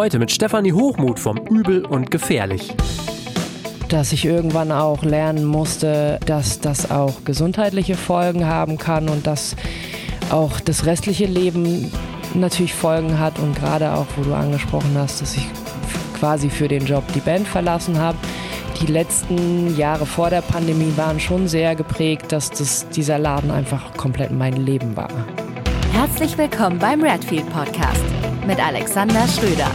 Heute 0.00 0.18
mit 0.18 0.30
Stefanie 0.30 0.72
Hochmuth 0.72 1.18
vom 1.18 1.36
Übel 1.36 1.84
und 1.84 2.10
Gefährlich. 2.10 2.72
Dass 3.90 4.12
ich 4.12 4.24
irgendwann 4.24 4.72
auch 4.72 5.02
lernen 5.02 5.44
musste, 5.44 6.18
dass 6.24 6.58
das 6.58 6.90
auch 6.90 7.22
gesundheitliche 7.26 7.96
Folgen 7.96 8.46
haben 8.46 8.78
kann 8.78 9.10
und 9.10 9.26
dass 9.26 9.56
auch 10.30 10.58
das 10.58 10.86
restliche 10.86 11.26
Leben 11.26 11.92
natürlich 12.32 12.72
Folgen 12.72 13.18
hat 13.18 13.38
und 13.38 13.54
gerade 13.54 13.92
auch, 13.92 14.06
wo 14.16 14.22
du 14.22 14.32
angesprochen 14.32 14.96
hast, 14.96 15.20
dass 15.20 15.36
ich 15.36 15.46
quasi 16.18 16.48
für 16.48 16.66
den 16.66 16.86
Job 16.86 17.04
die 17.14 17.20
Band 17.20 17.46
verlassen 17.46 17.98
habe. 17.98 18.16
Die 18.80 18.90
letzten 18.90 19.76
Jahre 19.76 20.06
vor 20.06 20.30
der 20.30 20.40
Pandemie 20.40 20.94
waren 20.96 21.20
schon 21.20 21.46
sehr 21.46 21.76
geprägt, 21.76 22.32
dass 22.32 22.48
das, 22.48 22.88
dieser 22.88 23.18
Laden 23.18 23.50
einfach 23.50 23.92
komplett 23.98 24.30
mein 24.30 24.56
Leben 24.56 24.96
war. 24.96 25.10
Herzlich 25.92 26.38
willkommen 26.38 26.78
beim 26.78 27.02
Redfield 27.02 27.52
Podcast 27.52 28.02
mit 28.46 28.58
Alexander 28.58 29.28
Schröder. 29.28 29.70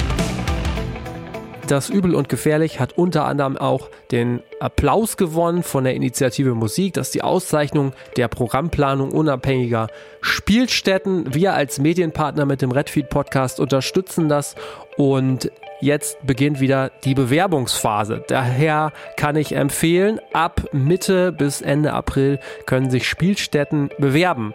Das 1.67 1.89
Übel 1.89 2.13
und 2.13 2.29
Gefährlich 2.29 2.79
hat 2.79 2.95
unter 2.95 3.25
anderem 3.25 3.57
auch 3.57 3.89
den 4.11 4.43
Applaus 4.59 5.17
gewonnen 5.17 5.63
von 5.63 5.83
der 5.83 5.95
Initiative 5.95 6.53
Musik. 6.53 6.93
Das 6.93 7.07
ist 7.07 7.15
die 7.15 7.23
Auszeichnung 7.23 7.93
der 8.17 8.27
Programmplanung 8.27 9.11
unabhängiger 9.11 9.87
Spielstätten. 10.21 11.33
Wir 11.33 11.55
als 11.55 11.79
Medienpartner 11.79 12.45
mit 12.45 12.61
dem 12.61 12.71
Redfield 12.71 13.09
Podcast 13.09 13.59
unterstützen 13.59 14.29
das 14.29 14.53
und 14.97 15.51
Jetzt 15.81 16.25
beginnt 16.25 16.61
wieder 16.61 16.89
die 17.03 17.13
Bewerbungsphase. 17.13 18.23
Daher 18.27 18.93
kann 19.17 19.35
ich 19.35 19.53
empfehlen, 19.55 20.21
ab 20.31 20.61
Mitte 20.71 21.33
bis 21.33 21.61
Ende 21.61 21.93
April 21.93 22.39
können 22.65 22.89
sich 22.89 23.07
Spielstätten 23.07 23.89
bewerben. 23.97 24.53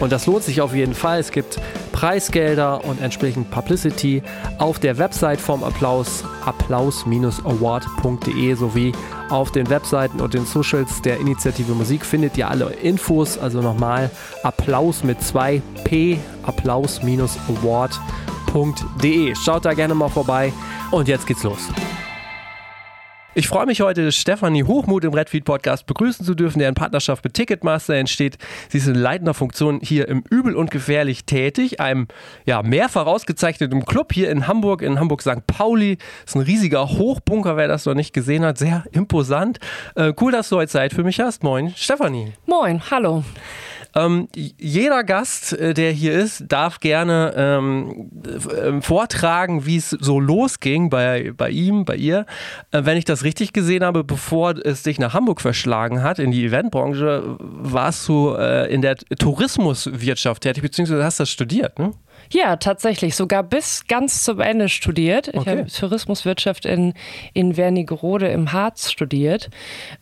Und 0.00 0.10
das 0.12 0.26
lohnt 0.26 0.44
sich 0.44 0.62
auf 0.62 0.74
jeden 0.74 0.94
Fall. 0.94 1.20
Es 1.20 1.30
gibt 1.30 1.60
Preisgelder 1.92 2.84
und 2.84 3.02
entsprechend 3.02 3.50
Publicity 3.50 4.22
auf 4.58 4.78
der 4.78 4.96
Website 4.98 5.40
vom 5.40 5.62
Applaus, 5.62 6.24
applaus-award.de 6.44 8.54
sowie 8.54 8.92
auf 9.32 9.50
den 9.50 9.68
Webseiten 9.70 10.20
und 10.20 10.34
den 10.34 10.44
Socials 10.44 11.00
der 11.02 11.18
Initiative 11.18 11.72
Musik 11.72 12.04
findet 12.04 12.36
ihr 12.36 12.48
alle 12.48 12.66
Infos. 12.66 13.38
Also 13.38 13.62
nochmal 13.62 14.10
Applaus 14.42 15.02
mit 15.02 15.20
2P, 15.20 16.18
applaus-award.de. 16.42 19.34
Schaut 19.34 19.64
da 19.64 19.72
gerne 19.72 19.94
mal 19.94 20.08
vorbei 20.08 20.52
und 20.90 21.08
jetzt 21.08 21.26
geht's 21.26 21.42
los. 21.42 21.68
Ich 23.34 23.48
freue 23.48 23.64
mich 23.64 23.80
heute, 23.80 24.12
Stefanie 24.12 24.64
Hochmuth 24.64 25.04
im 25.04 25.14
Redfeed 25.14 25.46
Podcast 25.46 25.86
begrüßen 25.86 26.26
zu 26.26 26.34
dürfen, 26.34 26.58
der 26.58 26.68
in 26.68 26.74
Partnerschaft 26.74 27.24
mit 27.24 27.32
Ticketmaster 27.32 27.94
entsteht. 27.94 28.36
Sie 28.68 28.76
ist 28.76 28.86
in 28.86 28.94
leitender 28.94 29.32
Funktion 29.32 29.80
hier 29.82 30.06
im 30.08 30.22
Übel 30.28 30.54
und 30.54 30.70
Gefährlich 30.70 31.24
tätig, 31.24 31.80
einem 31.80 32.08
ja, 32.44 32.62
mehrfach 32.62 33.06
ausgezeichneten 33.06 33.86
Club 33.86 34.12
hier 34.12 34.30
in 34.30 34.48
Hamburg, 34.48 34.82
in 34.82 35.00
Hamburg 35.00 35.22
St. 35.22 35.46
Pauli. 35.46 35.96
Das 35.96 36.32
ist 36.32 36.34
ein 36.34 36.42
riesiger 36.42 36.90
Hochbunker, 36.90 37.56
wer 37.56 37.68
das 37.68 37.86
noch 37.86 37.94
nicht 37.94 38.12
gesehen 38.12 38.44
hat. 38.44 38.58
Sehr 38.58 38.84
imposant. 38.92 39.60
Äh, 39.94 40.12
cool, 40.20 40.30
dass 40.30 40.50
du 40.50 40.56
heute 40.56 40.70
Zeit 40.70 40.92
für 40.92 41.02
mich 41.02 41.18
hast. 41.18 41.42
Moin, 41.42 41.72
Stefanie. 41.74 42.34
Moin, 42.44 42.82
hallo. 42.90 43.24
Ähm, 43.94 44.28
jeder 44.34 45.04
Gast, 45.04 45.52
äh, 45.52 45.74
der 45.74 45.92
hier 45.92 46.12
ist, 46.12 46.44
darf 46.48 46.80
gerne 46.80 47.34
ähm, 47.36 48.10
äh, 48.24 48.80
vortragen, 48.80 49.66
wie 49.66 49.76
es 49.76 49.90
so 49.90 50.18
losging 50.18 50.88
bei, 50.90 51.32
bei 51.36 51.50
ihm, 51.50 51.84
bei 51.84 51.96
ihr. 51.96 52.26
Äh, 52.70 52.84
wenn 52.84 52.96
ich 52.96 53.04
das 53.04 53.24
richtig 53.24 53.52
gesehen 53.52 53.84
habe, 53.84 54.04
bevor 54.04 54.54
es 54.56 54.82
dich 54.82 54.98
nach 54.98 55.14
Hamburg 55.14 55.40
verschlagen 55.40 56.02
hat, 56.02 56.18
in 56.18 56.30
die 56.30 56.46
Eventbranche, 56.46 57.36
warst 57.38 58.08
du 58.08 58.34
äh, 58.34 58.72
in 58.72 58.82
der 58.82 58.96
Tourismuswirtschaft 58.96 60.42
tätig, 60.42 60.62
beziehungsweise 60.62 61.04
hast 61.04 61.20
das 61.20 61.30
studiert, 61.30 61.78
ne? 61.78 61.92
Ja, 62.30 62.56
tatsächlich. 62.56 63.14
Sogar 63.14 63.42
bis 63.42 63.86
ganz 63.86 64.24
zum 64.24 64.40
Ende 64.40 64.68
studiert. 64.68 65.28
Ich 65.28 65.36
okay. 65.36 65.50
habe 65.50 65.66
Tourismuswirtschaft 65.66 66.64
in, 66.64 66.94
in 67.34 67.56
Wernigerode 67.56 68.28
im 68.28 68.52
Harz 68.52 68.90
studiert. 68.90 69.50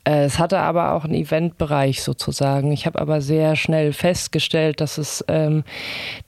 Äh, 0.05 0.25
es 0.25 0.39
hatte 0.39 0.59
aber 0.59 0.93
auch 0.93 1.05
einen 1.05 1.15
Eventbereich 1.15 2.03
sozusagen. 2.03 2.73
Ich 2.73 2.87
habe 2.87 3.01
aber 3.01 3.21
sehr 3.21 3.57
schnell 3.57 3.93
festgestellt, 3.93 4.81
dass 4.81 4.99
es, 4.99 5.25
ähm, 5.29 5.65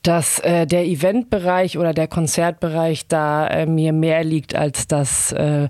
dass 0.01 0.39
äh, 0.39 0.67
der 0.67 0.85
Eventbereich 0.85 1.77
oder 1.77 1.93
der 1.93 2.07
Konzertbereich 2.07 3.07
da 3.07 3.47
äh, 3.47 3.65
mir 3.65 3.93
mehr 3.93 4.23
liegt 4.23 4.55
als 4.55 4.87
das 4.87 5.31
äh, 5.31 5.69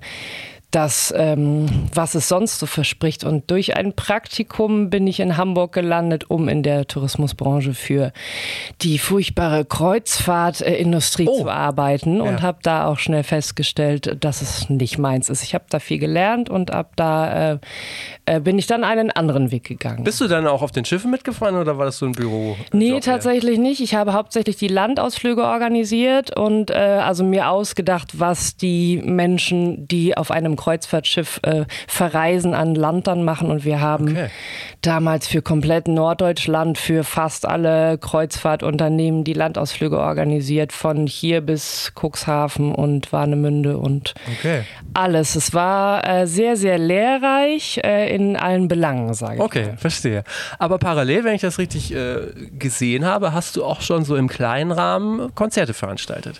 das, 0.75 1.13
ähm, 1.15 1.67
was 1.93 2.15
es 2.15 2.27
sonst 2.27 2.59
so 2.59 2.65
verspricht. 2.65 3.23
Und 3.23 3.51
durch 3.51 3.77
ein 3.77 3.93
Praktikum 3.93 4.89
bin 4.89 5.05
ich 5.05 5.19
in 5.19 5.37
Hamburg 5.37 5.71
gelandet, 5.71 6.29
um 6.29 6.49
in 6.49 6.63
der 6.63 6.87
Tourismusbranche 6.87 7.73
für 7.73 8.11
die 8.81 8.97
furchtbare 8.97 9.65
Kreuzfahrtindustrie 9.65 11.27
oh. 11.27 11.43
zu 11.43 11.49
arbeiten 11.49 12.21
und 12.21 12.35
ja. 12.35 12.41
habe 12.41 12.57
da 12.63 12.87
auch 12.87 12.97
schnell 12.97 13.23
festgestellt, 13.23 14.17
dass 14.23 14.41
es 14.41 14.69
nicht 14.69 14.97
meins 14.97 15.29
ist. 15.29 15.43
Ich 15.43 15.53
habe 15.53 15.65
da 15.69 15.79
viel 15.79 15.99
gelernt 15.99 16.49
und 16.49 16.71
ab 16.71 16.93
da 16.95 17.51
äh, 17.53 17.57
äh, 18.25 18.39
bin 18.39 18.57
ich 18.57 18.65
dann 18.65 18.83
einen 18.83 19.11
anderen 19.11 19.51
Weg 19.51 19.65
gegangen. 19.65 20.03
Bist 20.03 20.21
du 20.21 20.27
dann 20.27 20.47
auch 20.47 20.63
auf 20.63 20.71
den 20.71 20.85
Schiffen 20.85 21.11
mitgefahren 21.11 21.55
oder 21.55 21.77
war 21.77 21.85
das 21.85 21.99
so 21.99 22.05
ein 22.07 22.13
Büro? 22.13 22.55
Nee, 22.71 22.99
tatsächlich 22.99 23.59
nicht. 23.59 23.79
Ich 23.81 23.93
habe 23.93 24.13
hauptsächlich 24.13 24.57
die 24.57 24.69
Landausflüge 24.69 25.43
organisiert 25.43 26.35
und 26.35 26.71
äh, 26.71 26.73
also 26.73 27.23
mir 27.23 27.49
ausgedacht, 27.49 28.19
was 28.19 28.57
die 28.57 29.01
Menschen, 29.03 29.87
die 29.87 30.17
auf 30.17 30.31
einem 30.31 30.55
Kreuzfahrtschiff 30.63 31.39
äh, 31.43 31.65
verreisen, 31.87 32.53
an 32.53 32.75
Land 32.75 33.07
dann 33.07 33.23
machen. 33.23 33.49
Und 33.49 33.65
wir 33.65 33.81
haben 33.81 34.09
okay. 34.09 34.29
Damals 34.85 35.27
für 35.27 35.41
komplett 35.41 35.87
Norddeutschland, 35.87 36.77
für 36.77 37.03
fast 37.03 37.45
alle 37.45 37.97
Kreuzfahrtunternehmen 37.97 39.23
die 39.23 39.33
Landausflüge 39.33 39.97
organisiert, 39.99 40.71
von 40.71 41.07
hier 41.07 41.41
bis 41.41 41.91
Cuxhaven 41.95 42.73
und 42.73 43.11
Warnemünde 43.11 43.77
und 43.77 44.13
okay. 44.37 44.63
alles. 44.93 45.35
Es 45.35 45.53
war 45.53 46.07
äh, 46.07 46.27
sehr, 46.27 46.57
sehr 46.57 46.77
lehrreich 46.77 47.79
äh, 47.83 48.13
in 48.13 48.35
allen 48.35 48.67
Belangen, 48.67 49.13
sage 49.13 49.35
ich. 49.35 49.41
Okay, 49.41 49.65
mal. 49.67 49.77
verstehe. 49.77 50.23
Aber 50.59 50.77
parallel, 50.77 51.23
wenn 51.23 51.35
ich 51.35 51.41
das 51.41 51.59
richtig 51.59 51.93
äh, 51.93 52.27
gesehen 52.57 53.05
habe, 53.05 53.33
hast 53.33 53.55
du 53.55 53.63
auch 53.63 53.81
schon 53.81 54.03
so 54.03 54.15
im 54.15 54.27
kleinen 54.27 54.71
Rahmen 54.71 55.33
Konzerte 55.35 55.73
veranstaltet. 55.73 56.39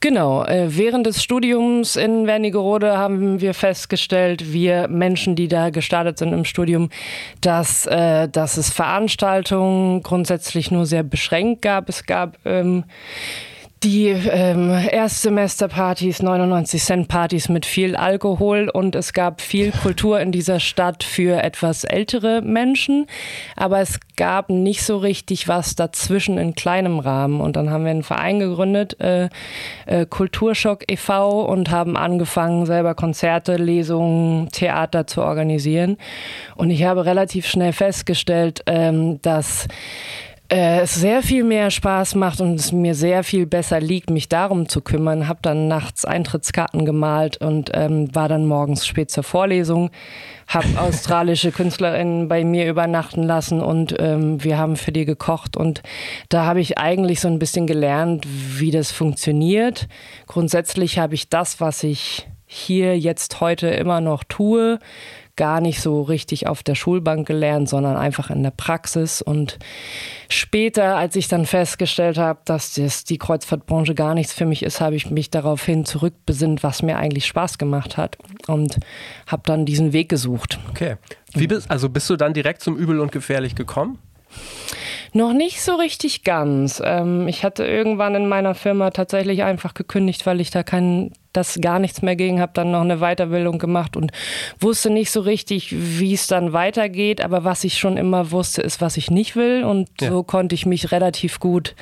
Genau. 0.00 0.44
Äh, 0.44 0.76
während 0.76 1.06
des 1.06 1.22
Studiums 1.22 1.96
in 1.96 2.26
Wernigerode 2.26 2.96
haben 2.98 3.40
wir 3.40 3.54
festgestellt, 3.54 4.52
wir 4.52 4.88
Menschen, 4.88 5.34
die 5.36 5.48
da 5.48 5.70
gestartet 5.70 6.18
sind 6.18 6.32
im 6.32 6.44
Studium, 6.44 6.90
dass, 7.40 7.77
äh, 7.86 8.28
dass 8.28 8.56
es 8.56 8.70
Veranstaltungen 8.70 10.02
grundsätzlich 10.02 10.70
nur 10.70 10.86
sehr 10.86 11.02
beschränkt 11.02 11.62
gab. 11.62 11.88
Es 11.88 12.06
gab 12.06 12.38
ähm, 12.44 12.84
die 13.82 14.08
ähm, 14.08 14.70
Erstsemesterpartys, 14.70 16.22
99 16.22 16.82
Cent 16.82 17.08
Partys 17.08 17.48
mit 17.48 17.66
viel 17.66 17.96
Alkohol 17.96 18.68
und 18.68 18.94
es 18.94 19.12
gab 19.12 19.40
viel 19.40 19.70
Kultur 19.70 20.20
in 20.20 20.32
dieser 20.32 20.58
Stadt 20.60 21.04
für 21.04 21.42
etwas 21.42 21.84
ältere 21.84 22.42
Menschen, 22.42 23.06
aber 23.56 23.80
es 23.80 24.00
gab 24.16 24.50
nicht 24.50 24.82
so 24.82 24.96
richtig 24.96 25.46
was 25.48 25.76
dazwischen 25.76 26.38
in 26.38 26.54
kleinem 26.54 26.98
Rahmen 26.98 27.40
und 27.40 27.56
dann 27.56 27.70
haben 27.70 27.84
wir 27.84 27.92
einen 27.92 28.02
Verein 28.02 28.40
gegründet, 28.40 29.00
äh, 29.00 29.28
äh, 29.86 30.06
Kulturschock 30.06 30.90
e.V. 30.90 31.42
und 31.42 31.70
haben 31.70 31.96
angefangen 31.96 32.66
selber 32.66 32.94
Konzerte, 32.94 33.56
Lesungen, 33.56 34.48
Theater 34.50 35.06
zu 35.06 35.22
organisieren 35.22 35.98
und 36.56 36.70
ich 36.70 36.84
habe 36.84 37.04
relativ 37.04 37.46
schnell 37.46 37.72
festgestellt, 37.72 38.62
ähm, 38.66 39.22
dass 39.22 39.68
äh, 40.50 40.80
es 40.80 40.94
sehr 40.94 41.22
viel 41.22 41.44
mehr 41.44 41.70
Spaß 41.70 42.14
macht 42.14 42.40
und 42.40 42.54
es 42.54 42.72
mir 42.72 42.94
sehr 42.94 43.22
viel 43.22 43.46
besser 43.46 43.80
liegt, 43.80 44.08
mich 44.08 44.28
darum 44.28 44.68
zu 44.68 44.80
kümmern. 44.80 45.28
Habe 45.28 45.40
dann 45.42 45.68
nachts 45.68 46.04
Eintrittskarten 46.04 46.86
gemalt 46.86 47.36
und 47.38 47.70
ähm, 47.74 48.14
war 48.14 48.28
dann 48.28 48.46
morgens 48.46 48.86
spät 48.86 49.10
zur 49.10 49.24
Vorlesung. 49.24 49.90
Habe 50.46 50.66
australische 50.80 51.52
Künstlerinnen 51.52 52.28
bei 52.28 52.44
mir 52.44 52.68
übernachten 52.68 53.22
lassen 53.22 53.60
und 53.60 53.94
ähm, 53.98 54.42
wir 54.42 54.56
haben 54.56 54.76
für 54.76 54.92
die 54.92 55.04
gekocht. 55.04 55.56
Und 55.56 55.82
da 56.30 56.46
habe 56.46 56.60
ich 56.60 56.78
eigentlich 56.78 57.20
so 57.20 57.28
ein 57.28 57.38
bisschen 57.38 57.66
gelernt, 57.66 58.26
wie 58.26 58.70
das 58.70 58.90
funktioniert. 58.90 59.86
Grundsätzlich 60.26 60.98
habe 60.98 61.14
ich 61.14 61.28
das, 61.28 61.60
was 61.60 61.82
ich 61.82 62.26
hier 62.46 62.98
jetzt 62.98 63.42
heute 63.42 63.68
immer 63.68 64.00
noch 64.00 64.24
tue, 64.24 64.78
gar 65.38 65.62
nicht 65.62 65.80
so 65.80 66.02
richtig 66.02 66.46
auf 66.46 66.62
der 66.62 66.74
Schulbank 66.74 67.26
gelernt, 67.26 67.70
sondern 67.70 67.96
einfach 67.96 68.28
in 68.28 68.42
der 68.42 68.50
Praxis. 68.50 69.22
Und 69.22 69.58
später, 70.28 70.96
als 70.96 71.16
ich 71.16 71.28
dann 71.28 71.46
festgestellt 71.46 72.18
habe, 72.18 72.40
dass 72.44 72.74
das 72.74 73.04
die 73.04 73.16
Kreuzfahrtbranche 73.16 73.94
gar 73.94 74.14
nichts 74.14 74.34
für 74.34 74.44
mich 74.44 74.62
ist, 74.62 74.82
habe 74.82 74.96
ich 74.96 75.10
mich 75.10 75.30
daraufhin 75.30 75.86
zurückbesinnt, 75.86 76.62
was 76.62 76.82
mir 76.82 76.98
eigentlich 76.98 77.26
Spaß 77.26 77.56
gemacht 77.56 77.96
hat 77.96 78.18
und 78.46 78.78
habe 79.26 79.42
dann 79.46 79.64
diesen 79.64 79.94
Weg 79.94 80.10
gesucht. 80.10 80.58
Okay. 80.68 80.96
Wie 81.32 81.46
bist, 81.46 81.70
also 81.70 81.88
bist 81.88 82.10
du 82.10 82.16
dann 82.16 82.34
direkt 82.34 82.60
zum 82.60 82.76
Übel 82.76 83.00
und 83.00 83.12
Gefährlich 83.12 83.54
gekommen? 83.54 83.98
Noch 85.12 85.32
nicht 85.32 85.62
so 85.62 85.76
richtig 85.76 86.24
ganz. 86.24 86.82
Ähm, 86.84 87.28
ich 87.28 87.44
hatte 87.44 87.64
irgendwann 87.64 88.14
in 88.14 88.28
meiner 88.28 88.54
Firma 88.54 88.90
tatsächlich 88.90 89.42
einfach 89.42 89.72
gekündigt, 89.72 90.26
weil 90.26 90.40
ich 90.40 90.50
da 90.50 90.62
keinen 90.62 91.12
dass 91.38 91.60
gar 91.60 91.78
nichts 91.78 92.02
mehr 92.02 92.16
ging, 92.16 92.40
habe 92.40 92.52
dann 92.52 92.72
noch 92.72 92.80
eine 92.80 92.98
Weiterbildung 92.98 93.58
gemacht 93.58 93.96
und 93.96 94.10
wusste 94.58 94.90
nicht 94.90 95.10
so 95.10 95.20
richtig, 95.20 95.72
wie 95.72 96.12
es 96.12 96.26
dann 96.26 96.52
weitergeht. 96.52 97.20
Aber 97.22 97.44
was 97.44 97.64
ich 97.64 97.78
schon 97.78 97.96
immer 97.96 98.32
wusste, 98.32 98.60
ist, 98.60 98.80
was 98.80 98.96
ich 98.96 99.10
nicht 99.10 99.36
will. 99.36 99.62
Und 99.64 99.88
ja. 100.00 100.10
so 100.10 100.22
konnte 100.22 100.54
ich 100.54 100.66
mich 100.66 100.90
relativ 100.90 101.38
gut 101.38 101.76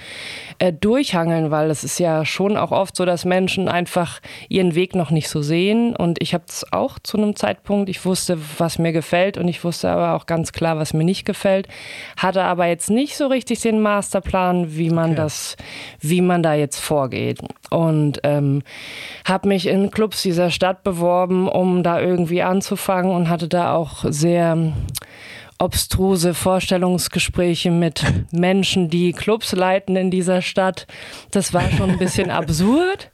äh, 0.59 0.73
durchhangeln, 0.73 1.51
weil 1.51 1.71
es 1.71 1.85
ist 1.85 1.99
ja 1.99 2.25
schon 2.25 2.57
auch 2.57 2.71
oft 2.71 2.97
so, 2.97 3.05
dass 3.07 3.25
Menschen 3.25 3.69
einfach 3.69 4.21
ihren 4.49 4.75
Weg 4.75 4.95
noch 4.95 5.11
nicht 5.11 5.29
so 5.29 5.41
sehen. 5.41 5.97
Und 5.97 6.21
ich 6.23 6.35
habe 6.35 6.45
es 6.49 6.71
auch 6.71 6.99
zu 6.99 7.17
einem 7.17 7.35
Zeitpunkt, 7.35 7.89
ich 7.89 8.05
wusste, 8.05 8.39
was 8.59 8.79
mir 8.79 8.93
gefällt 8.93 9.39
und 9.39 9.49
ich 9.49 9.65
wusste 9.65 9.89
aber 9.89 10.15
auch 10.15 10.27
ganz 10.27 10.53
klar, 10.53 10.77
was 10.79 10.93
mir 10.93 11.05
nicht 11.05 11.25
gefällt, 11.25 11.67
hatte 12.19 12.43
aber 12.43 12.67
jetzt 12.67 12.91
nicht 12.91 13.17
so 13.17 13.27
richtig 13.27 13.61
den 13.61 13.81
Masterplan, 13.81 14.77
wie 14.77 14.91
man 14.91 15.13
okay. 15.13 15.17
das, 15.17 15.57
wie 16.01 16.21
man 16.21 16.43
da 16.43 16.55
jetzt 16.55 16.79
vorgeht. 16.79 17.41
Und 17.71 18.21
ähm, 18.23 18.63
habe 19.25 19.46
mich 19.47 19.67
in 19.67 19.91
Clubs 19.91 20.23
dieser 20.23 20.51
Stadt 20.51 20.83
beworben, 20.83 21.49
um 21.49 21.83
da 21.83 22.01
irgendwie 22.01 22.43
anzufangen 22.43 23.13
und 23.13 23.31
hatte 23.31 23.49
da 23.49 23.75
auch 23.75 24.05
sehr 24.09 24.73
obstruse 25.59 26.35
Vorstellungsgespräche 26.35 27.71
mit 27.71 28.03
Menschen, 28.33 28.91
die 28.91 29.13
Clubs 29.13 29.53
leiten 29.53 29.97
in 29.97 30.11
dieser 30.11 30.43
Stadt. 30.43 30.87
Das 31.31 31.55
war 31.55 31.71
schon 31.71 31.91
ein 31.91 31.99
bisschen 31.99 32.31
absurd. 32.33 33.11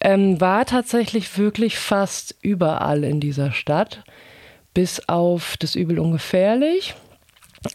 Ähm, 0.00 0.40
war 0.40 0.64
tatsächlich 0.66 1.38
wirklich 1.38 1.78
fast 1.78 2.34
überall 2.42 3.04
in 3.04 3.20
dieser 3.20 3.52
Stadt, 3.52 4.04
bis 4.74 5.08
auf 5.08 5.56
das 5.58 5.74
Übel 5.74 5.98
ungefährlich. 5.98 6.94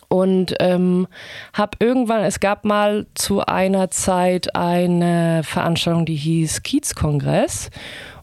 Und 0.08 0.56
ähm, 0.60 1.08
habe 1.54 1.78
irgendwann, 1.80 2.24
es 2.24 2.40
gab 2.40 2.64
mal 2.66 3.08
zu 3.16 3.44
einer 3.46 3.90
Zeit 3.90 4.56
eine 4.56 5.42
Veranstaltung, 5.44 6.06
die 6.06 6.16
hieß 6.16 6.62
Kiezkongress. 6.64 7.70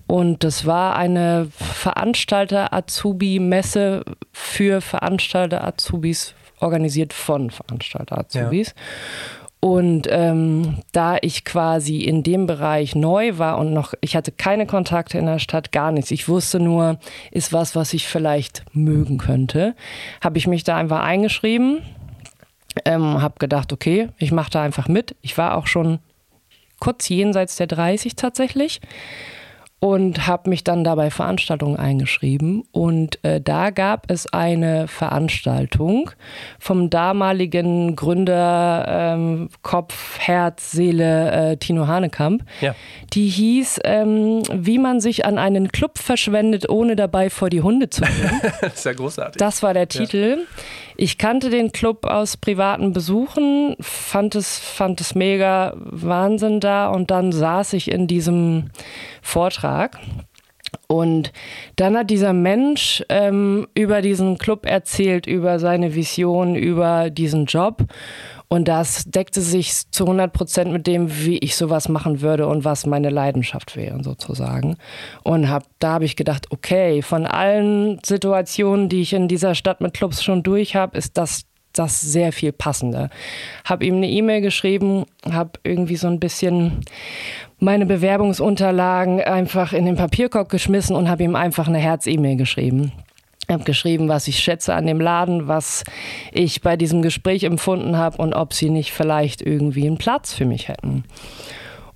Und 0.06 0.44
das 0.44 0.64
war 0.66 0.96
eine 0.96 1.48
Veranstalter-Azubi-Messe 1.50 4.04
für 4.32 4.80
Veranstalter-Azubis, 4.80 6.34
organisiert 6.60 7.12
von 7.12 7.50
Veranstalter-Azubis. 7.50 8.68
Ja. 8.68 8.74
Und 9.60 10.06
ähm, 10.10 10.78
da 10.92 11.16
ich 11.22 11.44
quasi 11.44 12.02
in 12.02 12.22
dem 12.22 12.46
Bereich 12.46 12.94
neu 12.94 13.38
war 13.38 13.58
und 13.58 13.72
noch, 13.72 13.94
ich 14.00 14.14
hatte 14.14 14.30
keine 14.30 14.66
Kontakte 14.66 15.18
in 15.18 15.26
der 15.26 15.38
Stadt, 15.38 15.72
gar 15.72 15.92
nichts. 15.92 16.10
Ich 16.10 16.28
wusste 16.28 16.60
nur, 16.60 16.98
ist 17.30 17.52
was, 17.52 17.74
was 17.74 17.94
ich 17.94 18.06
vielleicht 18.06 18.64
mögen 18.72 19.18
könnte. 19.18 19.74
Habe 20.22 20.38
ich 20.38 20.46
mich 20.46 20.62
da 20.62 20.76
einfach 20.76 21.00
eingeschrieben, 21.00 21.82
ähm, 22.84 23.22
habe 23.22 23.38
gedacht, 23.38 23.72
okay, 23.72 24.10
ich 24.18 24.30
mache 24.30 24.50
da 24.50 24.62
einfach 24.62 24.88
mit. 24.88 25.16
Ich 25.22 25.36
war 25.38 25.56
auch 25.56 25.66
schon 25.66 25.98
kurz 26.78 27.08
jenseits 27.08 27.56
der 27.56 27.66
30 27.66 28.14
tatsächlich 28.14 28.80
und 29.78 30.26
habe 30.26 30.48
mich 30.48 30.64
dann 30.64 30.84
dabei 30.84 31.10
Veranstaltungen 31.10 31.76
eingeschrieben. 31.76 32.64
Und 32.72 33.22
äh, 33.24 33.42
da 33.42 33.70
gab 33.70 34.10
es 34.10 34.26
eine 34.32 34.88
Veranstaltung 34.88 36.10
vom 36.58 36.88
damaligen 36.88 37.94
Gründer 37.94 38.86
ähm, 38.88 39.50
Kopf, 39.62 40.18
Herz, 40.18 40.72
Seele 40.72 41.30
äh, 41.52 41.56
Tino 41.58 41.86
Hanekamp. 41.86 42.42
Ja. 42.62 42.74
Die 43.12 43.28
hieß, 43.28 43.80
ähm, 43.84 44.42
wie 44.50 44.78
man 44.78 45.00
sich 45.00 45.26
an 45.26 45.36
einen 45.36 45.70
Club 45.70 45.98
verschwendet, 45.98 46.70
ohne 46.70 46.96
dabei 46.96 47.28
vor 47.28 47.50
die 47.50 47.60
Hunde 47.60 47.90
zu 47.90 48.00
gehen. 48.00 48.40
das 48.62 48.74
ist 48.74 48.84
ja 48.86 48.94
großartig. 48.94 49.36
Das 49.36 49.62
war 49.62 49.74
der 49.74 49.88
Titel. 49.88 50.38
Ja. 50.38 50.62
Ich 50.98 51.18
kannte 51.18 51.50
den 51.50 51.72
Club 51.72 52.06
aus 52.06 52.38
privaten 52.38 52.94
Besuchen, 52.94 53.76
fand 53.80 54.34
es, 54.34 54.58
fand 54.58 55.02
es 55.02 55.14
mega 55.14 55.74
Wahnsinn 55.76 56.58
da 56.58 56.88
und 56.88 57.10
dann 57.10 57.32
saß 57.32 57.74
ich 57.74 57.90
in 57.90 58.06
diesem 58.06 58.70
Vortrag. 59.20 59.65
Und 60.88 61.32
dann 61.76 61.96
hat 61.96 62.10
dieser 62.10 62.32
Mensch 62.32 63.02
ähm, 63.08 63.66
über 63.74 64.02
diesen 64.02 64.38
Club 64.38 64.66
erzählt, 64.66 65.26
über 65.26 65.58
seine 65.58 65.94
Vision, 65.94 66.54
über 66.54 67.10
diesen 67.10 67.46
Job. 67.46 67.84
Und 68.48 68.68
das 68.68 69.04
deckte 69.04 69.40
sich 69.40 69.90
zu 69.90 70.04
100 70.04 70.32
Prozent 70.32 70.72
mit 70.72 70.86
dem, 70.86 71.24
wie 71.24 71.38
ich 71.38 71.56
sowas 71.56 71.88
machen 71.88 72.20
würde 72.20 72.46
und 72.46 72.64
was 72.64 72.86
meine 72.86 73.10
Leidenschaft 73.10 73.74
wäre, 73.74 74.02
sozusagen. 74.04 74.76
Und 75.24 75.50
hab, 75.50 75.64
da 75.80 75.94
habe 75.94 76.04
ich 76.04 76.14
gedacht, 76.14 76.46
okay, 76.50 77.02
von 77.02 77.26
allen 77.26 77.98
Situationen, 78.04 78.88
die 78.88 79.02
ich 79.02 79.12
in 79.12 79.26
dieser 79.26 79.56
Stadt 79.56 79.80
mit 79.80 79.94
Clubs 79.94 80.22
schon 80.22 80.44
durch 80.44 80.76
habe, 80.76 80.96
ist 80.96 81.18
das 81.18 81.42
das 81.78 82.00
sehr 82.00 82.32
viel 82.32 82.52
passender. 82.52 83.10
Habe 83.64 83.84
ihm 83.84 83.96
eine 83.96 84.08
E-Mail 84.08 84.40
geschrieben, 84.40 85.04
habe 85.30 85.60
irgendwie 85.62 85.96
so 85.96 86.06
ein 86.06 86.20
bisschen 86.20 86.80
meine 87.58 87.86
Bewerbungsunterlagen 87.86 89.20
einfach 89.20 89.72
in 89.72 89.86
den 89.86 89.96
Papierkorb 89.96 90.48
geschmissen 90.48 90.94
und 90.94 91.08
habe 91.08 91.22
ihm 91.22 91.36
einfach 91.36 91.68
eine 91.68 91.78
Herz-E-Mail 91.78 92.36
geschrieben. 92.36 92.92
Ich 93.48 93.52
habe 93.52 93.64
geschrieben, 93.64 94.08
was 94.08 94.26
ich 94.26 94.40
schätze 94.40 94.74
an 94.74 94.86
dem 94.86 95.00
Laden, 95.00 95.46
was 95.46 95.84
ich 96.32 96.62
bei 96.62 96.76
diesem 96.76 97.00
Gespräch 97.00 97.44
empfunden 97.44 97.96
habe 97.96 98.18
und 98.18 98.34
ob 98.34 98.52
sie 98.52 98.70
nicht 98.70 98.92
vielleicht 98.92 99.40
irgendwie 99.40 99.86
einen 99.86 99.98
Platz 99.98 100.34
für 100.34 100.44
mich 100.44 100.68
hätten. 100.68 101.04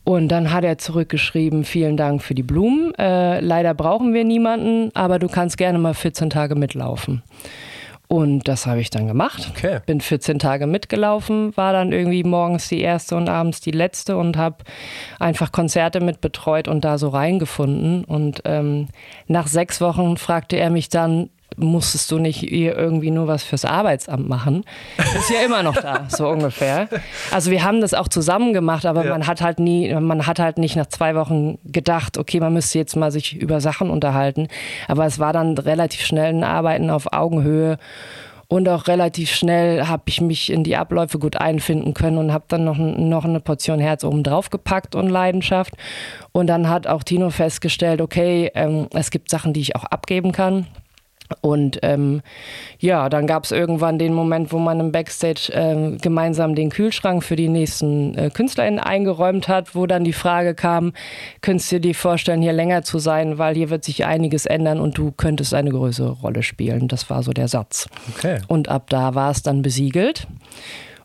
Und 0.04 0.28
dann 0.28 0.52
hat 0.52 0.64
er 0.64 0.78
zurückgeschrieben, 0.78 1.64
vielen 1.64 1.96
Dank 1.96 2.22
für 2.22 2.34
die 2.34 2.42
Blumen. 2.42 2.94
Äh, 2.94 3.40
leider 3.40 3.74
brauchen 3.74 4.14
wir 4.14 4.24
niemanden, 4.24 4.90
aber 4.94 5.18
du 5.18 5.28
kannst 5.28 5.58
gerne 5.58 5.78
mal 5.78 5.94
14 5.94 6.30
Tage 6.30 6.54
mitlaufen. 6.54 7.22
Und 8.12 8.48
das 8.48 8.66
habe 8.66 8.80
ich 8.80 8.90
dann 8.90 9.06
gemacht. 9.06 9.52
Okay. 9.54 9.78
Bin 9.86 10.00
14 10.00 10.40
Tage 10.40 10.66
mitgelaufen, 10.66 11.56
war 11.56 11.72
dann 11.72 11.92
irgendwie 11.92 12.24
morgens 12.24 12.68
die 12.68 12.80
erste 12.80 13.14
und 13.14 13.28
abends 13.28 13.60
die 13.60 13.70
letzte 13.70 14.16
und 14.16 14.36
habe 14.36 14.64
einfach 15.20 15.52
Konzerte 15.52 16.00
mit 16.00 16.20
betreut 16.20 16.66
und 16.66 16.84
da 16.84 16.98
so 16.98 17.10
reingefunden. 17.10 18.02
Und 18.02 18.42
ähm, 18.46 18.88
nach 19.28 19.46
sechs 19.46 19.80
Wochen 19.80 20.16
fragte 20.16 20.56
er 20.56 20.70
mich 20.70 20.88
dann, 20.88 21.30
musstest 21.56 22.10
du 22.10 22.18
nicht 22.18 22.38
hier 22.38 22.76
irgendwie 22.76 23.10
nur 23.10 23.26
was 23.26 23.42
fürs 23.42 23.64
Arbeitsamt 23.64 24.28
machen. 24.28 24.64
ist 24.98 25.30
ja 25.30 25.44
immer 25.44 25.62
noch 25.62 25.76
da, 25.76 26.04
so 26.08 26.28
ungefähr. 26.28 26.88
Also 27.30 27.50
wir 27.50 27.64
haben 27.64 27.80
das 27.80 27.94
auch 27.94 28.08
zusammen 28.08 28.52
gemacht, 28.52 28.86
aber 28.86 29.04
ja. 29.04 29.10
man 29.10 29.26
hat 29.26 29.40
halt 29.40 29.58
nie, 29.58 29.92
man 29.94 30.26
hat 30.26 30.38
halt 30.38 30.58
nicht 30.58 30.76
nach 30.76 30.86
zwei 30.86 31.14
Wochen 31.14 31.58
gedacht, 31.64 32.18
okay, 32.18 32.40
man 32.40 32.52
müsste 32.52 32.78
jetzt 32.78 32.96
mal 32.96 33.10
sich 33.10 33.36
über 33.36 33.60
Sachen 33.60 33.90
unterhalten. 33.90 34.48
Aber 34.88 35.06
es 35.06 35.18
war 35.18 35.32
dann 35.32 35.56
relativ 35.58 36.02
schnell 36.02 36.32
ein 36.32 36.44
Arbeiten 36.44 36.90
auf 36.90 37.12
Augenhöhe. 37.12 37.78
Und 38.50 38.68
auch 38.68 38.88
relativ 38.88 39.30
schnell 39.30 39.86
habe 39.86 40.02
ich 40.06 40.20
mich 40.20 40.50
in 40.50 40.64
die 40.64 40.76
Abläufe 40.76 41.20
gut 41.20 41.36
einfinden 41.36 41.94
können 41.94 42.18
und 42.18 42.32
habe 42.32 42.46
dann 42.48 42.64
noch, 42.64 42.78
noch 42.78 43.24
eine 43.24 43.38
Portion 43.38 43.78
Herz 43.78 44.02
oben 44.02 44.24
drauf 44.24 44.50
gepackt 44.50 44.96
und 44.96 45.08
Leidenschaft. 45.08 45.74
Und 46.32 46.48
dann 46.48 46.68
hat 46.68 46.88
auch 46.88 47.04
Tino 47.04 47.30
festgestellt, 47.30 48.00
okay, 48.00 48.50
ähm, 48.56 48.88
es 48.92 49.12
gibt 49.12 49.30
Sachen, 49.30 49.52
die 49.52 49.60
ich 49.60 49.76
auch 49.76 49.84
abgeben 49.84 50.32
kann. 50.32 50.66
Und 51.40 51.78
ähm, 51.82 52.22
ja, 52.78 53.08
dann 53.08 53.26
gab 53.26 53.44
es 53.44 53.50
irgendwann 53.50 53.98
den 53.98 54.12
Moment, 54.14 54.52
wo 54.52 54.58
man 54.58 54.80
im 54.80 54.92
Backstage 54.92 55.52
äh, 55.52 55.96
gemeinsam 55.98 56.54
den 56.54 56.70
Kühlschrank 56.70 57.22
für 57.22 57.36
die 57.36 57.48
nächsten 57.48 58.16
äh, 58.16 58.30
KünstlerInnen 58.30 58.80
eingeräumt 58.80 59.48
hat, 59.48 59.74
wo 59.74 59.86
dann 59.86 60.04
die 60.04 60.12
Frage 60.12 60.54
kam, 60.54 60.92
könntest 61.40 61.72
du 61.72 61.80
dir 61.80 61.94
vorstellen, 61.94 62.42
hier 62.42 62.52
länger 62.52 62.82
zu 62.82 62.98
sein, 62.98 63.38
weil 63.38 63.54
hier 63.54 63.70
wird 63.70 63.84
sich 63.84 64.04
einiges 64.04 64.46
ändern 64.46 64.80
und 64.80 64.98
du 64.98 65.12
könntest 65.12 65.54
eine 65.54 65.70
größere 65.70 66.10
Rolle 66.10 66.42
spielen. 66.42 66.88
Das 66.88 67.10
war 67.10 67.22
so 67.22 67.32
der 67.32 67.48
Satz. 67.48 67.88
Okay. 68.16 68.40
Und 68.48 68.68
ab 68.68 68.90
da 68.90 69.14
war 69.14 69.30
es 69.30 69.42
dann 69.42 69.62
besiegelt. 69.62 70.26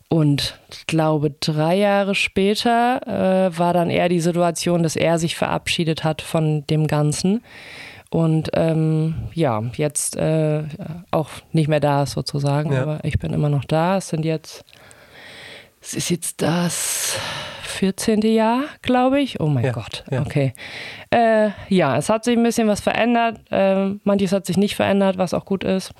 Und 0.08 0.58
ich 0.70 0.86
glaube, 0.86 1.30
drei 1.30 1.76
Jahre 1.76 2.14
später 2.14 3.00
äh, 3.06 3.58
war 3.58 3.72
dann 3.72 3.90
eher 3.90 4.08
die 4.08 4.20
Situation, 4.20 4.84
dass 4.84 4.94
er 4.94 5.18
sich 5.18 5.34
verabschiedet 5.34 6.04
hat 6.04 6.22
von 6.22 6.64
dem 6.68 6.86
Ganzen 6.86 7.42
und 8.10 8.50
ähm, 8.54 9.14
ja, 9.34 9.62
jetzt 9.74 10.16
äh, 10.16 10.62
auch 11.10 11.30
nicht 11.52 11.68
mehr 11.68 11.80
da 11.80 12.04
ist 12.04 12.12
sozusagen, 12.12 12.72
ja. 12.72 12.82
aber 12.82 13.00
ich 13.04 13.18
bin 13.18 13.32
immer 13.32 13.48
noch 13.48 13.64
da. 13.64 13.96
Es 13.96 14.08
sind 14.08 14.24
jetzt, 14.24 14.64
es 15.80 15.94
ist 15.94 16.10
jetzt 16.10 16.42
das 16.42 17.18
14. 17.62 18.22
Jahr, 18.22 18.64
glaube 18.82 19.20
ich. 19.20 19.40
Oh 19.40 19.48
mein 19.48 19.64
ja, 19.64 19.72
Gott, 19.72 20.04
ja. 20.10 20.20
okay. 20.20 20.54
Äh, 21.10 21.50
ja, 21.68 21.96
es 21.96 22.08
hat 22.08 22.24
sich 22.24 22.36
ein 22.36 22.42
bisschen 22.42 22.68
was 22.68 22.80
verändert. 22.80 23.40
Äh, 23.50 23.90
manches 24.04 24.32
hat 24.32 24.46
sich 24.46 24.56
nicht 24.56 24.76
verändert, 24.76 25.18
was 25.18 25.34
auch 25.34 25.44
gut 25.44 25.64
ist. 25.64 25.92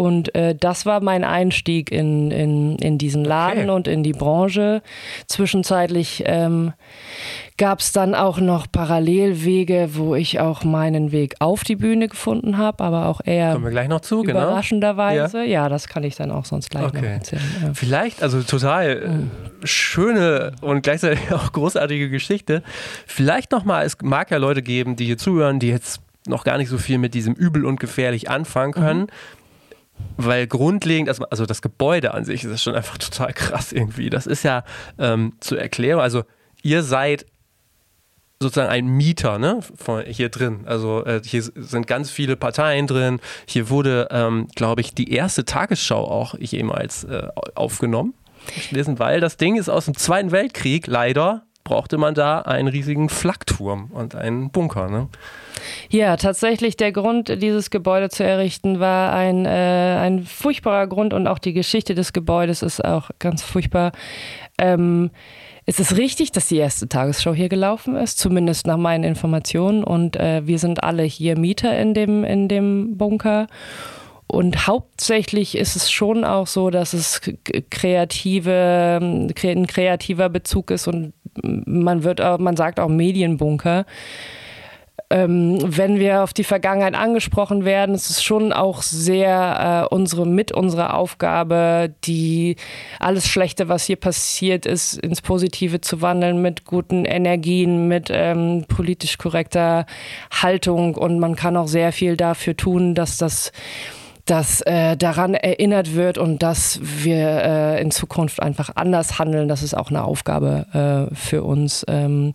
Und 0.00 0.34
äh, 0.34 0.54
das 0.54 0.86
war 0.86 1.02
mein 1.02 1.24
Einstieg 1.24 1.92
in, 1.92 2.30
in, 2.30 2.76
in 2.76 2.96
diesen 2.96 3.22
Laden 3.22 3.64
okay. 3.64 3.70
und 3.70 3.86
in 3.86 4.02
die 4.02 4.14
Branche. 4.14 4.80
Zwischenzeitlich 5.26 6.22
ähm, 6.24 6.72
gab 7.58 7.80
es 7.80 7.92
dann 7.92 8.14
auch 8.14 8.38
noch 8.40 8.66
Parallelwege, 8.72 9.90
wo 9.92 10.14
ich 10.14 10.40
auch 10.40 10.64
meinen 10.64 11.12
Weg 11.12 11.34
auf 11.40 11.64
die 11.64 11.76
Bühne 11.76 12.08
gefunden 12.08 12.56
habe, 12.56 12.82
aber 12.82 13.08
auch 13.08 13.20
eher 13.22 13.52
Kommen 13.52 13.66
wir 13.66 13.72
gleich 13.72 13.88
noch 13.88 14.00
zu, 14.00 14.22
genau. 14.22 14.40
überraschenderweise. 14.40 15.32
Genau. 15.32 15.44
Ja. 15.44 15.64
ja. 15.64 15.68
das 15.68 15.86
kann 15.86 16.02
ich 16.02 16.16
dann 16.16 16.30
auch 16.30 16.46
sonst 16.46 16.70
gleich 16.70 16.84
okay. 16.84 17.02
noch 17.02 17.08
erzählen. 17.08 17.42
Ja. 17.62 17.74
Vielleicht, 17.74 18.22
also 18.22 18.42
total 18.42 19.06
mhm. 19.06 19.30
schöne 19.64 20.52
und 20.62 20.80
gleichzeitig 20.80 21.20
auch 21.30 21.52
großartige 21.52 22.08
Geschichte. 22.08 22.62
Vielleicht 23.06 23.52
nochmal, 23.52 23.84
es 23.84 23.98
mag 24.00 24.30
ja 24.30 24.38
Leute 24.38 24.62
geben, 24.62 24.96
die 24.96 25.04
hier 25.04 25.18
zuhören, 25.18 25.58
die 25.58 25.68
jetzt 25.68 26.00
noch 26.26 26.44
gar 26.44 26.56
nicht 26.56 26.70
so 26.70 26.78
viel 26.78 26.96
mit 26.96 27.12
diesem 27.12 27.34
Übel 27.34 27.66
und 27.66 27.78
gefährlich 27.80 28.30
anfangen 28.30 28.72
können. 28.72 29.00
Mhm 29.00 29.39
weil 30.16 30.46
grundlegend, 30.46 31.08
also 31.30 31.46
das 31.46 31.62
Gebäude 31.62 32.14
an 32.14 32.24
sich 32.24 32.44
ist 32.44 32.62
schon 32.62 32.74
einfach 32.74 32.98
total 32.98 33.32
krass 33.32 33.72
irgendwie. 33.72 34.10
Das 34.10 34.26
ist 34.26 34.42
ja 34.42 34.64
ähm, 34.98 35.34
zu 35.40 35.56
erklären. 35.56 36.00
Also 36.00 36.24
ihr 36.62 36.82
seid 36.82 37.26
sozusagen 38.42 38.70
ein 38.70 38.86
Mieter 38.86 39.38
ne, 39.38 39.60
von 39.76 40.02
hier 40.04 40.30
drin. 40.30 40.62
Also 40.64 41.04
äh, 41.04 41.20
hier 41.24 41.42
sind 41.42 41.86
ganz 41.86 42.10
viele 42.10 42.36
Parteien 42.36 42.86
drin. 42.86 43.20
Hier 43.46 43.68
wurde, 43.68 44.08
ähm, 44.10 44.48
glaube 44.54 44.80
ich, 44.80 44.94
die 44.94 45.12
erste 45.12 45.44
Tagesschau 45.44 46.04
auch 46.04 46.34
jemals 46.38 47.04
äh, 47.04 47.28
aufgenommen. 47.54 48.14
Lesen, 48.70 48.98
weil 48.98 49.20
das 49.20 49.36
Ding 49.36 49.56
ist 49.56 49.68
aus 49.68 49.84
dem 49.84 49.96
Zweiten 49.96 50.32
Weltkrieg, 50.32 50.86
leider 50.86 51.44
brauchte 51.64 51.98
man 51.98 52.14
da 52.14 52.40
einen 52.40 52.68
riesigen 52.68 53.08
Flakturm 53.08 53.90
und 53.92 54.14
einen 54.14 54.50
Bunker. 54.50 54.88
Ne? 54.88 55.08
Ja, 55.88 56.16
tatsächlich 56.16 56.76
der 56.76 56.92
Grund, 56.92 57.42
dieses 57.42 57.70
Gebäude 57.70 58.08
zu 58.08 58.24
errichten, 58.24 58.80
war 58.80 59.12
ein, 59.12 59.46
äh, 59.46 59.98
ein 60.00 60.24
furchtbarer 60.24 60.86
Grund 60.86 61.12
und 61.12 61.26
auch 61.26 61.38
die 61.38 61.52
Geschichte 61.52 61.94
des 61.94 62.12
Gebäudes 62.12 62.62
ist 62.62 62.84
auch 62.84 63.10
ganz 63.18 63.42
furchtbar. 63.42 63.92
Ähm, 64.58 65.10
es 65.66 65.78
ist 65.78 65.96
richtig, 65.96 66.32
dass 66.32 66.48
die 66.48 66.56
erste 66.56 66.88
Tagesschau 66.88 67.32
hier 67.32 67.48
gelaufen 67.48 67.94
ist, 67.94 68.18
zumindest 68.18 68.66
nach 68.66 68.76
meinen 68.78 69.04
Informationen. 69.04 69.84
Und 69.84 70.16
äh, 70.16 70.46
wir 70.46 70.58
sind 70.58 70.82
alle 70.82 71.04
hier 71.04 71.38
Mieter 71.38 71.78
in 71.78 71.94
dem, 71.94 72.24
in 72.24 72.48
dem 72.48 72.96
Bunker. 72.96 73.46
Und 74.30 74.68
hauptsächlich 74.68 75.58
ist 75.58 75.74
es 75.74 75.90
schon 75.90 76.24
auch 76.24 76.46
so, 76.46 76.70
dass 76.70 76.92
es 76.92 77.20
kreative, 77.68 79.00
ein 79.02 79.66
kreativer 79.66 80.28
Bezug 80.28 80.70
ist 80.70 80.86
und 80.86 81.14
man 81.42 82.04
wird, 82.04 82.20
man 82.20 82.56
sagt 82.56 82.78
auch 82.78 82.88
Medienbunker. 82.88 83.86
Ähm, 85.12 85.58
wenn 85.64 85.98
wir 85.98 86.22
auf 86.22 86.32
die 86.32 86.44
Vergangenheit 86.44 86.94
angesprochen 86.94 87.64
werden, 87.64 87.96
ist 87.96 88.10
es 88.10 88.22
schon 88.22 88.52
auch 88.52 88.82
sehr 88.82 89.88
äh, 89.90 89.92
unsere 89.92 90.24
mit 90.24 90.52
unserer 90.52 90.94
Aufgabe, 90.94 91.92
die 92.04 92.54
alles 93.00 93.26
Schlechte, 93.26 93.68
was 93.68 93.86
hier 93.86 93.96
passiert 93.96 94.64
ist, 94.64 94.96
ins 94.98 95.22
Positive 95.22 95.80
zu 95.80 96.02
wandeln 96.02 96.40
mit 96.40 96.64
guten 96.64 97.04
Energien, 97.04 97.88
mit 97.88 98.10
ähm, 98.12 98.64
politisch 98.68 99.18
korrekter 99.18 99.86
Haltung. 100.30 100.94
Und 100.94 101.18
man 101.18 101.34
kann 101.34 101.56
auch 101.56 101.66
sehr 101.66 101.90
viel 101.90 102.16
dafür 102.16 102.56
tun, 102.56 102.94
dass 102.94 103.16
das 103.16 103.50
dass 104.26 104.60
äh, 104.62 104.96
daran 104.96 105.34
erinnert 105.34 105.94
wird 105.94 106.18
und 106.18 106.42
dass 106.42 106.80
wir 106.82 107.16
äh, 107.16 107.82
in 107.82 107.90
Zukunft 107.90 108.42
einfach 108.42 108.70
anders 108.74 109.18
handeln. 109.18 109.48
Das 109.48 109.62
ist 109.62 109.74
auch 109.74 109.90
eine 109.90 110.04
Aufgabe 110.04 111.08
äh, 111.10 111.14
für 111.14 111.42
uns. 111.42 111.84
Ähm, 111.88 112.34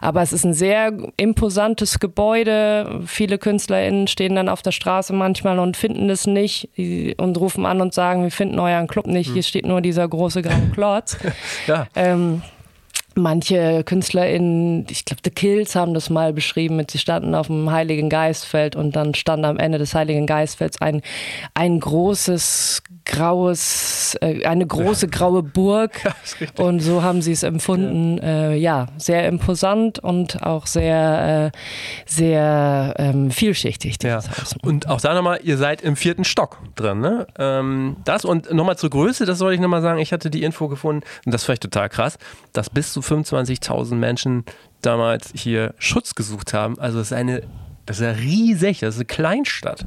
aber 0.00 0.22
es 0.22 0.32
ist 0.32 0.44
ein 0.44 0.54
sehr 0.54 0.92
imposantes 1.16 1.98
Gebäude. 1.98 3.00
Viele 3.06 3.38
KünstlerInnen 3.38 4.08
stehen 4.08 4.34
dann 4.34 4.48
auf 4.48 4.62
der 4.62 4.72
Straße 4.72 5.12
manchmal 5.12 5.58
und 5.58 5.76
finden 5.76 6.10
es 6.10 6.26
nicht 6.26 6.70
und 7.18 7.38
rufen 7.38 7.66
an 7.66 7.80
und 7.80 7.94
sagen, 7.94 8.22
wir 8.22 8.30
finden 8.30 8.58
euren 8.58 8.86
Club 8.86 9.06
nicht. 9.06 9.28
Hier 9.28 9.36
hm. 9.36 9.42
steht 9.42 9.66
nur 9.66 9.80
dieser 9.80 10.06
große 10.08 10.42
graue 10.42 10.70
Klotz. 10.72 11.16
ja. 11.66 11.86
Ähm, 11.94 12.42
Manche 13.14 13.84
KünstlerInnen, 13.84 14.86
ich 14.90 15.04
glaube, 15.04 15.22
The 15.24 15.30
Kills 15.30 15.74
haben 15.74 15.94
das 15.94 16.10
mal 16.10 16.32
beschrieben, 16.32 16.76
mit 16.76 16.90
sie 16.90 16.98
standen 16.98 17.34
auf 17.34 17.46
dem 17.46 17.70
Heiligen 17.70 18.08
Geistfeld 18.08 18.76
und 18.76 18.96
dann 18.96 19.14
stand 19.14 19.44
am 19.44 19.58
Ende 19.58 19.78
des 19.78 19.94
Heiligen 19.94 20.26
Geistfelds 20.26 20.80
ein, 20.80 21.02
ein 21.54 21.80
großes 21.80 22.82
graues, 23.04 24.16
äh, 24.20 24.44
eine 24.44 24.66
große 24.66 25.08
graue 25.08 25.42
Burg. 25.42 25.92
Ja, 26.40 26.64
und 26.64 26.80
so 26.80 27.02
haben 27.02 27.22
sie 27.22 27.32
es 27.32 27.42
empfunden. 27.42 28.18
Ja, 28.18 28.50
äh, 28.50 28.56
ja 28.56 28.86
sehr 28.96 29.28
imposant 29.28 29.98
und 29.98 30.42
auch 30.42 30.66
sehr, 30.66 31.52
äh, 31.52 31.58
sehr 32.06 32.94
ähm, 32.98 33.30
vielschichtig. 33.30 33.96
Ja. 34.02 34.20
Und 34.62 34.88
auch 34.88 35.00
da 35.00 35.14
nochmal, 35.14 35.40
ihr 35.42 35.56
seid 35.56 35.82
im 35.82 35.96
vierten 35.96 36.24
Stock 36.24 36.58
drin. 36.74 37.00
Ne? 37.00 37.26
Ähm, 37.38 37.96
das 38.04 38.24
und 38.24 38.52
nochmal 38.52 38.76
zur 38.76 38.90
Größe, 38.90 39.26
das 39.26 39.38
soll 39.38 39.52
ich 39.52 39.60
nochmal 39.60 39.82
sagen. 39.82 39.98
Ich 40.00 40.12
hatte 40.12 40.30
die 40.30 40.42
Info 40.42 40.68
gefunden, 40.68 41.02
und 41.24 41.32
das 41.32 41.42
ist 41.42 41.46
vielleicht 41.46 41.62
total 41.62 41.88
krass, 41.88 42.18
dass 42.52 42.70
bis 42.70 42.92
zu 42.92 43.01
25.000 43.02 43.94
Menschen 43.94 44.44
damals 44.80 45.30
hier 45.34 45.74
Schutz 45.78 46.14
gesucht 46.14 46.54
haben. 46.54 46.78
Also 46.78 47.00
es 47.00 47.08
ist 47.08 47.16
eine 47.16 47.42
das 47.86 47.98
ist 47.98 48.04
ja 48.04 48.12
riesig, 48.12 48.78
das 48.78 48.94
ist 48.94 49.00
eine 49.00 49.06
Kleinstadt. 49.06 49.84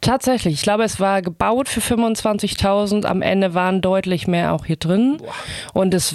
Tatsächlich, 0.00 0.54
ich 0.54 0.62
glaube, 0.62 0.84
es 0.84 1.00
war 1.00 1.20
gebaut 1.20 1.68
für 1.68 1.80
25.000, 1.80 3.04
am 3.04 3.20
Ende 3.20 3.52
waren 3.52 3.82
deutlich 3.82 4.26
mehr 4.26 4.54
auch 4.54 4.64
hier 4.64 4.76
drin. 4.76 5.18
Boah. 5.18 5.34
Und 5.74 5.92
es, 5.92 6.14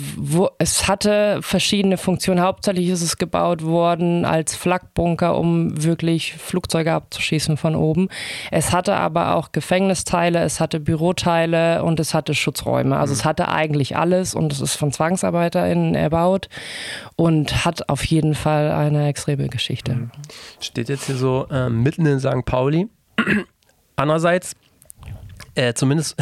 es 0.58 0.88
hatte 0.88 1.40
verschiedene 1.42 1.98
Funktionen. 1.98 2.42
Hauptsächlich 2.42 2.90
ist 2.90 3.04
es 3.04 3.18
gebaut 3.18 3.64
worden 3.64 4.26
als 4.26 4.56
Flakbunker, 4.56 5.38
um 5.38 5.84
wirklich 5.84 6.34
Flugzeuge 6.34 6.94
abzuschießen 6.94 7.56
von 7.56 7.76
oben. 7.76 8.10
Es 8.50 8.74
hatte 8.74 8.96
aber 8.96 9.36
auch 9.36 9.52
Gefängnisteile, 9.52 10.40
es 10.40 10.60
hatte 10.60 10.80
Büroteile 10.80 11.84
und 11.84 12.00
es 12.00 12.16
hatte 12.16 12.34
Schutzräume. 12.34 12.98
Also 12.98 13.14
mhm. 13.14 13.20
es 13.20 13.26
hatte 13.26 13.48
eigentlich 13.50 13.96
alles 13.96 14.34
und 14.34 14.52
es 14.52 14.60
ist 14.60 14.76
von 14.76 14.92
ZwangsarbeiterInnen 14.92 15.94
erbaut 15.94 16.50
und 17.16 17.64
hat 17.64 17.90
auf 17.90 18.04
jeden 18.06 18.34
Fall 18.34 18.72
eine 18.72 19.08
extreme 19.08 19.50
Geschichte. 19.50 19.94
Mhm. 19.94 20.12
Steht 20.60 20.90
jetzt 20.90 21.11
hier 21.12 21.20
so 21.20 21.48
äh, 21.50 21.70
mitten 21.70 22.06
in 22.06 22.20
St. 22.20 22.46
Pauli. 22.46 22.90
Andererseits, 23.96 24.56
äh, 25.56 25.74
zumindest 25.74 26.16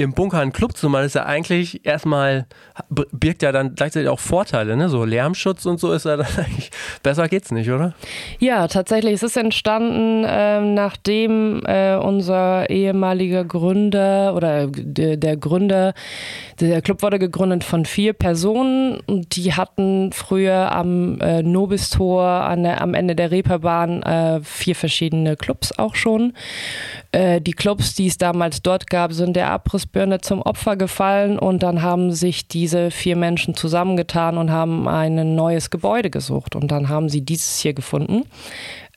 im 0.00 0.12
Bunker 0.12 0.38
einen 0.38 0.52
Club 0.52 0.76
zu 0.76 0.88
machen, 0.88 1.04
ist 1.04 1.14
ja 1.14 1.26
eigentlich 1.26 1.84
erstmal, 1.84 2.46
birgt 2.88 3.42
ja 3.42 3.52
dann 3.52 3.74
gleichzeitig 3.74 4.08
auch 4.08 4.20
Vorteile, 4.20 4.76
ne? 4.76 4.88
So 4.88 5.04
Lärmschutz 5.04 5.66
und 5.66 5.78
so 5.78 5.92
ist 5.92 6.06
ja 6.06 6.16
dann 6.16 6.26
eigentlich, 6.36 6.70
besser 7.02 7.28
geht's 7.28 7.50
nicht, 7.50 7.70
oder? 7.70 7.94
Ja, 8.38 8.66
tatsächlich. 8.68 9.14
Es 9.14 9.22
ist 9.22 9.36
entstanden, 9.36 10.24
äh, 10.24 10.60
nachdem 10.60 11.62
äh, 11.66 11.96
unser 11.96 12.70
ehemaliger 12.70 13.44
Gründer 13.44 14.34
oder 14.34 14.68
der, 14.68 15.16
der 15.16 15.36
Gründer, 15.36 15.94
der 16.60 16.80
Club 16.82 17.02
wurde 17.02 17.18
gegründet 17.18 17.64
von 17.64 17.84
vier 17.84 18.12
Personen 18.12 19.00
und 19.06 19.36
die 19.36 19.52
hatten 19.54 20.12
früher 20.12 20.72
am 20.72 21.20
äh, 21.20 21.42
Nobistor 21.42 22.24
an 22.24 22.62
der, 22.62 22.80
am 22.80 22.94
Ende 22.94 23.14
der 23.14 23.30
Reeperbahn 23.30 24.02
äh, 24.02 24.40
vier 24.42 24.74
verschiedene 24.74 25.36
Clubs 25.36 25.76
auch 25.78 25.94
schon. 25.94 26.32
Äh, 27.12 27.40
die 27.40 27.52
Clubs, 27.52 27.94
die 27.94 28.06
es 28.06 28.18
damals 28.18 28.62
dort 28.62 28.88
gab, 28.88 29.12
sind 29.12 29.34
der 29.36 29.50
Abriss 29.50 29.86
Birne 29.92 30.20
zum 30.20 30.42
Opfer 30.42 30.76
gefallen 30.76 31.38
und 31.38 31.62
dann 31.62 31.82
haben 31.82 32.12
sich 32.12 32.48
diese 32.48 32.90
vier 32.90 33.16
Menschen 33.16 33.54
zusammengetan 33.54 34.38
und 34.38 34.50
haben 34.50 34.88
ein 34.88 35.34
neues 35.34 35.70
Gebäude 35.70 36.10
gesucht 36.10 36.56
und 36.56 36.70
dann 36.70 36.88
haben 36.88 37.08
sie 37.08 37.22
dieses 37.22 37.58
hier 37.58 37.74
gefunden. 37.74 38.24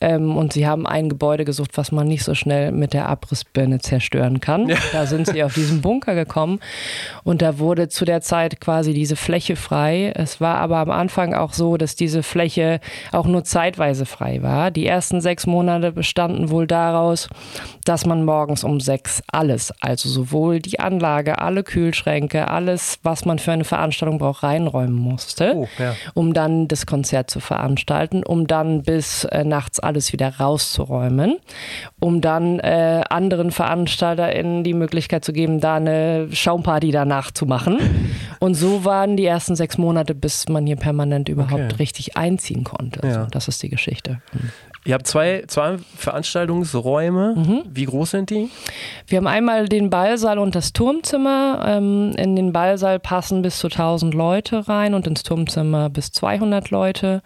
Ähm, 0.04 0.36
und 0.36 0.52
sie 0.52 0.66
haben 0.66 0.86
ein 0.86 1.08
Gebäude 1.08 1.46
gesucht, 1.46 1.70
was 1.78 1.90
man 1.90 2.06
nicht 2.06 2.24
so 2.24 2.34
schnell 2.34 2.72
mit 2.72 2.92
der 2.92 3.08
Abrissbirne 3.08 3.78
zerstören 3.78 4.38
kann. 4.38 4.68
Ja. 4.68 4.76
Da 4.92 5.06
sind 5.06 5.26
sie 5.26 5.42
auf 5.42 5.54
diesen 5.54 5.80
Bunker 5.80 6.14
gekommen 6.14 6.60
und 7.22 7.40
da 7.40 7.58
wurde 7.58 7.88
zu 7.88 8.04
der 8.04 8.20
Zeit 8.20 8.60
quasi 8.60 8.92
diese 8.92 9.16
Fläche 9.16 9.56
frei. 9.56 10.12
Es 10.14 10.42
war 10.42 10.58
aber 10.58 10.76
am 10.76 10.90
Anfang 10.90 11.32
auch 11.32 11.54
so, 11.54 11.78
dass 11.78 11.96
diese 11.96 12.22
Fläche 12.22 12.80
auch 13.12 13.24
nur 13.24 13.44
zeitweise 13.44 14.04
frei 14.04 14.42
war. 14.42 14.70
Die 14.70 14.86
ersten 14.86 15.22
sechs 15.22 15.46
Monate 15.46 15.90
bestanden 15.90 16.50
wohl 16.50 16.66
daraus, 16.66 17.30
dass 17.86 18.04
man 18.04 18.26
morgens 18.26 18.62
um 18.62 18.80
sechs 18.80 19.22
alles, 19.32 19.72
also 19.80 20.10
sowohl 20.10 20.60
die 20.60 20.80
Anlage, 20.80 21.38
alle 21.38 21.62
Kühlschränke, 21.62 22.48
alles, 22.48 22.98
was 23.02 23.24
man 23.24 23.38
für 23.38 23.52
eine 23.52 23.64
Veranstaltung 23.64 24.18
braucht, 24.18 24.42
reinräumen 24.42 24.94
musste, 24.94 25.54
oh, 25.56 25.68
ja. 25.78 25.94
um 26.12 26.34
dann 26.34 26.68
das 26.68 26.84
Konzert 26.84 27.30
zu 27.30 27.40
veranstalten, 27.40 28.22
um 28.22 28.46
dann 28.46 28.82
bis 28.82 29.24
äh, 29.24 29.44
nachts 29.44 29.80
alles 29.80 29.93
alles 29.94 30.12
wieder 30.12 30.36
rauszuräumen, 30.40 31.36
um 32.00 32.20
dann 32.20 32.58
äh, 32.58 33.02
anderen 33.08 33.52
VeranstalterInnen 33.52 34.64
die 34.64 34.74
Möglichkeit 34.74 35.24
zu 35.24 35.32
geben, 35.32 35.60
da 35.60 35.76
eine 35.76 36.28
Schaumparty 36.32 36.90
danach 36.90 37.30
zu 37.30 37.46
machen. 37.46 37.78
Und 38.40 38.54
so 38.54 38.84
waren 38.84 39.16
die 39.16 39.24
ersten 39.24 39.54
sechs 39.54 39.78
Monate, 39.78 40.14
bis 40.14 40.48
man 40.48 40.66
hier 40.66 40.76
permanent 40.76 41.28
überhaupt 41.28 41.72
okay. 41.72 41.76
richtig 41.78 42.16
einziehen 42.16 42.64
konnte. 42.64 43.06
Ja. 43.06 43.20
Also, 43.20 43.30
das 43.30 43.46
ist 43.46 43.62
die 43.62 43.68
Geschichte. 43.68 44.20
Ihr 44.86 44.92
habt 44.92 45.06
zwei, 45.06 45.44
zwei 45.46 45.78
Veranstaltungsräume. 45.96 47.34
Mhm. 47.36 47.62
Wie 47.70 47.86
groß 47.86 48.10
sind 48.10 48.28
die? 48.28 48.50
Wir 49.06 49.16
haben 49.16 49.26
einmal 49.26 49.66
den 49.66 49.88
Ballsaal 49.88 50.38
und 50.38 50.54
das 50.54 50.74
Turmzimmer. 50.74 51.64
Ähm, 51.66 52.12
in 52.18 52.36
den 52.36 52.52
Ballsaal 52.52 52.98
passen 52.98 53.40
bis 53.40 53.58
zu 53.58 53.68
1000 53.68 54.12
Leute 54.12 54.68
rein 54.68 54.92
und 54.92 55.06
ins 55.06 55.22
Turmzimmer 55.22 55.88
bis 55.88 56.12
200 56.12 56.68
Leute. 56.70 57.22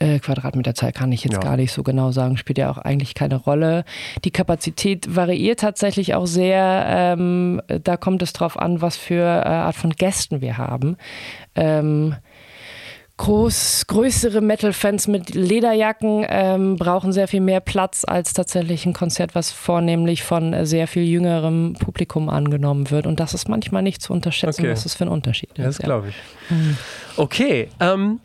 Äh, 0.00 0.18
Quadratmeterzahl 0.18 0.92
kann 0.92 1.12
ich 1.12 1.22
jetzt 1.22 1.34
ja. 1.34 1.38
gar 1.40 1.56
nicht 1.56 1.72
so 1.72 1.84
genau 1.84 2.10
sagen, 2.10 2.36
spielt 2.36 2.58
ja 2.58 2.68
auch 2.68 2.78
eigentlich 2.78 3.14
keine 3.14 3.36
Rolle. 3.36 3.84
Die 4.24 4.32
Kapazität 4.32 5.14
variiert 5.14 5.60
tatsächlich 5.60 6.16
auch 6.16 6.26
sehr. 6.26 6.84
Ähm, 6.88 7.62
da 7.68 7.96
kommt 7.96 8.22
es 8.22 8.32
drauf 8.32 8.58
an, 8.58 8.82
was 8.82 8.96
für 8.96 9.22
äh, 9.22 9.48
Art 9.48 9.76
von 9.76 9.90
Gästen 9.90 10.40
wir 10.40 10.58
haben. 10.58 10.96
Ähm, 11.54 12.16
groß, 13.18 13.86
größere 13.88 14.40
Metal-Fans 14.40 15.08
mit 15.08 15.34
Lederjacken 15.34 16.24
ähm, 16.28 16.76
brauchen 16.76 17.12
sehr 17.12 17.28
viel 17.28 17.40
mehr 17.40 17.60
Platz 17.60 18.04
als 18.06 18.32
tatsächlich 18.32 18.86
ein 18.86 18.94
Konzert, 18.94 19.34
was 19.34 19.50
vornehmlich 19.50 20.22
von 20.22 20.64
sehr 20.64 20.88
viel 20.88 21.02
jüngerem 21.02 21.74
Publikum 21.78 22.30
angenommen 22.30 22.90
wird. 22.90 23.06
Und 23.06 23.20
das 23.20 23.34
ist 23.34 23.48
manchmal 23.48 23.82
nicht 23.82 24.00
zu 24.00 24.12
unterschätzen, 24.12 24.62
okay. 24.62 24.70
was 24.70 24.84
das 24.84 24.94
für 24.94 25.04
ein 25.04 25.10
Unterschied 25.10 25.50
ist. 25.58 25.66
Das 25.66 25.78
glaube 25.78 26.08
ich. 26.08 26.14
Mhm. 26.50 26.78
Okay, 27.16 27.68
ähm, 27.80 28.20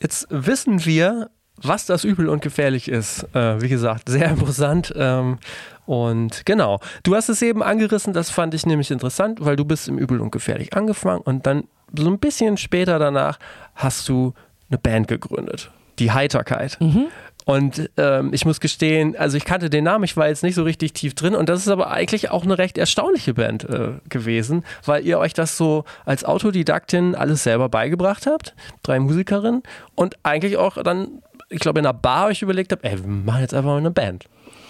jetzt 0.00 0.26
wissen 0.30 0.84
wir, 0.86 1.28
was 1.56 1.86
das 1.86 2.04
übel 2.04 2.28
und 2.28 2.42
gefährlich 2.42 2.88
ist. 2.88 3.24
Äh, 3.34 3.60
wie 3.60 3.68
gesagt, 3.68 4.08
sehr 4.08 4.30
imposant. 4.30 4.92
Ähm, 4.96 5.38
und 5.86 6.46
genau, 6.46 6.80
du 7.02 7.14
hast 7.14 7.28
es 7.28 7.42
eben 7.42 7.62
angerissen, 7.62 8.12
das 8.12 8.30
fand 8.30 8.54
ich 8.54 8.66
nämlich 8.66 8.90
interessant, 8.90 9.38
weil 9.44 9.56
du 9.56 9.64
bist 9.64 9.88
im 9.88 9.98
Übel 9.98 10.20
und 10.20 10.30
gefährlich 10.30 10.74
angefangen 10.76 11.20
und 11.20 11.46
dann 11.46 11.64
so 11.96 12.08
ein 12.08 12.18
bisschen 12.18 12.56
später 12.56 12.98
danach 12.98 13.38
hast 13.74 14.08
du 14.08 14.34
eine 14.68 14.78
Band 14.78 15.08
gegründet. 15.08 15.70
die 16.00 16.10
Heiterkeit. 16.10 16.76
Mhm. 16.80 17.06
Und 17.44 17.90
ähm, 17.98 18.30
ich 18.32 18.46
muss 18.46 18.58
gestehen, 18.58 19.16
also 19.16 19.36
ich 19.36 19.44
kannte 19.44 19.68
den 19.68 19.84
Namen, 19.84 20.04
ich 20.04 20.16
war 20.16 20.28
jetzt 20.28 20.42
nicht 20.42 20.54
so 20.54 20.62
richtig 20.62 20.94
tief 20.94 21.14
drin 21.14 21.34
und 21.34 21.48
das 21.48 21.60
ist 21.60 21.68
aber 21.68 21.90
eigentlich 21.90 22.30
auch 22.30 22.42
eine 22.42 22.56
recht 22.56 22.78
erstaunliche 22.78 23.34
Band 23.34 23.64
äh, 23.64 23.92
gewesen, 24.08 24.64
weil 24.86 25.06
ihr 25.06 25.18
euch 25.18 25.34
das 25.34 25.58
so 25.58 25.84
als 26.06 26.24
Autodidaktin 26.24 27.14
alles 27.14 27.44
selber 27.44 27.68
beigebracht 27.68 28.26
habt, 28.26 28.54
drei 28.82 28.98
Musikerinnen 28.98 29.62
und 29.94 30.16
eigentlich 30.22 30.56
auch 30.56 30.82
dann, 30.82 31.22
ich 31.50 31.60
glaube 31.60 31.80
in 31.80 31.86
einer 31.86 31.92
Bar 31.92 32.28
euch 32.28 32.40
überlegt 32.40 32.72
habt, 32.72 32.82
ey, 32.82 32.98
wir 32.98 33.06
machen 33.06 33.42
jetzt 33.42 33.52
einfach 33.52 33.70
mal 33.70 33.78
eine 33.78 33.90
Band 33.90 34.24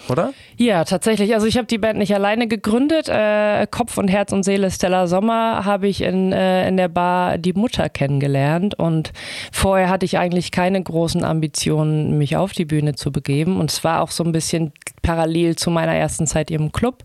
oder? 0.09 0.33
Ja, 0.57 0.83
tatsächlich. 0.83 1.33
Also 1.33 1.47
ich 1.47 1.57
habe 1.57 1.67
die 1.67 1.77
Band 1.77 1.97
nicht 1.97 2.13
alleine 2.13 2.47
gegründet. 2.47 3.09
Äh, 3.09 3.67
Kopf 3.69 3.97
und 3.97 4.07
Herz 4.07 4.31
und 4.31 4.43
Seele 4.43 4.71
Stella 4.71 5.07
Sommer 5.07 5.65
habe 5.65 5.87
ich 5.87 6.01
in, 6.01 6.31
äh, 6.31 6.67
in 6.67 6.77
der 6.77 6.87
Bar 6.87 7.37
die 7.37 7.53
Mutter 7.53 7.89
kennengelernt 7.89 8.75
und 8.75 9.11
vorher 9.51 9.89
hatte 9.89 10.05
ich 10.05 10.17
eigentlich 10.17 10.51
keine 10.51 10.81
großen 10.81 11.23
Ambitionen, 11.23 12.17
mich 12.17 12.37
auf 12.37 12.53
die 12.53 12.65
Bühne 12.65 12.95
zu 12.95 13.11
begeben 13.11 13.59
und 13.59 13.71
es 13.71 13.83
war 13.83 14.01
auch 14.01 14.11
so 14.11 14.23
ein 14.23 14.31
bisschen 14.31 14.71
parallel 15.01 15.55
zu 15.55 15.71
meiner 15.71 15.93
ersten 15.93 16.27
Zeit 16.27 16.51
im 16.51 16.71
Club. 16.71 17.03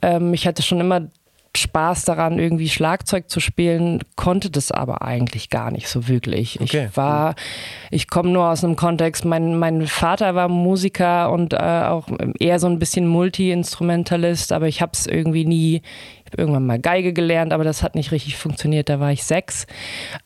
Ähm, 0.00 0.34
ich 0.34 0.46
hatte 0.46 0.62
schon 0.62 0.80
immer 0.80 1.08
Spaß 1.56 2.06
daran, 2.06 2.38
irgendwie 2.38 2.68
Schlagzeug 2.68 3.28
zu 3.28 3.38
spielen, 3.38 4.00
konnte 4.16 4.50
das 4.50 4.72
aber 4.72 5.02
eigentlich 5.02 5.50
gar 5.50 5.70
nicht 5.70 5.88
so 5.88 6.08
wirklich. 6.08 6.60
Okay. 6.60 6.88
Ich 6.88 6.96
war, 6.96 7.34
ich 7.90 8.08
komme 8.08 8.30
nur 8.30 8.46
aus 8.46 8.64
einem 8.64 8.76
Kontext, 8.76 9.24
mein, 9.26 9.58
mein 9.58 9.86
Vater 9.86 10.34
war 10.34 10.48
Musiker 10.48 11.30
und 11.30 11.52
äh, 11.52 11.56
auch 11.56 12.08
eher 12.38 12.58
so 12.58 12.68
ein 12.68 12.78
bisschen 12.78 13.06
Multi-Instrumentalist, 13.06 14.52
aber 14.52 14.66
ich 14.66 14.80
habe 14.80 14.92
es 14.94 15.06
irgendwie 15.06 15.44
nie 15.44 15.82
irgendwann 16.36 16.66
mal 16.66 16.78
Geige 16.78 17.12
gelernt, 17.12 17.52
aber 17.52 17.64
das 17.64 17.82
hat 17.82 17.94
nicht 17.94 18.12
richtig 18.12 18.36
funktioniert. 18.36 18.88
Da 18.88 19.00
war 19.00 19.12
ich 19.12 19.24
sechs. 19.24 19.66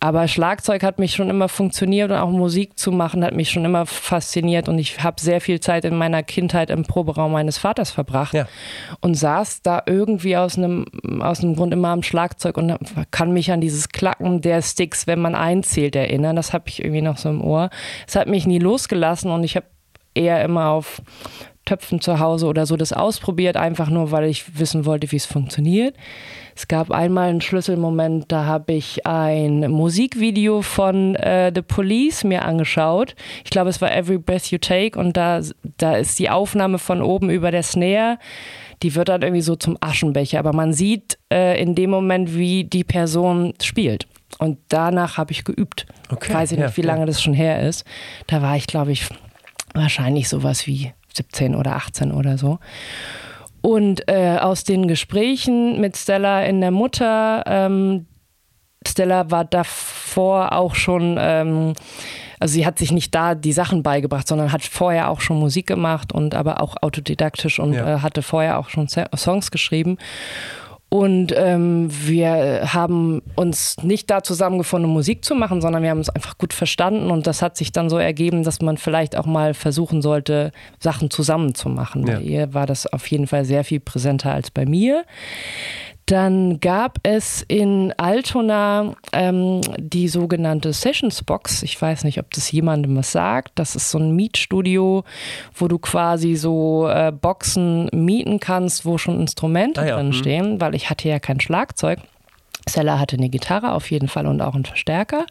Aber 0.00 0.28
Schlagzeug 0.28 0.82
hat 0.82 0.98
mich 0.98 1.14
schon 1.14 1.30
immer 1.30 1.48
funktioniert 1.48 2.10
und 2.10 2.16
auch 2.16 2.30
Musik 2.30 2.78
zu 2.78 2.92
machen 2.92 3.24
hat 3.24 3.34
mich 3.34 3.50
schon 3.50 3.64
immer 3.64 3.86
fasziniert. 3.86 4.68
Und 4.68 4.78
ich 4.78 5.02
habe 5.02 5.20
sehr 5.20 5.40
viel 5.40 5.60
Zeit 5.60 5.84
in 5.84 5.96
meiner 5.96 6.22
Kindheit 6.22 6.70
im 6.70 6.84
Proberaum 6.84 7.32
meines 7.32 7.58
Vaters 7.58 7.90
verbracht 7.90 8.34
ja. 8.34 8.46
und 9.00 9.14
saß 9.14 9.62
da 9.62 9.82
irgendwie 9.86 10.36
aus 10.36 10.56
einem, 10.56 10.86
aus 11.20 11.42
einem 11.42 11.56
Grund 11.56 11.72
immer 11.72 11.88
am 11.88 12.02
Schlagzeug 12.02 12.56
und 12.56 12.76
kann 13.10 13.32
mich 13.32 13.52
an 13.52 13.60
dieses 13.60 13.88
Klacken 13.88 14.40
der 14.40 14.62
Sticks, 14.62 15.06
wenn 15.06 15.20
man 15.20 15.34
einzählt, 15.34 15.96
erinnern. 15.96 16.36
Das 16.36 16.52
habe 16.52 16.68
ich 16.68 16.82
irgendwie 16.82 17.02
noch 17.02 17.18
so 17.18 17.28
im 17.28 17.42
Ohr. 17.42 17.70
Es 18.06 18.16
hat 18.16 18.28
mich 18.28 18.46
nie 18.46 18.58
losgelassen 18.58 19.30
und 19.30 19.44
ich 19.44 19.56
habe 19.56 19.66
eher 20.14 20.42
immer 20.42 20.70
auf 20.70 21.02
Töpfen 21.66 22.00
zu 22.00 22.18
Hause 22.18 22.46
oder 22.46 22.64
so 22.64 22.76
das 22.76 22.94
ausprobiert, 22.94 23.56
einfach 23.56 23.90
nur, 23.90 24.10
weil 24.10 24.24
ich 24.24 24.58
wissen 24.58 24.86
wollte, 24.86 25.12
wie 25.12 25.16
es 25.16 25.26
funktioniert. 25.26 25.94
Es 26.54 26.68
gab 26.68 26.90
einmal 26.90 27.28
einen 27.28 27.42
Schlüsselmoment, 27.42 28.32
da 28.32 28.46
habe 28.46 28.72
ich 28.72 29.06
ein 29.06 29.70
Musikvideo 29.70 30.62
von 30.62 31.14
äh, 31.16 31.52
The 31.54 31.60
Police 31.60 32.24
mir 32.24 32.46
angeschaut. 32.46 33.14
Ich 33.44 33.50
glaube, 33.50 33.68
es 33.68 33.82
war 33.82 33.94
Every 33.94 34.16
Breath 34.16 34.50
You 34.50 34.58
Take 34.58 34.98
und 34.98 35.18
da, 35.18 35.42
da 35.76 35.96
ist 35.96 36.18
die 36.18 36.30
Aufnahme 36.30 36.78
von 36.78 37.02
oben 37.02 37.28
über 37.28 37.50
der 37.50 37.62
Snare. 37.62 38.18
Die 38.82 38.94
wird 38.94 39.10
dann 39.10 39.20
irgendwie 39.20 39.42
so 39.42 39.56
zum 39.56 39.76
Aschenbecher, 39.80 40.38
aber 40.38 40.54
man 40.54 40.72
sieht 40.72 41.18
äh, 41.30 41.60
in 41.60 41.74
dem 41.74 41.90
Moment, 41.90 42.34
wie 42.34 42.64
die 42.64 42.84
Person 42.84 43.52
spielt. 43.62 44.06
Und 44.38 44.58
danach 44.68 45.18
habe 45.18 45.32
ich 45.32 45.44
geübt. 45.44 45.86
Okay, 46.10 46.28
ich 46.28 46.34
weiß 46.34 46.52
ich 46.52 46.58
nicht, 46.58 46.70
ja, 46.70 46.76
wie 46.76 46.86
lange 46.86 47.00
ja. 47.00 47.06
das 47.06 47.22
schon 47.22 47.34
her 47.34 47.66
ist. 47.66 47.84
Da 48.26 48.42
war 48.42 48.56
ich, 48.56 48.66
glaube 48.66 48.92
ich, 48.92 49.06
wahrscheinlich 49.74 50.28
sowas 50.28 50.66
wie 50.66 50.92
17 51.16 51.54
oder 51.54 51.76
18 51.76 52.12
oder 52.12 52.38
so. 52.38 52.58
Und 53.60 54.08
äh, 54.08 54.38
aus 54.40 54.64
den 54.64 54.86
Gesprächen 54.86 55.80
mit 55.80 55.96
Stella 55.96 56.44
in 56.44 56.60
der 56.60 56.70
Mutter, 56.70 57.42
ähm, 57.46 58.06
Stella 58.86 59.30
war 59.30 59.44
davor 59.44 60.52
auch 60.52 60.74
schon, 60.74 61.16
ähm, 61.18 61.72
also 62.38 62.52
sie 62.52 62.64
hat 62.64 62.78
sich 62.78 62.92
nicht 62.92 63.14
da 63.14 63.34
die 63.34 63.52
Sachen 63.52 63.82
beigebracht, 63.82 64.28
sondern 64.28 64.52
hat 64.52 64.62
vorher 64.62 65.10
auch 65.10 65.20
schon 65.20 65.38
Musik 65.38 65.66
gemacht 65.66 66.12
und 66.12 66.34
aber 66.34 66.62
auch 66.62 66.76
autodidaktisch 66.80 67.58
und 67.58 67.72
ja. 67.72 67.96
äh, 67.96 68.00
hatte 68.00 68.22
vorher 68.22 68.58
auch 68.58 68.68
schon 68.68 68.88
Songs 68.88 69.50
geschrieben. 69.50 69.98
Und 70.96 71.34
ähm, 71.36 71.88
wir 71.90 72.72
haben 72.72 73.20
uns 73.34 73.76
nicht 73.82 74.08
da 74.08 74.22
zusammengefunden, 74.22 74.88
um 74.88 74.94
Musik 74.94 75.26
zu 75.26 75.34
machen, 75.34 75.60
sondern 75.60 75.82
wir 75.82 75.90
haben 75.90 75.98
uns 75.98 76.08
einfach 76.08 76.38
gut 76.38 76.54
verstanden. 76.54 77.10
Und 77.10 77.26
das 77.26 77.42
hat 77.42 77.58
sich 77.58 77.70
dann 77.70 77.90
so 77.90 77.98
ergeben, 77.98 78.44
dass 78.44 78.62
man 78.62 78.78
vielleicht 78.78 79.14
auch 79.14 79.26
mal 79.26 79.52
versuchen 79.52 80.00
sollte, 80.00 80.52
Sachen 80.78 81.10
zusammen 81.10 81.54
zu 81.54 81.68
machen. 81.68 82.06
Ja. 82.06 82.14
Bei 82.14 82.22
ihr 82.22 82.54
war 82.54 82.64
das 82.64 82.90
auf 82.90 83.06
jeden 83.08 83.26
Fall 83.26 83.44
sehr 83.44 83.62
viel 83.62 83.78
präsenter 83.78 84.32
als 84.32 84.50
bei 84.50 84.64
mir. 84.64 85.04
Dann 86.06 86.60
gab 86.60 87.00
es 87.02 87.44
in 87.48 87.92
Altona 87.96 88.94
ähm, 89.12 89.60
die 89.76 90.06
sogenannte 90.06 90.72
Sessions 90.72 91.24
Box. 91.24 91.64
Ich 91.64 91.82
weiß 91.82 92.04
nicht, 92.04 92.20
ob 92.20 92.30
das 92.30 92.50
jemandem 92.52 92.96
was 92.96 93.10
sagt. 93.10 93.52
Das 93.56 93.74
ist 93.74 93.90
so 93.90 93.98
ein 93.98 94.14
Mietstudio, 94.14 95.02
wo 95.54 95.66
du 95.66 95.78
quasi 95.78 96.36
so 96.36 96.88
äh, 96.88 97.10
Boxen 97.10 97.88
mieten 97.92 98.38
kannst, 98.38 98.86
wo 98.86 98.98
schon 98.98 99.20
Instrumente 99.20 99.80
ah 99.80 99.86
ja. 99.86 99.96
drin 99.96 100.08
mhm. 100.08 100.12
stehen, 100.12 100.60
weil 100.60 100.76
ich 100.76 100.90
hatte 100.90 101.08
ja 101.08 101.18
kein 101.18 101.40
Schlagzeug. 101.40 101.98
Seller 102.68 102.98
hatte 102.98 103.16
eine 103.16 103.28
Gitarre 103.28 103.72
auf 103.72 103.90
jeden 103.90 104.08
Fall 104.08 104.26
und 104.26 104.40
auch 104.40 104.54
einen 104.54 104.64
Verstärker. 104.64 105.26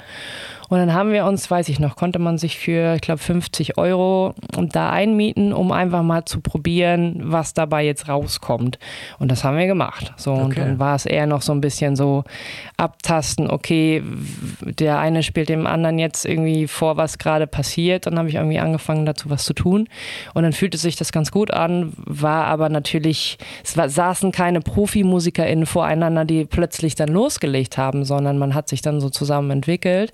Und 0.69 0.80
dann 0.80 0.93
haben 0.93 1.12
wir 1.12 1.25
uns, 1.25 1.49
weiß 1.49 1.69
ich 1.69 1.80
noch, 1.80 1.95
konnte 1.95 2.19
man 2.19 2.38
sich 2.38 2.58
für, 2.58 2.95
ich 2.95 3.01
glaube, 3.01 3.19
50 3.19 3.78
Euro 3.78 4.34
da 4.56 4.89
einmieten, 4.89 5.54
um 5.54 5.71
einfach 5.71 6.01
mal 6.01 6.25
zu 6.25 6.41
probieren, 6.41 7.21
was 7.23 7.54
dabei 7.54 7.86
jetzt 7.86 8.08
rauskommt. 8.08 8.80
Und 9.19 9.32
das 9.32 9.43
haben 9.43 9.58
wir 9.58 9.67
gemacht. 9.67 10.13
So, 10.17 10.34
okay. 10.34 10.43
und 10.43 10.58
dann 10.58 10.80
war 10.80 10.95
es 10.95 11.06
eher 11.06 11.28
noch 11.28 11.41
so 11.41 11.51
ein 11.51 11.62
bisschen 11.62 11.95
so 11.95 12.23
abtasten, 12.78 13.49
okay, 13.49 14.04
der 14.62 14.99
eine 14.99 15.23
spielt 15.23 15.49
dem 15.49 15.67
anderen 15.67 15.99
jetzt 15.99 16.25
irgendwie 16.25 16.67
vor, 16.67 16.97
was 16.97 17.17
gerade 17.17 17.47
passiert. 17.47 18.08
Dann 18.08 18.17
habe 18.17 18.30
ich 18.30 18.36
irgendwie 18.36 18.60
angefangen, 18.60 19.06
dazu 19.06 19.30
was 19.30 19.45
zu 19.45 19.54
tun. 19.54 19.88
Und 20.34 20.43
dann 20.43 20.54
fühlte 20.54 20.78
sich 20.78 20.95
das 20.95 21.12
ganz 21.12 21.32
gut 21.32 21.51
an, 21.51 21.93
war 21.97 22.45
aber 22.45 22.69
natürlich, 22.69 23.38
es 23.63 23.78
war, 23.78 23.89
saßen 23.89 24.32
keine 24.32 24.62
ProfimusikerInnen 24.62 25.65
voreinander, 25.65 26.25
die 26.25 26.45
plötzlich 26.45 26.95
dann 26.95 27.10
losgelegt 27.10 27.78
haben, 27.78 28.04
sondern 28.04 28.38
man 28.38 28.56
hat 28.56 28.67
sich 28.67 28.82
dann 28.82 28.99
so 28.99 29.10
zusammen 29.10 29.51
entwickelt. 29.51 30.13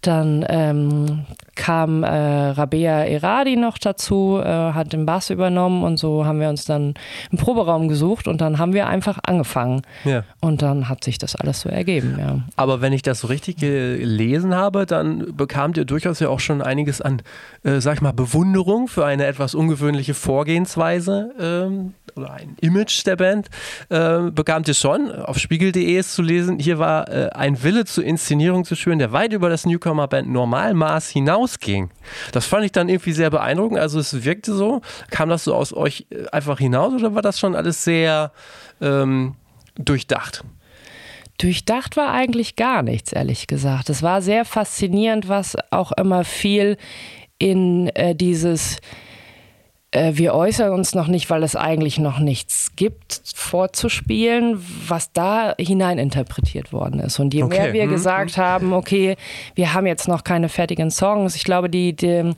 Dann 0.00 0.44
ähm, 0.48 1.26
kam 1.60 2.04
äh, 2.04 2.08
Rabea 2.08 3.04
Eradi 3.04 3.54
noch 3.54 3.76
dazu, 3.76 4.40
äh, 4.42 4.48
hat 4.48 4.94
den 4.94 5.04
Bass 5.04 5.28
übernommen 5.28 5.84
und 5.84 5.98
so 5.98 6.24
haben 6.24 6.40
wir 6.40 6.48
uns 6.48 6.64
dann 6.64 6.94
einen 7.30 7.38
Proberaum 7.38 7.86
gesucht 7.86 8.26
und 8.28 8.40
dann 8.40 8.58
haben 8.58 8.72
wir 8.72 8.86
einfach 8.86 9.18
angefangen. 9.22 9.82
Ja. 10.04 10.24
Und 10.40 10.62
dann 10.62 10.88
hat 10.88 11.04
sich 11.04 11.18
das 11.18 11.36
alles 11.36 11.60
so 11.60 11.68
ergeben, 11.68 12.16
ja. 12.18 12.38
Aber 12.56 12.80
wenn 12.80 12.94
ich 12.94 13.02
das 13.02 13.20
so 13.20 13.26
richtig 13.26 13.58
gelesen 13.58 14.54
habe, 14.54 14.86
dann 14.86 15.36
bekamt 15.36 15.76
ihr 15.76 15.84
durchaus 15.84 16.18
ja 16.18 16.30
auch 16.30 16.40
schon 16.40 16.62
einiges 16.62 17.02
an, 17.02 17.20
äh, 17.62 17.80
sag 17.80 17.96
ich 17.96 18.00
mal, 18.00 18.12
Bewunderung 18.12 18.88
für 18.88 19.04
eine 19.04 19.26
etwas 19.26 19.54
ungewöhnliche 19.54 20.14
Vorgehensweise 20.14 21.34
ähm, 21.38 21.92
oder 22.16 22.32
ein 22.32 22.56
Image 22.60 23.06
der 23.06 23.16
Band, 23.16 23.48
äh, 23.90 24.30
bekamt 24.30 24.66
ihr 24.66 24.74
schon. 24.74 25.12
Auf 25.12 25.38
spiegel.de 25.38 25.98
ist 25.98 26.14
zu 26.14 26.22
lesen, 26.22 26.58
hier 26.58 26.78
war 26.78 27.08
äh, 27.08 27.28
ein 27.34 27.62
Wille 27.62 27.84
zur 27.84 28.04
Inszenierung 28.04 28.64
zu 28.64 28.76
schön, 28.76 28.98
der 28.98 29.12
weit 29.12 29.34
über 29.34 29.50
das 29.50 29.66
Newcomer-Band 29.66 30.28
Normalmaß 30.28 31.10
hinausging. 31.50 31.90
Das 32.32 32.46
fand 32.46 32.64
ich 32.64 32.72
dann 32.72 32.88
irgendwie 32.88 33.12
sehr 33.12 33.30
beeindruckend. 33.30 33.78
Also 33.78 33.98
es 33.98 34.24
wirkte 34.24 34.54
so. 34.54 34.80
Kam 35.10 35.28
das 35.28 35.44
so 35.44 35.54
aus 35.54 35.72
euch 35.72 36.06
äh, 36.10 36.28
einfach 36.30 36.58
hinaus 36.58 36.94
oder 36.94 37.14
war 37.14 37.22
das 37.22 37.38
schon 37.38 37.54
alles 37.54 37.84
sehr 37.84 38.32
ähm, 38.80 39.34
durchdacht? 39.76 40.44
Durchdacht 41.38 41.96
war 41.96 42.12
eigentlich 42.12 42.56
gar 42.56 42.82
nichts, 42.82 43.12
ehrlich 43.12 43.46
gesagt. 43.46 43.88
Es 43.88 44.02
war 44.02 44.20
sehr 44.20 44.44
faszinierend, 44.44 45.28
was 45.28 45.56
auch 45.70 45.92
immer 45.92 46.24
viel 46.24 46.76
in 47.38 47.88
äh, 47.94 48.14
dieses 48.14 48.78
wir 49.92 50.34
äußern 50.34 50.72
uns 50.72 50.94
noch 50.94 51.08
nicht, 51.08 51.30
weil 51.30 51.42
es 51.42 51.56
eigentlich 51.56 51.98
noch 51.98 52.20
nichts 52.20 52.72
gibt, 52.76 53.22
vorzuspielen, 53.34 54.64
was 54.86 55.12
da 55.12 55.54
hineininterpretiert 55.58 56.72
worden 56.72 57.00
ist. 57.00 57.18
Und 57.18 57.34
je 57.34 57.42
okay. 57.42 57.58
mehr 57.58 57.72
wir 57.72 57.82
hm. 57.84 57.90
gesagt 57.90 58.36
haben, 58.36 58.72
okay, 58.72 59.16
wir 59.56 59.74
haben 59.74 59.86
jetzt 59.86 60.06
noch 60.06 60.22
keine 60.22 60.48
fertigen 60.48 60.92
Songs, 60.92 61.34
ich 61.34 61.42
glaube, 61.42 61.68
die, 61.68 61.94
die 61.96 62.34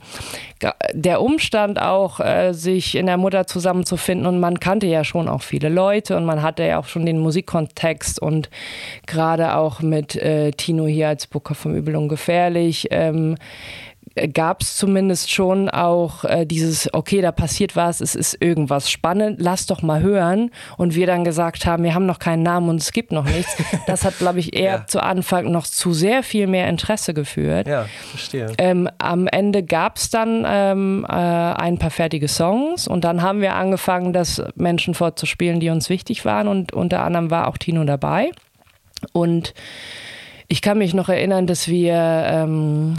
der 0.93 1.21
Umstand 1.21 1.79
auch, 1.79 2.19
äh, 2.19 2.53
sich 2.53 2.95
in 2.95 3.05
der 3.05 3.17
Mutter 3.17 3.45
zusammenzufinden 3.47 4.25
und 4.25 4.39
man 4.39 4.59
kannte 4.59 4.87
ja 4.87 5.03
schon 5.03 5.27
auch 5.27 5.41
viele 5.41 5.69
Leute 5.69 6.17
und 6.17 6.25
man 6.25 6.41
hatte 6.41 6.63
ja 6.63 6.79
auch 6.79 6.87
schon 6.87 7.05
den 7.05 7.19
Musikkontext 7.19 8.19
und 8.19 8.49
gerade 9.05 9.55
auch 9.55 9.81
mit 9.81 10.15
äh, 10.15 10.51
Tino 10.51 10.85
hier 10.85 11.09
als 11.09 11.27
Booker 11.27 11.55
vom 11.55 11.75
Übel 11.75 11.95
und 11.95 12.07
Gefährlich. 12.07 12.87
Ähm, 12.91 13.35
gab 14.33 14.61
es 14.61 14.77
zumindest 14.77 15.31
schon 15.31 15.69
auch 15.69 16.23
äh, 16.23 16.45
dieses, 16.45 16.93
okay, 16.93 17.21
da 17.21 17.31
passiert 17.31 17.75
was, 17.75 17.99
es 17.99 18.13
ist 18.13 18.37
irgendwas 18.39 18.91
spannend, 18.91 19.37
lass 19.41 19.65
doch 19.65 19.81
mal 19.81 20.01
hören. 20.01 20.51
Und 20.77 20.95
wir 20.95 21.07
dann 21.07 21.23
gesagt 21.23 21.65
haben, 21.65 21.83
wir 21.83 21.95
haben 21.95 22.05
noch 22.05 22.19
keinen 22.19 22.43
Namen 22.43 22.69
und 22.69 22.81
es 22.81 22.91
gibt 22.91 23.11
noch 23.11 23.25
nichts. 23.25 23.55
Das 23.87 24.05
hat, 24.05 24.17
glaube 24.17 24.39
ich, 24.39 24.55
eher 24.55 24.71
ja. 24.71 24.87
zu 24.87 25.01
Anfang 25.01 25.51
noch 25.51 25.65
zu 25.65 25.93
sehr 25.93 26.23
viel 26.23 26.47
mehr 26.47 26.69
Interesse 26.69 27.13
geführt. 27.13 27.67
Ja, 27.67 27.85
verstehe. 28.11 28.53
Ähm, 28.57 28.89
am 28.97 29.27
Ende 29.27 29.63
gab 29.63 29.97
es 29.97 30.09
dann 30.09 30.45
ähm, 30.47 31.05
äh, 31.07 31.13
ein 31.13 31.77
paar 31.79 31.89
fertige 31.89 32.27
Songs 32.27 32.87
und 32.87 33.03
dann 33.03 33.21
haben 33.21 33.41
wir 33.41 33.55
angefangen, 33.55 34.13
das 34.13 34.41
Menschen 34.55 34.93
vorzuspielen, 34.93 35.59
die 35.59 35.69
uns 35.69 35.89
wichtig 35.89 36.23
waren 36.23 36.47
und 36.47 36.71
unter 36.71 37.03
anderem 37.03 37.29
war 37.29 37.47
auch 37.47 37.57
Tino 37.57 37.83
dabei. 37.83 38.31
Und 39.11 39.53
ich 40.47 40.61
kann 40.61 40.77
mich 40.77 40.93
noch 40.93 41.09
erinnern, 41.09 41.47
dass 41.47 41.67
wir 41.67 41.95
ähm, 41.95 42.95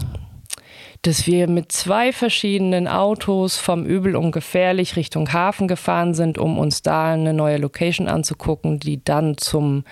dass 1.06 1.26
wir 1.26 1.48
mit 1.50 1.70
zwei 1.70 2.12
verschiedenen 2.12 2.88
Autos 2.88 3.58
vom 3.58 3.84
Übel 3.84 4.16
und 4.16 4.32
Gefährlich 4.32 4.96
Richtung 4.96 5.30
Hafen 5.34 5.68
gefahren 5.68 6.14
sind, 6.14 6.38
um 6.38 6.58
uns 6.58 6.80
da 6.80 7.12
eine 7.12 7.34
neue 7.34 7.58
Location 7.58 8.08
anzugucken, 8.08 8.80
die 8.80 9.04
dann 9.04 9.36
zum 9.36 9.84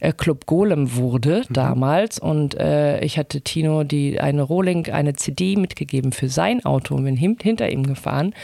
äh, 0.00 0.12
Club 0.12 0.46
Golem 0.46 0.96
wurde 0.96 1.44
mhm. 1.48 1.52
damals. 1.52 2.18
Und 2.18 2.58
äh, 2.58 2.98
ich 3.00 3.16
hatte 3.16 3.42
Tino 3.42 3.84
die 3.84 4.20
eine 4.20 4.42
Rohling, 4.42 4.90
eine 4.90 5.12
CD 5.14 5.54
mitgegeben 5.54 6.10
für 6.10 6.28
sein 6.28 6.64
Auto 6.64 6.96
und 6.96 7.04
bin 7.04 7.16
hinter 7.16 7.70
ihm 7.70 7.86
gefahren. 7.86 8.34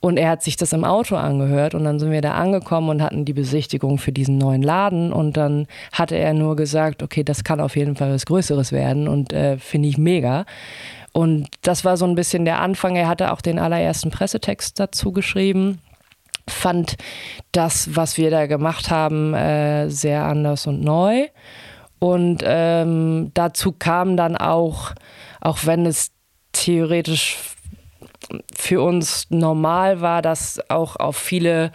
Und 0.00 0.16
er 0.16 0.30
hat 0.30 0.42
sich 0.42 0.56
das 0.56 0.72
im 0.72 0.84
Auto 0.84 1.16
angehört 1.16 1.74
und 1.74 1.84
dann 1.84 1.98
sind 1.98 2.12
wir 2.12 2.22
da 2.22 2.34
angekommen 2.34 2.88
und 2.88 3.02
hatten 3.02 3.26
die 3.26 3.32
Besichtigung 3.32 3.98
für 3.98 4.12
diesen 4.12 4.38
neuen 4.38 4.62
Laden 4.62 5.12
und 5.12 5.36
dann 5.36 5.66
hatte 5.92 6.16
er 6.16 6.32
nur 6.32 6.56
gesagt, 6.56 7.02
okay, 7.02 7.24
das 7.24 7.44
kann 7.44 7.60
auf 7.60 7.76
jeden 7.76 7.96
Fall 7.96 8.12
was 8.12 8.24
Größeres 8.24 8.72
werden 8.72 9.08
und 9.08 9.32
äh, 9.32 9.58
finde 9.58 9.88
ich 9.88 9.98
mega. 9.98 10.46
Und 11.18 11.48
das 11.62 11.84
war 11.84 11.96
so 11.96 12.06
ein 12.06 12.14
bisschen 12.14 12.44
der 12.44 12.60
Anfang. 12.60 12.94
Er 12.94 13.08
hatte 13.08 13.32
auch 13.32 13.40
den 13.40 13.58
allerersten 13.58 14.10
Pressetext 14.10 14.78
dazu 14.78 15.10
geschrieben 15.10 15.80
fand 16.50 16.96
das, 17.52 17.94
was 17.94 18.16
wir 18.16 18.30
da 18.30 18.46
gemacht 18.46 18.90
haben, 18.90 19.34
äh, 19.34 19.90
sehr 19.90 20.24
anders 20.24 20.66
und 20.66 20.80
neu. 20.82 21.28
Und 21.98 22.42
ähm, 22.44 23.32
dazu 23.34 23.72
kam 23.72 24.16
dann 24.16 24.36
auch, 24.36 24.92
auch 25.42 25.58
wenn 25.64 25.84
es 25.84 26.10
theoretisch 26.52 27.36
für 28.54 28.82
uns 28.82 29.26
normal 29.30 30.00
war, 30.00 30.22
dass 30.22 30.60
auch 30.70 30.96
auf 30.96 31.16
viele 31.16 31.72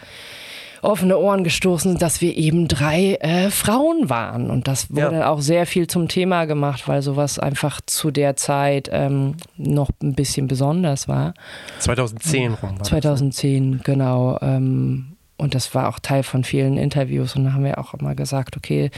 offene 0.83 1.17
Ohren 1.17 1.43
gestoßen, 1.43 1.97
dass 1.97 2.21
wir 2.21 2.35
eben 2.35 2.67
drei 2.67 3.15
äh, 3.15 3.49
Frauen 3.49 4.09
waren. 4.09 4.49
Und 4.49 4.67
das 4.67 4.93
wurde 4.93 5.19
ja. 5.19 5.29
auch 5.29 5.41
sehr 5.41 5.65
viel 5.65 5.87
zum 5.87 6.07
Thema 6.07 6.45
gemacht, 6.45 6.87
weil 6.87 7.01
sowas 7.01 7.39
einfach 7.39 7.81
zu 7.85 8.11
der 8.11 8.35
Zeit 8.35 8.89
ähm, 8.91 9.35
noch 9.57 9.89
ein 10.01 10.13
bisschen 10.13 10.47
besonders 10.47 11.07
war. 11.07 11.33
2010 11.79 12.53
rum. 12.53 12.83
2010, 12.83 13.77
das, 13.77 13.83
genau. 13.83 14.37
Ähm, 14.41 15.13
und 15.37 15.55
das 15.55 15.73
war 15.73 15.89
auch 15.89 15.99
Teil 15.99 16.23
von 16.23 16.43
vielen 16.43 16.77
Interviews. 16.77 17.35
Und 17.35 17.45
da 17.45 17.53
haben 17.53 17.63
wir 17.63 17.77
auch 17.77 17.93
immer 17.93 18.15
gesagt, 18.15 18.55
okay, 18.55 18.91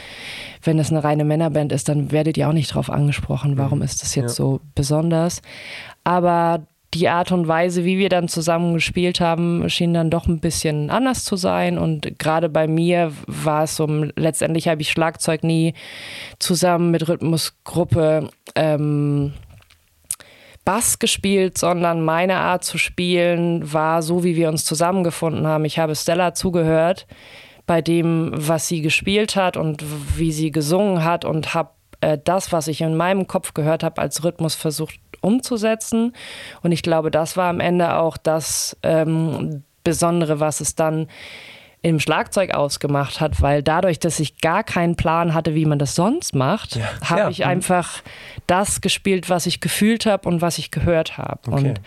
wenn 0.62 0.78
es 0.78 0.90
eine 0.90 1.02
reine 1.02 1.24
Männerband 1.24 1.72
ist, 1.72 1.88
dann 1.88 2.12
werdet 2.12 2.36
ihr 2.36 2.48
auch 2.48 2.52
nicht 2.52 2.74
drauf 2.74 2.90
angesprochen. 2.90 3.58
Warum 3.58 3.78
mhm. 3.78 3.84
ist 3.84 4.02
das 4.02 4.14
jetzt 4.14 4.38
ja. 4.38 4.44
so 4.44 4.60
besonders? 4.74 5.42
Aber 6.04 6.66
die 6.94 7.08
Art 7.08 7.32
und 7.32 7.48
Weise, 7.48 7.84
wie 7.84 7.98
wir 7.98 8.08
dann 8.08 8.28
zusammen 8.28 8.74
gespielt 8.74 9.20
haben, 9.20 9.68
schien 9.68 9.92
dann 9.92 10.10
doch 10.10 10.26
ein 10.26 10.40
bisschen 10.40 10.90
anders 10.90 11.24
zu 11.24 11.36
sein. 11.36 11.78
Und 11.78 12.18
gerade 12.18 12.48
bei 12.48 12.66
mir 12.66 13.12
war 13.26 13.64
es 13.64 13.76
so, 13.76 13.86
letztendlich 14.16 14.68
habe 14.68 14.82
ich 14.82 14.90
Schlagzeug 14.90 15.42
nie 15.42 15.74
zusammen 16.38 16.90
mit 16.90 17.08
Rhythmusgruppe 17.08 18.30
ähm, 18.54 19.34
Bass 20.64 20.98
gespielt, 20.98 21.58
sondern 21.58 22.04
meine 22.04 22.36
Art 22.36 22.64
zu 22.64 22.76
spielen 22.76 23.72
war 23.72 24.02
so, 24.02 24.24
wie 24.24 24.36
wir 24.36 24.48
uns 24.48 24.64
zusammengefunden 24.64 25.46
haben. 25.46 25.64
Ich 25.64 25.78
habe 25.78 25.94
Stella 25.94 26.34
zugehört 26.34 27.06
bei 27.66 27.82
dem, 27.82 28.32
was 28.34 28.68
sie 28.68 28.80
gespielt 28.80 29.36
hat 29.36 29.56
und 29.56 29.84
wie 30.16 30.32
sie 30.32 30.50
gesungen 30.50 31.04
hat 31.04 31.24
und 31.24 31.54
habe 31.54 31.70
äh, 32.00 32.18
das, 32.22 32.52
was 32.52 32.68
ich 32.68 32.80
in 32.80 32.96
meinem 32.96 33.26
Kopf 33.26 33.54
gehört 33.54 33.82
habe, 33.82 34.00
als 34.00 34.24
Rhythmus 34.24 34.54
versucht 34.54 34.98
umzusetzen. 35.26 36.12
Und 36.62 36.72
ich 36.72 36.82
glaube, 36.82 37.10
das 37.10 37.36
war 37.36 37.50
am 37.50 37.60
Ende 37.60 37.96
auch 37.96 38.16
das 38.16 38.76
ähm, 38.82 39.64
Besondere, 39.84 40.40
was 40.40 40.60
es 40.60 40.74
dann 40.74 41.08
im 41.82 42.00
Schlagzeug 42.00 42.52
ausgemacht 42.54 43.20
hat, 43.20 43.40
weil 43.42 43.62
dadurch, 43.62 44.00
dass 44.00 44.18
ich 44.18 44.38
gar 44.40 44.64
keinen 44.64 44.96
Plan 44.96 45.34
hatte, 45.34 45.54
wie 45.54 45.66
man 45.66 45.78
das 45.78 45.94
sonst 45.94 46.34
macht, 46.34 46.76
ja. 46.76 46.84
habe 47.04 47.20
ja. 47.20 47.28
ich 47.30 47.44
einfach 47.44 48.02
das 48.46 48.80
gespielt, 48.80 49.30
was 49.30 49.46
ich 49.46 49.60
gefühlt 49.60 50.04
habe 50.06 50.28
und 50.28 50.42
was 50.42 50.58
ich 50.58 50.72
gehört 50.72 51.16
habe. 51.16 51.38
Okay. 51.46 51.54
Und 51.54 51.80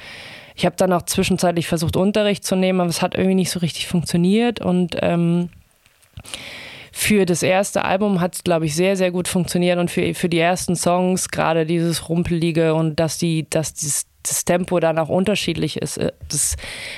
ich 0.56 0.66
habe 0.66 0.76
dann 0.78 0.94
auch 0.94 1.02
zwischenzeitlich 1.02 1.68
versucht, 1.68 1.98
Unterricht 1.98 2.46
zu 2.46 2.56
nehmen, 2.56 2.80
aber 2.80 2.90
es 2.90 3.02
hat 3.02 3.16
irgendwie 3.16 3.36
nicht 3.36 3.52
so 3.52 3.60
richtig 3.60 3.88
funktioniert 3.88 4.62
und 4.62 4.96
ähm, 5.02 5.50
für 7.00 7.26
das 7.26 7.44
erste 7.44 7.86
Album 7.86 8.20
hat 8.20 8.36
es, 8.36 8.44
glaube 8.44 8.66
ich, 8.66 8.76
sehr, 8.76 8.98
sehr 8.98 9.10
gut 9.10 9.30
funktioniert 9.30 9.80
und 9.80 9.90
für, 9.90 10.14
für 10.14 10.28
die 10.28 10.38
ersten 10.38 10.76
Songs, 10.76 11.30
gerade 11.30 11.66
dieses 11.66 12.10
Rumpelige 12.10 12.74
und 12.74 13.00
dass 13.00 13.18
die, 13.18 13.50
dass 13.50 13.74
dieses, 13.74 14.06
das 14.22 14.44
Tempo 14.44 14.82
dann 14.82 15.00
auch 15.00 15.08
unterschiedlich 15.08 15.82
ist. 15.82 15.98
Äh, 15.98 16.12
das 16.28 16.58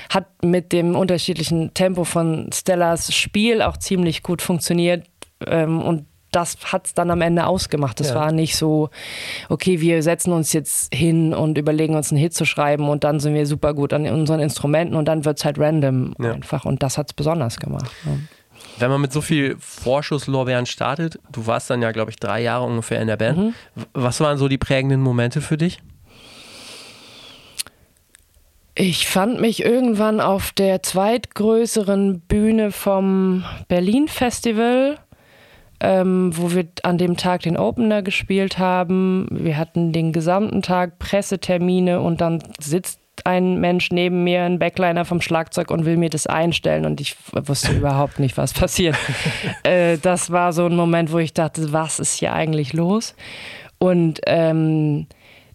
hat 0.10 0.26
mit 0.44 0.72
dem 0.72 0.96
unterschiedlichen 0.96 1.76
Tempo 1.76 2.04
von 2.04 2.50
Stellas 2.52 3.14
Spiel 3.14 3.62
auch 3.62 3.78
ziemlich 3.78 4.24
gut 4.24 4.42
funktioniert. 4.42 5.06
Ähm, 5.46 5.80
und 5.80 6.08
das 6.32 6.58
hat 6.72 6.88
es 6.88 6.94
dann 6.96 7.12
am 7.12 7.22
Ende 7.22 7.46
ausgemacht. 7.46 8.00
Das 8.00 8.10
ja. 8.10 8.16
war 8.16 8.32
nicht 8.32 8.56
so, 8.56 8.90
okay, 9.50 9.82
wir 9.82 10.02
setzen 10.02 10.34
uns 10.34 10.52
jetzt 10.52 10.92
hin 10.96 11.36
und 11.36 11.60
überlegen 11.60 11.94
uns 11.94 12.12
einen 12.12 12.20
Hit 12.20 12.34
zu 12.34 12.46
schreiben 12.46 12.90
und 12.90 13.04
dann 13.04 13.20
sind 13.20 13.36
wir 13.36 13.46
super 13.46 13.76
gut 13.76 13.94
an 13.94 14.08
unseren 14.08 14.40
Instrumenten 14.40 14.96
und 14.96 15.06
dann 15.06 15.26
wird 15.26 15.38
es 15.38 15.46
halt 15.46 15.60
random 15.60 16.16
ja. 16.20 16.32
einfach. 16.32 16.66
Und 16.66 16.82
das 16.82 16.98
hat 16.98 17.12
es 17.12 17.14
besonders 17.14 17.58
gemacht. 17.58 17.92
Ja. 18.04 18.14
Wenn 18.82 18.90
man 18.90 19.02
mit 19.02 19.14
so 19.14 19.22
viel 19.22 19.56
Vorschusslorbeeren 19.60 20.66
startet, 20.66 21.20
du 21.32 21.46
warst 21.46 21.70
dann 21.70 21.82
ja, 21.82 21.92
glaube 21.92 22.10
ich, 22.10 22.18
drei 22.18 22.42
Jahre 22.42 22.66
ungefähr 22.66 23.00
in 23.00 23.08
der 23.08 23.18
Band. 23.18 23.38
Mhm. 23.38 23.54
Was 23.94 24.20
waren 24.20 24.38
so 24.38 24.48
die 24.48 24.58
prägenden 24.58 25.02
Momente 25.02 25.40
für 25.40 25.58
dich? 25.58 25.80
Ich 28.74 29.08
fand 29.08 29.40
mich 29.40 29.64
irgendwann 29.64 30.20
auf 30.20 30.52
der 30.52 30.82
zweitgrößeren 30.82 32.22
Bühne 32.22 32.72
vom 32.72 33.44
Berlin 33.68 34.08
Festival, 34.08 34.98
ähm, 35.80 36.36
wo 36.36 36.54
wir 36.54 36.68
an 36.82 36.98
dem 36.98 37.18
Tag 37.18 37.42
den 37.42 37.58
Opener 37.58 38.02
gespielt 38.02 38.58
haben. 38.58 39.28
Wir 39.30 39.58
hatten 39.58 39.92
den 39.92 40.14
gesamten 40.14 40.64
Tag 40.64 40.98
Pressetermine 40.98 42.00
und 42.02 42.22
dann 42.22 42.42
sitzt 42.60 43.01
ein 43.26 43.60
Mensch 43.60 43.90
neben 43.92 44.24
mir, 44.24 44.44
ein 44.44 44.60
Backliner 44.60 45.06
vom 45.06 45.22
Schlagzeug 45.22 45.72
und 45.72 45.86
will 45.86 45.98
mir 45.98 46.10
das 46.10 46.28
einstellen 46.28 46.86
und 46.86 47.02
ich 47.02 47.16
wusste 47.32 47.74
überhaupt 47.74 48.20
nicht, 48.20 48.38
was 48.38 48.54
passiert. 48.54 48.96
äh, 49.64 49.98
das 49.98 50.32
war 50.32 50.54
so 50.54 50.66
ein 50.66 50.76
Moment, 50.76 51.12
wo 51.12 51.20
ich 51.20 51.34
dachte, 51.34 51.72
was 51.74 52.00
ist 52.00 52.14
hier 52.16 52.34
eigentlich 52.34 52.74
los? 52.74 53.16
Und 53.78 54.22
ähm, 54.28 55.08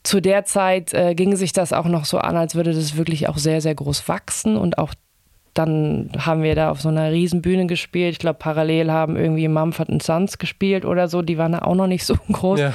zu 0.02 0.20
der 0.20 0.44
Zeit 0.44 0.94
äh, 0.94 1.14
ging 1.14 1.36
sich 1.36 1.52
das 1.52 1.72
auch 1.72 1.86
noch 1.86 2.04
so 2.04 2.18
an, 2.18 2.36
als 2.36 2.54
würde 2.54 2.72
das 2.72 2.96
wirklich 2.96 3.28
auch 3.28 3.38
sehr, 3.38 3.60
sehr 3.60 3.74
groß 3.74 4.08
wachsen 4.08 4.56
und 4.56 4.78
auch 4.78 4.94
dann 5.54 6.10
haben 6.18 6.42
wir 6.42 6.54
da 6.54 6.70
auf 6.70 6.82
so 6.82 6.90
einer 6.90 7.10
riesen 7.12 7.40
Bühne 7.40 7.66
gespielt. 7.66 8.12
Ich 8.12 8.18
glaube, 8.18 8.38
parallel 8.38 8.90
haben 8.90 9.16
irgendwie 9.16 9.48
Mumford 9.48 10.02
Sons 10.02 10.36
gespielt 10.36 10.84
oder 10.84 11.08
so. 11.08 11.22
Die 11.22 11.38
waren 11.38 11.52
da 11.52 11.60
auch 11.60 11.74
noch 11.74 11.86
nicht 11.86 12.04
so 12.04 12.14
groß. 12.30 12.60
Ja 12.60 12.74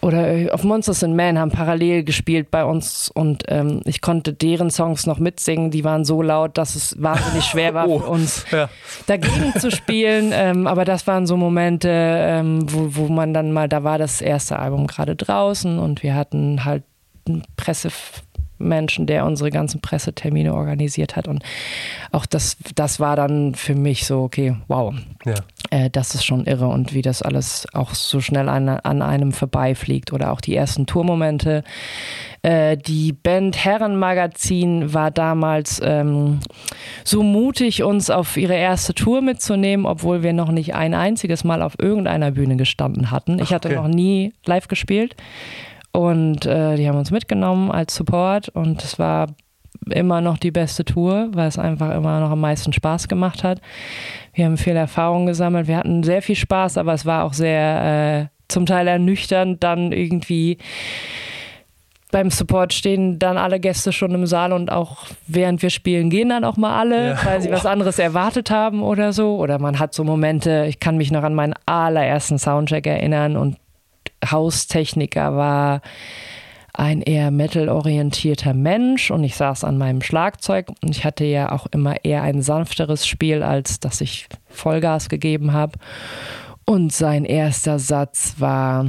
oder 0.00 0.28
äh, 0.28 0.50
auf 0.50 0.64
Monsters 0.64 1.02
and 1.02 1.14
Men 1.14 1.38
haben 1.38 1.50
parallel 1.50 2.04
gespielt 2.04 2.50
bei 2.50 2.64
uns 2.64 3.10
und 3.12 3.44
ähm, 3.48 3.80
ich 3.84 4.00
konnte 4.00 4.32
deren 4.32 4.70
Songs 4.70 5.06
noch 5.06 5.18
mitsingen. 5.18 5.70
Die 5.70 5.84
waren 5.84 6.04
so 6.04 6.22
laut, 6.22 6.58
dass 6.58 6.74
es 6.74 7.00
wahnsinnig 7.00 7.44
schwer 7.44 7.74
war 7.74 7.88
oh, 7.88 7.98
für 7.98 8.06
uns 8.06 8.44
ja. 8.50 8.68
dagegen 9.06 9.52
zu 9.58 9.70
spielen. 9.70 10.32
Ähm, 10.38 10.66
aber 10.66 10.84
das 10.84 11.06
waren 11.06 11.26
so 11.26 11.36
Momente, 11.36 11.88
ähm, 11.90 12.66
wo, 12.70 12.88
wo 12.96 13.08
man 13.08 13.32
dann 13.32 13.52
mal, 13.52 13.68
da 13.68 13.84
war 13.84 13.96
das 13.96 14.20
erste 14.20 14.58
Album 14.58 14.86
gerade 14.86 15.16
draußen 15.16 15.78
und 15.78 16.02
wir 16.02 16.14
hatten 16.14 16.64
halt 16.64 16.82
Presse 17.56 17.90
Menschen, 18.58 19.06
der 19.06 19.24
unsere 19.24 19.50
ganzen 19.50 19.80
Pressetermine 19.80 20.54
organisiert 20.54 21.16
hat. 21.16 21.28
Und 21.28 21.42
auch 22.12 22.26
das, 22.26 22.56
das 22.74 23.00
war 23.00 23.16
dann 23.16 23.54
für 23.54 23.74
mich 23.74 24.06
so, 24.06 24.22
okay, 24.22 24.56
wow, 24.68 24.94
ja. 25.24 25.34
äh, 25.70 25.90
das 25.90 26.14
ist 26.14 26.24
schon 26.24 26.46
irre 26.46 26.68
und 26.68 26.94
wie 26.94 27.02
das 27.02 27.22
alles 27.22 27.66
auch 27.72 27.94
so 27.94 28.20
schnell 28.20 28.48
an, 28.48 28.68
an 28.68 29.02
einem 29.02 29.32
vorbeifliegt 29.32 30.12
oder 30.12 30.32
auch 30.32 30.40
die 30.40 30.54
ersten 30.54 30.86
Tourmomente. 30.86 31.64
Äh, 32.42 32.76
die 32.76 33.12
Band 33.12 33.64
Herrenmagazin 33.64 34.94
war 34.94 35.10
damals 35.10 35.80
ähm, 35.82 36.40
so 37.04 37.22
mutig, 37.22 37.82
uns 37.82 38.10
auf 38.10 38.36
ihre 38.36 38.54
erste 38.54 38.94
Tour 38.94 39.20
mitzunehmen, 39.20 39.86
obwohl 39.86 40.22
wir 40.22 40.32
noch 40.32 40.50
nicht 40.50 40.74
ein 40.74 40.94
einziges 40.94 41.44
Mal 41.44 41.62
auf 41.62 41.78
irgendeiner 41.78 42.30
Bühne 42.30 42.56
gestanden 42.56 43.10
hatten. 43.10 43.38
Ich 43.40 43.52
hatte 43.52 43.68
okay. 43.68 43.76
noch 43.76 43.88
nie 43.88 44.32
live 44.44 44.68
gespielt. 44.68 45.16
Und 45.96 46.44
äh, 46.44 46.76
die 46.76 46.86
haben 46.86 46.98
uns 46.98 47.10
mitgenommen 47.10 47.70
als 47.70 47.94
Support 47.94 48.50
und 48.50 48.84
es 48.84 48.98
war 48.98 49.28
immer 49.88 50.20
noch 50.20 50.36
die 50.36 50.50
beste 50.50 50.84
Tour, 50.84 51.30
weil 51.32 51.48
es 51.48 51.58
einfach 51.58 51.94
immer 51.94 52.20
noch 52.20 52.32
am 52.32 52.40
meisten 52.40 52.74
Spaß 52.74 53.08
gemacht 53.08 53.42
hat. 53.42 53.62
Wir 54.34 54.44
haben 54.44 54.58
viel 54.58 54.76
Erfahrung 54.76 55.24
gesammelt, 55.24 55.68
wir 55.68 55.78
hatten 55.78 56.02
sehr 56.02 56.20
viel 56.20 56.36
Spaß, 56.36 56.76
aber 56.76 56.92
es 56.92 57.06
war 57.06 57.24
auch 57.24 57.32
sehr 57.32 58.28
äh, 58.28 58.36
zum 58.46 58.66
Teil 58.66 58.88
ernüchternd, 58.88 59.64
dann 59.64 59.90
irgendwie 59.90 60.58
beim 62.12 62.28
Support 62.28 62.74
stehen 62.74 63.18
dann 63.18 63.38
alle 63.38 63.58
Gäste 63.58 63.90
schon 63.90 64.12
im 64.12 64.26
Saal 64.26 64.52
und 64.52 64.70
auch 64.70 65.06
während 65.26 65.62
wir 65.62 65.70
spielen 65.70 66.10
gehen 66.10 66.28
dann 66.28 66.44
auch 66.44 66.58
mal 66.58 66.78
alle, 66.78 67.12
ja. 67.12 67.24
weil 67.24 67.40
sie 67.40 67.48
oh. 67.48 67.52
was 67.52 67.64
anderes 67.64 67.98
erwartet 67.98 68.50
haben 68.50 68.82
oder 68.82 69.14
so. 69.14 69.36
Oder 69.36 69.58
man 69.58 69.78
hat 69.78 69.94
so 69.94 70.04
Momente, 70.04 70.66
ich 70.68 70.78
kann 70.78 70.98
mich 70.98 71.10
noch 71.10 71.22
an 71.22 71.34
meinen 71.34 71.54
allerersten 71.64 72.38
Soundcheck 72.38 72.86
erinnern 72.86 73.38
und 73.38 73.56
Haustechniker 74.30 75.36
war 75.36 75.82
ein 76.72 77.00
eher 77.00 77.30
metal-orientierter 77.30 78.52
Mensch 78.52 79.10
und 79.10 79.24
ich 79.24 79.36
saß 79.36 79.64
an 79.64 79.78
meinem 79.78 80.02
Schlagzeug 80.02 80.68
und 80.82 80.90
ich 80.90 81.04
hatte 81.04 81.24
ja 81.24 81.52
auch 81.52 81.66
immer 81.70 82.04
eher 82.04 82.22
ein 82.22 82.42
sanfteres 82.42 83.06
Spiel, 83.06 83.42
als 83.42 83.80
dass 83.80 84.00
ich 84.02 84.28
Vollgas 84.48 85.08
gegeben 85.08 85.52
habe. 85.52 85.78
Und 86.66 86.92
sein 86.92 87.24
erster 87.24 87.78
Satz 87.78 88.34
war, 88.38 88.86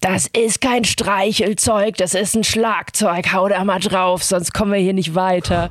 das 0.00 0.26
ist 0.28 0.60
kein 0.60 0.84
Streichelzeug, 0.84 1.96
das 1.96 2.14
ist 2.14 2.34
ein 2.34 2.44
Schlagzeug, 2.44 3.32
hau 3.32 3.48
da 3.48 3.64
mal 3.64 3.78
drauf, 3.78 4.22
sonst 4.22 4.52
kommen 4.52 4.72
wir 4.72 4.80
hier 4.80 4.92
nicht 4.92 5.14
weiter. 5.14 5.70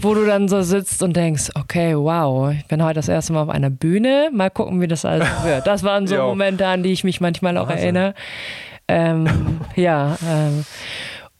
Wo 0.00 0.14
du 0.14 0.26
dann 0.26 0.48
so 0.48 0.62
sitzt 0.62 1.02
und 1.02 1.16
denkst, 1.16 1.50
okay, 1.54 1.96
wow, 1.96 2.52
ich 2.52 2.66
bin 2.66 2.82
heute 2.82 2.94
das 2.94 3.08
erste 3.08 3.32
Mal 3.32 3.42
auf 3.42 3.48
einer 3.48 3.70
Bühne, 3.70 4.30
mal 4.32 4.50
gucken, 4.50 4.80
wie 4.80 4.88
das 4.88 5.04
alles 5.04 5.28
wird. 5.44 5.66
Das 5.66 5.82
waren 5.82 6.06
so 6.06 6.16
Momente, 6.16 6.66
an 6.66 6.82
die 6.82 6.92
ich 6.92 7.04
mich 7.04 7.20
manchmal 7.20 7.56
auch 7.58 7.68
Wahnsinn. 7.68 7.96
erinnere. 7.96 8.14
Ähm, 8.88 9.60
ja, 9.76 10.16
ähm, 10.26 10.64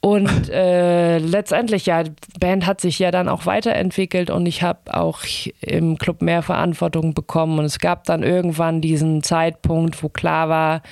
und 0.05 0.51
äh, 0.51 1.17
letztendlich, 1.17 1.87
ja, 1.87 2.03
die 2.03 2.13
Band 2.39 2.67
hat 2.67 2.79
sich 2.83 2.99
ja 2.99 3.11
dann 3.11 3.27
auch 3.27 3.47
weiterentwickelt 3.47 4.29
und 4.29 4.45
ich 4.45 4.63
habe 4.63 4.93
auch 4.93 5.21
im 5.63 5.97
Club 5.97 6.21
mehr 6.21 6.43
Verantwortung 6.43 7.15
bekommen. 7.15 7.59
Und 7.59 7.65
es 7.65 7.79
gab 7.79 8.05
dann 8.05 8.23
irgendwann 8.23 8.83
diesen 8.83 9.23
Zeitpunkt, 9.23 10.03
wo 10.03 10.11
klar 10.11 10.51
war, 10.51 10.83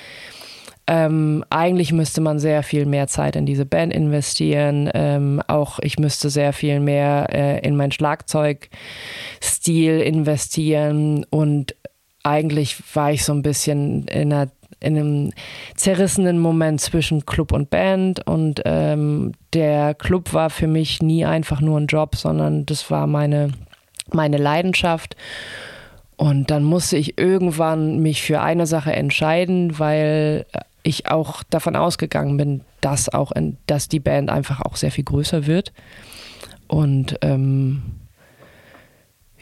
ähm, 0.85 1.45
eigentlich 1.49 1.93
müsste 1.93 2.19
man 2.19 2.39
sehr 2.39 2.63
viel 2.63 2.85
mehr 2.85 3.07
Zeit 3.07 3.35
in 3.35 3.45
diese 3.45 3.65
Band 3.65 3.93
investieren. 3.93 4.89
Ähm, 4.93 5.41
auch 5.47 5.79
ich 5.79 5.97
müsste 5.97 6.29
sehr 6.29 6.51
viel 6.51 6.79
mehr 6.79 7.27
äh, 7.31 7.65
in 7.65 7.75
meinen 7.75 7.91
Schlagzeugstil 7.91 10.01
investieren. 10.01 11.25
Und 11.29 11.75
eigentlich 12.23 12.95
war 12.95 13.11
ich 13.11 13.23
so 13.23 13.33
ein 13.33 13.43
bisschen 13.43 14.07
in 14.07 14.33
einer 14.33 14.49
in 14.79 14.97
einem 14.97 15.31
zerrissenen 15.75 16.39
Moment 16.39 16.81
zwischen 16.81 17.25
Club 17.25 17.53
und 17.53 17.69
Band. 17.69 18.27
Und 18.27 18.61
ähm, 18.65 19.31
der 19.53 19.93
Club 19.93 20.33
war 20.33 20.49
für 20.49 20.67
mich 20.67 21.01
nie 21.01 21.23
einfach 21.23 21.61
nur 21.61 21.79
ein 21.79 21.87
Job, 21.87 22.17
sondern 22.17 22.65
das 22.65 22.91
war 22.91 23.07
meine, 23.07 23.51
meine 24.11 24.35
Leidenschaft. 24.35 25.15
Und 26.17 26.51
dann 26.51 26.63
musste 26.63 26.97
ich 26.97 27.17
irgendwann 27.17 27.99
mich 27.99 28.21
für 28.21 28.41
eine 28.41 28.67
Sache 28.67 28.91
entscheiden, 28.91 29.79
weil 29.79 30.45
ich 30.83 31.07
auch 31.09 31.43
davon 31.49 31.75
ausgegangen 31.75 32.37
bin, 32.37 32.61
dass 32.81 33.09
auch 33.09 33.31
in, 33.31 33.57
dass 33.67 33.87
die 33.87 33.99
Band 33.99 34.29
einfach 34.29 34.61
auch 34.61 34.75
sehr 34.75 34.91
viel 34.91 35.05
größer 35.05 35.47
wird. 35.47 35.73
Und 36.67 37.17
ähm, 37.21 37.81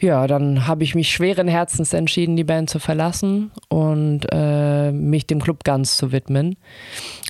ja, 0.02 0.26
dann 0.26 0.66
habe 0.66 0.82
ich 0.82 0.96
mich 0.96 1.10
schweren 1.10 1.46
Herzens 1.46 1.92
entschieden, 1.92 2.34
die 2.34 2.44
Band 2.44 2.68
zu 2.68 2.80
verlassen 2.80 3.52
und 3.68 4.26
äh, 4.32 4.90
mich 4.90 5.28
dem 5.28 5.40
Club 5.40 5.62
ganz 5.62 5.96
zu 5.96 6.10
widmen. 6.10 6.56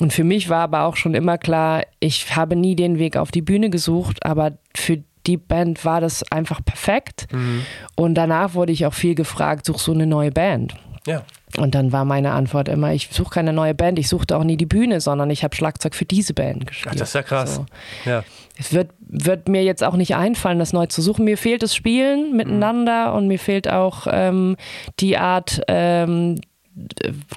Und 0.01 0.13
für 0.13 0.25
mich 0.25 0.49
war 0.49 0.61
aber 0.63 0.85
auch 0.85 0.97
schon 0.97 1.15
immer 1.15 1.37
klar, 1.37 1.83
ich 2.01 2.35
habe 2.35 2.57
nie 2.57 2.75
den 2.75 2.99
Weg 2.99 3.19
auf 3.19 3.31
die 3.31 3.43
Bühne 3.43 3.69
gesucht, 3.69 4.25
aber 4.25 4.53
für 4.75 5.03
die 5.27 5.37
Band 5.37 5.85
war 5.85 6.01
das 6.01 6.23
einfach 6.33 6.65
perfekt. 6.65 7.27
Mhm. 7.31 7.63
Und 7.95 8.15
danach 8.15 8.55
wurde 8.55 8.73
ich 8.73 8.87
auch 8.87 8.95
viel 8.95 9.15
gefragt, 9.15 9.67
such 9.67 9.79
so 9.79 9.93
eine 9.93 10.07
neue 10.07 10.33
Band. 10.33 10.75
Ja. 11.07 11.23
Und 11.59 11.75
dann 11.75 11.93
war 11.93 12.05
meine 12.05 12.33
Antwort 12.33 12.69
immer, 12.69 12.93
ich 12.93 13.09
suche 13.11 13.31
keine 13.31 13.53
neue 13.53 13.75
Band, 13.75 13.99
ich 13.99 14.09
suchte 14.09 14.37
auch 14.37 14.45
nie 14.45 14.57
die 14.57 14.67
Bühne, 14.67 15.01
sondern 15.01 15.31
ich 15.31 15.45
habe 15.45 15.55
Schlagzeug 15.55 15.95
für 15.95 16.05
diese 16.05 16.33
Band 16.33 16.67
gespielt. 16.67 16.95
Ach, 16.95 16.99
das 16.99 17.09
ist 17.09 17.15
ja 17.15 17.23
krass. 17.23 17.57
So. 17.57 17.67
Ja. 18.05 18.25
Es 18.59 18.73
wird, 18.73 18.91
wird 19.01 19.49
mir 19.49 19.63
jetzt 19.65 19.83
auch 19.83 19.97
nicht 19.97 20.15
einfallen, 20.15 20.59
das 20.59 20.73
neu 20.73 20.87
zu 20.87 21.03
suchen. 21.03 21.25
Mir 21.25 21.37
fehlt 21.37 21.63
das 21.63 21.75
Spielen 21.75 22.37
miteinander 22.37 23.11
mhm. 23.11 23.17
und 23.17 23.29
mir 23.29 23.39
fehlt 23.39 23.69
auch 23.69 24.07
ähm, 24.11 24.57
die 25.01 25.19
Art, 25.19 25.61
ähm, 25.69 26.41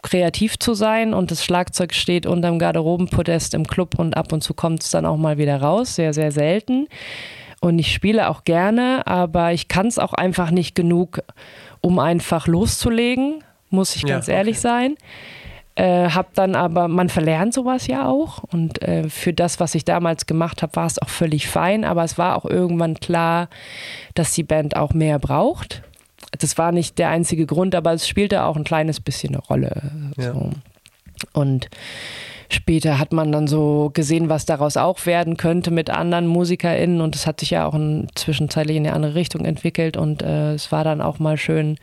kreativ 0.01 0.57
zu 0.59 0.73
sein 0.75 1.13
und 1.13 1.29
das 1.29 1.43
Schlagzeug 1.43 1.93
steht 1.93 2.25
unterm 2.25 2.57
Garderobenpodest 2.57 3.53
im 3.53 3.67
Club 3.67 3.99
und 3.99 4.15
ab 4.15 4.31
und 4.31 4.41
zu 4.41 4.53
kommt 4.53 4.83
es 4.83 4.91
dann 4.91 5.05
auch 5.05 5.17
mal 5.17 5.37
wieder 5.37 5.61
raus, 5.61 5.95
sehr, 5.95 6.13
sehr 6.13 6.31
selten. 6.31 6.87
Und 7.59 7.79
ich 7.79 7.91
spiele 7.91 8.29
auch 8.29 8.43
gerne, 8.43 9.05
aber 9.07 9.51
ich 9.51 9.67
kann 9.67 9.87
es 9.87 9.99
auch 9.99 10.13
einfach 10.13 10.51
nicht 10.51 10.73
genug, 10.73 11.21
um 11.81 11.99
einfach 11.99 12.47
loszulegen 12.47 13.43
muss 13.75 13.95
ich 13.95 14.05
ganz 14.05 14.27
ja, 14.27 14.33
okay. 14.33 14.37
ehrlich 14.37 14.59
sein. 14.59 14.95
Äh, 15.75 16.09
hab 16.09 16.33
dann 16.35 16.55
aber, 16.55 16.87
man 16.87 17.09
verlernt 17.09 17.53
sowas 17.53 17.87
ja 17.87 18.07
auch 18.07 18.43
und 18.45 18.81
äh, 18.81 19.09
für 19.09 19.33
das, 19.33 19.59
was 19.59 19.75
ich 19.75 19.83
damals 19.83 20.25
gemacht 20.25 20.61
habe, 20.61 20.73
war 20.77 20.85
es 20.85 21.01
auch 21.01 21.09
völlig 21.09 21.49
fein, 21.49 21.83
aber 21.83 22.05
es 22.05 22.17
war 22.17 22.37
auch 22.37 22.45
irgendwann 22.45 22.95
klar, 22.95 23.49
dass 24.13 24.31
die 24.31 24.43
Band 24.43 24.77
auch 24.77 24.93
mehr 24.93 25.19
braucht. 25.19 25.83
Das 26.39 26.57
war 26.57 26.71
nicht 26.71 26.97
der 26.97 27.09
einzige 27.09 27.45
Grund, 27.45 27.75
aber 27.75 27.91
es 27.91 28.07
spielte 28.07 28.43
auch 28.43 28.55
ein 28.55 28.63
kleines 28.63 29.01
bisschen 29.01 29.35
eine 29.35 29.43
Rolle. 29.43 29.91
Ja. 30.17 30.31
So. 30.31 30.51
Und 31.33 31.67
Später 32.49 32.99
hat 32.99 33.13
man 33.13 33.31
dann 33.31 33.47
so 33.47 33.91
gesehen, 33.93 34.29
was 34.29 34.45
daraus 34.45 34.77
auch 34.77 35.05
werden 35.05 35.37
könnte 35.37 35.71
mit 35.71 35.89
anderen 35.89 36.27
MusikerInnen 36.27 37.01
und 37.01 37.15
es 37.15 37.27
hat 37.27 37.39
sich 37.39 37.51
ja 37.51 37.65
auch 37.65 37.73
in, 37.73 38.07
zwischenzeitlich 38.15 38.77
in 38.77 38.85
eine 38.85 38.95
andere 38.95 39.15
Richtung 39.15 39.45
entwickelt 39.45 39.97
und 39.97 40.21
äh, 40.21 40.53
es 40.53 40.71
war 40.71 40.83
dann 40.83 41.01
auch 41.01 41.19
mal 41.19 41.37
schön, 41.37 41.77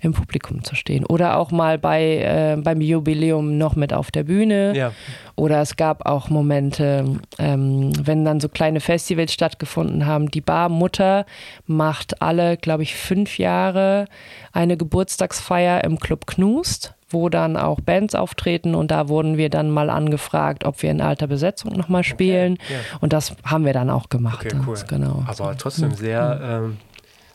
im 0.00 0.12
Publikum 0.12 0.64
zu 0.64 0.74
stehen. 0.74 1.06
Oder 1.06 1.38
auch 1.38 1.50
mal 1.50 1.78
bei, 1.78 2.18
äh, 2.18 2.60
beim 2.60 2.80
Jubiläum 2.80 3.56
noch 3.56 3.76
mit 3.76 3.92
auf 3.92 4.10
der 4.10 4.24
Bühne. 4.24 4.76
Ja. 4.76 4.92
Oder 5.36 5.62
es 5.62 5.76
gab 5.76 6.06
auch 6.06 6.28
Momente, 6.28 7.20
ähm, 7.38 7.92
wenn 8.02 8.24
dann 8.24 8.40
so 8.40 8.48
kleine 8.48 8.80
Festivals 8.80 9.32
stattgefunden 9.32 10.06
haben. 10.06 10.30
Die 10.30 10.40
Barmutter 10.40 11.24
macht 11.66 12.20
alle, 12.20 12.56
glaube 12.56 12.82
ich, 12.82 12.94
fünf 12.94 13.38
Jahre 13.38 14.06
eine 14.52 14.76
Geburtstagsfeier 14.76 15.84
im 15.84 15.98
Club 15.98 16.26
Knust 16.26 16.94
wo 17.12 17.28
dann 17.28 17.56
auch 17.56 17.80
Bands 17.80 18.14
auftreten 18.14 18.74
und 18.74 18.90
da 18.90 19.08
wurden 19.08 19.36
wir 19.36 19.50
dann 19.50 19.70
mal 19.70 19.90
angefragt, 19.90 20.64
ob 20.64 20.82
wir 20.82 20.90
in 20.90 21.00
alter 21.00 21.26
Besetzung 21.26 21.72
nochmal 21.72 22.04
spielen 22.04 22.54
okay, 22.54 22.72
yeah. 22.72 22.80
und 23.00 23.12
das 23.12 23.34
haben 23.44 23.64
wir 23.64 23.72
dann 23.72 23.90
auch 23.90 24.08
gemacht. 24.08 24.46
Okay, 24.46 24.56
cool. 24.66 24.76
Genau. 24.88 25.24
Aber 25.26 25.56
trotzdem 25.56 25.92
sehr, 25.92 26.40
ähm, 26.42 26.78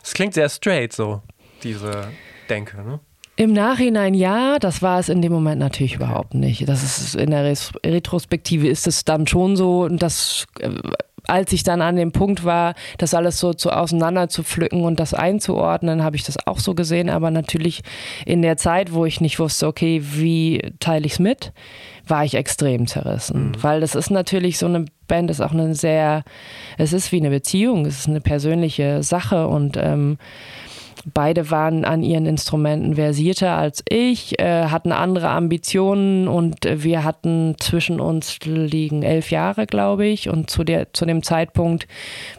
es 0.02 0.14
klingt 0.14 0.34
sehr 0.34 0.48
straight 0.48 0.92
so, 0.92 1.22
diese 1.62 2.08
Denke, 2.48 2.82
ne? 2.82 3.00
Im 3.36 3.52
Nachhinein 3.52 4.14
ja, 4.14 4.58
das 4.58 4.82
war 4.82 4.98
es 4.98 5.08
in 5.08 5.22
dem 5.22 5.30
Moment 5.30 5.60
natürlich 5.60 5.94
überhaupt 5.94 6.34
nicht. 6.34 6.68
Das 6.68 6.82
ist 6.82 7.14
in 7.14 7.30
der 7.30 7.44
Retrospektive 7.86 8.66
ist 8.66 8.88
es 8.88 9.04
dann 9.04 9.28
schon 9.28 9.54
so, 9.54 9.86
dass 9.86 10.44
äh, 10.58 10.70
als 11.28 11.52
ich 11.52 11.62
dann 11.62 11.82
an 11.82 11.96
dem 11.96 12.10
Punkt 12.10 12.44
war, 12.44 12.74
das 12.96 13.14
alles 13.14 13.38
so 13.38 13.52
zu 13.52 13.70
auseinander 13.70 14.28
zu 14.28 14.42
pflücken 14.42 14.82
und 14.82 14.98
das 14.98 15.14
einzuordnen, 15.14 16.02
habe 16.02 16.16
ich 16.16 16.24
das 16.24 16.46
auch 16.46 16.58
so 16.58 16.74
gesehen. 16.74 17.10
Aber 17.10 17.30
natürlich 17.30 17.82
in 18.24 18.42
der 18.42 18.56
Zeit, 18.56 18.92
wo 18.92 19.04
ich 19.04 19.20
nicht 19.20 19.38
wusste, 19.38 19.66
okay, 19.66 20.02
wie 20.02 20.72
teile 20.80 21.06
ich 21.06 21.12
es 21.12 21.18
mit, 21.18 21.52
war 22.06 22.24
ich 22.24 22.34
extrem 22.34 22.86
zerrissen. 22.86 23.48
Mhm. 23.48 23.62
Weil 23.62 23.80
das 23.80 23.94
ist 23.94 24.10
natürlich 24.10 24.58
so 24.58 24.66
eine 24.66 24.86
Band, 25.06 25.30
ist 25.30 25.40
auch 25.40 25.52
eine 25.52 25.74
sehr, 25.74 26.24
es 26.78 26.92
ist 26.92 27.12
wie 27.12 27.18
eine 27.18 27.30
Beziehung, 27.30 27.86
es 27.86 28.00
ist 28.00 28.08
eine 28.08 28.20
persönliche 28.20 29.02
Sache 29.02 29.48
und 29.48 29.76
ähm, 29.76 30.18
Beide 31.12 31.50
waren 31.50 31.84
an 31.84 32.02
ihren 32.02 32.26
Instrumenten 32.26 32.94
versierter 32.94 33.56
als 33.56 33.82
ich, 33.88 34.38
äh, 34.38 34.66
hatten 34.66 34.92
andere 34.92 35.28
Ambitionen 35.30 36.28
und 36.28 36.56
wir 36.64 37.04
hatten 37.04 37.56
zwischen 37.58 38.00
uns 38.00 38.38
liegen 38.44 39.02
elf 39.02 39.30
Jahre, 39.30 39.66
glaube 39.66 40.06
ich. 40.06 40.28
Und 40.28 40.50
zu, 40.50 40.64
der, 40.64 40.92
zu 40.92 41.06
dem 41.06 41.22
Zeitpunkt, 41.22 41.86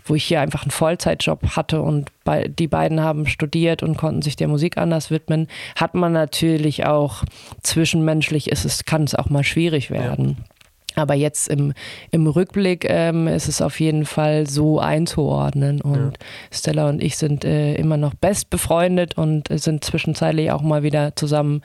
wo 0.06 0.16
ich 0.16 0.24
hier 0.24 0.42
einfach 0.42 0.64
einen 0.64 0.72
Vollzeitjob 0.72 1.56
hatte 1.56 1.82
und 1.82 2.10
bei, 2.24 2.48
die 2.48 2.68
beiden 2.68 3.02
haben 3.02 3.26
studiert 3.26 3.84
und 3.84 3.98
konnten 3.98 4.22
sich 4.22 4.36
der 4.36 4.48
Musik 4.48 4.78
anders 4.78 5.12
widmen, 5.12 5.48
hat 5.76 5.96
man 5.96 6.14
natürlich 6.14 6.86
auch 6.86 7.24
zwischenmenschlich, 7.64 8.50
ist 8.50 8.66
es, 8.66 8.86
kann 8.86 9.04
es 9.04 9.16
auch 9.16 9.30
mal 9.30 9.44
schwierig 9.44 9.92
werden. 9.92 10.38
Ja. 10.38 10.59
Aber 11.00 11.16
jetzt 11.16 11.48
im, 11.48 11.74
im 12.12 12.28
Rückblick 12.28 12.86
ähm, 12.88 13.28
ist 13.28 13.48
es 13.48 13.62
auf 13.62 13.80
jeden 13.80 14.06
Fall 14.06 14.48
so 14.48 14.80
einzuordnen. 14.80 15.82
Und 15.82 16.18
ja. 16.20 16.26
Stella 16.52 16.90
und 16.90 17.02
ich 17.02 17.18
sind 17.18 17.46
äh, 17.46 17.76
immer 17.76 17.98
noch 17.98 18.14
best 18.14 18.50
befreundet 18.50 19.18
und 19.18 19.48
sind 19.50 19.84
zwischenzeitlich 19.84 20.52
auch 20.52 20.62
mal 20.62 20.84
wieder 20.84 21.16
zusammen, 21.16 21.62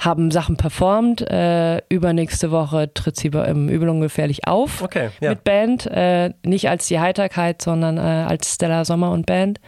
haben 0.00 0.30
Sachen 0.30 0.56
performt. 0.56 1.22
Äh, 1.30 1.78
übernächste 1.88 2.50
Woche 2.50 2.92
tritt 2.94 3.16
sie 3.16 3.28
im 3.28 3.68
Übel 3.68 3.88
ungefährlich 3.88 4.46
auf 4.46 4.82
okay, 4.82 5.10
ja. 5.20 5.30
mit 5.30 5.44
Band. 5.44 5.86
Äh, 5.86 6.32
nicht 6.44 6.68
als 6.68 6.86
die 6.86 7.00
Heiterkeit, 7.00 7.62
sondern 7.62 7.98
äh, 7.98 8.00
als 8.00 8.54
Stella 8.54 8.84
Sommer 8.84 9.10
und 9.10 9.26
Band. 9.26 9.60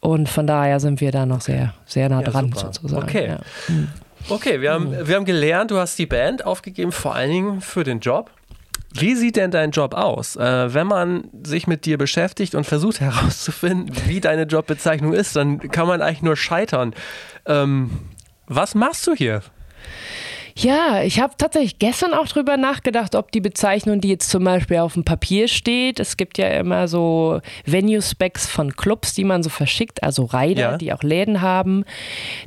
Und 0.00 0.28
von 0.28 0.46
daher 0.46 0.78
sind 0.80 1.00
wir 1.00 1.10
da 1.10 1.26
noch 1.26 1.40
sehr, 1.40 1.74
sehr 1.84 2.08
nah 2.08 2.22
dran 2.22 2.52
ja, 2.54 2.60
sozusagen. 2.60 3.02
Okay. 3.02 3.36
Mhm. 3.68 3.88
Okay, 4.28 4.60
wir 4.60 4.72
haben, 4.72 5.06
wir 5.06 5.14
haben 5.14 5.24
gelernt, 5.24 5.70
du 5.70 5.78
hast 5.78 5.98
die 5.98 6.06
Band 6.06 6.44
aufgegeben, 6.44 6.90
vor 6.90 7.14
allen 7.14 7.30
Dingen 7.30 7.60
für 7.60 7.84
den 7.84 8.00
Job. 8.00 8.30
Wie 8.92 9.14
sieht 9.14 9.36
denn 9.36 9.50
dein 9.50 9.70
Job 9.70 9.94
aus? 9.94 10.36
Äh, 10.36 10.74
wenn 10.74 10.86
man 10.86 11.28
sich 11.44 11.66
mit 11.66 11.84
dir 11.84 11.96
beschäftigt 11.96 12.54
und 12.54 12.64
versucht 12.64 13.00
herauszufinden, 13.00 13.94
wie 14.06 14.20
deine 14.20 14.42
Jobbezeichnung 14.42 15.12
ist, 15.12 15.36
dann 15.36 15.58
kann 15.58 15.86
man 15.86 16.02
eigentlich 16.02 16.22
nur 16.22 16.36
scheitern. 16.36 16.94
Ähm, 17.46 17.90
was 18.46 18.74
machst 18.74 19.06
du 19.06 19.14
hier? 19.14 19.42
Ja, 20.58 21.02
ich 21.02 21.20
habe 21.20 21.34
tatsächlich 21.36 21.78
gestern 21.78 22.14
auch 22.14 22.26
drüber 22.28 22.56
nachgedacht, 22.56 23.14
ob 23.14 23.30
die 23.30 23.42
Bezeichnung, 23.42 24.00
die 24.00 24.08
jetzt 24.08 24.30
zum 24.30 24.42
Beispiel 24.42 24.78
auf 24.78 24.94
dem 24.94 25.04
Papier 25.04 25.48
steht, 25.48 26.00
es 26.00 26.16
gibt 26.16 26.38
ja 26.38 26.48
immer 26.48 26.88
so 26.88 27.40
Venue-Specs 27.66 28.46
von 28.46 28.74
Clubs, 28.74 29.12
die 29.12 29.24
man 29.24 29.42
so 29.42 29.50
verschickt, 29.50 30.02
also 30.02 30.24
Rider, 30.24 30.60
ja. 30.60 30.76
die 30.78 30.94
auch 30.94 31.02
Läden 31.02 31.42
haben. 31.42 31.84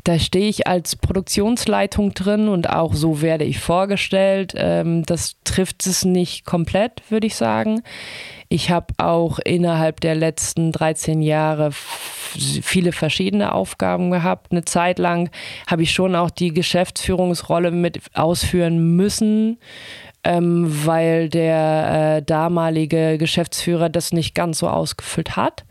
Da 0.05 0.17
stehe 0.17 0.49
ich 0.49 0.65
als 0.65 0.95
Produktionsleitung 0.95 2.15
drin 2.15 2.47
und 2.47 2.67
auch 2.67 2.95
so 2.95 3.21
werde 3.21 3.45
ich 3.45 3.59
vorgestellt. 3.59 4.53
Ähm, 4.55 5.03
das 5.03 5.35
trifft 5.43 5.85
es 5.85 6.03
nicht 6.03 6.45
komplett, 6.45 7.03
würde 7.09 7.27
ich 7.27 7.35
sagen. 7.35 7.83
Ich 8.51 8.71
habe 8.71 8.87
auch 8.97 9.37
innerhalb 9.39 10.01
der 10.01 10.15
letzten 10.15 10.71
13 10.71 11.21
Jahre 11.21 11.69
viele 11.71 12.91
verschiedene 12.91 13.53
Aufgaben 13.53 14.09
gehabt. 14.09 14.51
Eine 14.51 14.65
Zeit 14.65 14.97
lang 14.97 15.29
habe 15.67 15.83
ich 15.83 15.91
schon 15.91 16.15
auch 16.15 16.31
die 16.31 16.51
Geschäftsführungsrolle 16.51 17.69
mit 17.71 18.01
ausführen 18.15 18.95
müssen 18.95 19.59
ähm, 20.23 20.85
weil 20.85 21.29
der 21.29 22.17
äh, 22.17 22.21
damalige 22.21 23.17
Geschäftsführer 23.17 23.89
das 23.89 24.11
nicht 24.11 24.35
ganz 24.35 24.59
so 24.59 24.67
ausgefüllt 24.67 25.35
hat. 25.35 25.65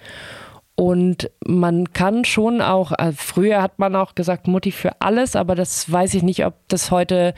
Und 0.74 1.30
man 1.44 1.92
kann 1.92 2.24
schon 2.24 2.60
auch, 2.60 2.92
äh, 2.92 3.12
früher 3.12 3.60
hat 3.60 3.78
man 3.78 3.96
auch 3.96 4.14
gesagt, 4.14 4.46
Mutti 4.46 4.70
für 4.70 5.00
alles, 5.00 5.34
aber 5.34 5.54
das 5.54 5.90
weiß 5.90 6.14
ich 6.14 6.22
nicht, 6.22 6.46
ob 6.46 6.54
das 6.68 6.90
heute 6.90 7.34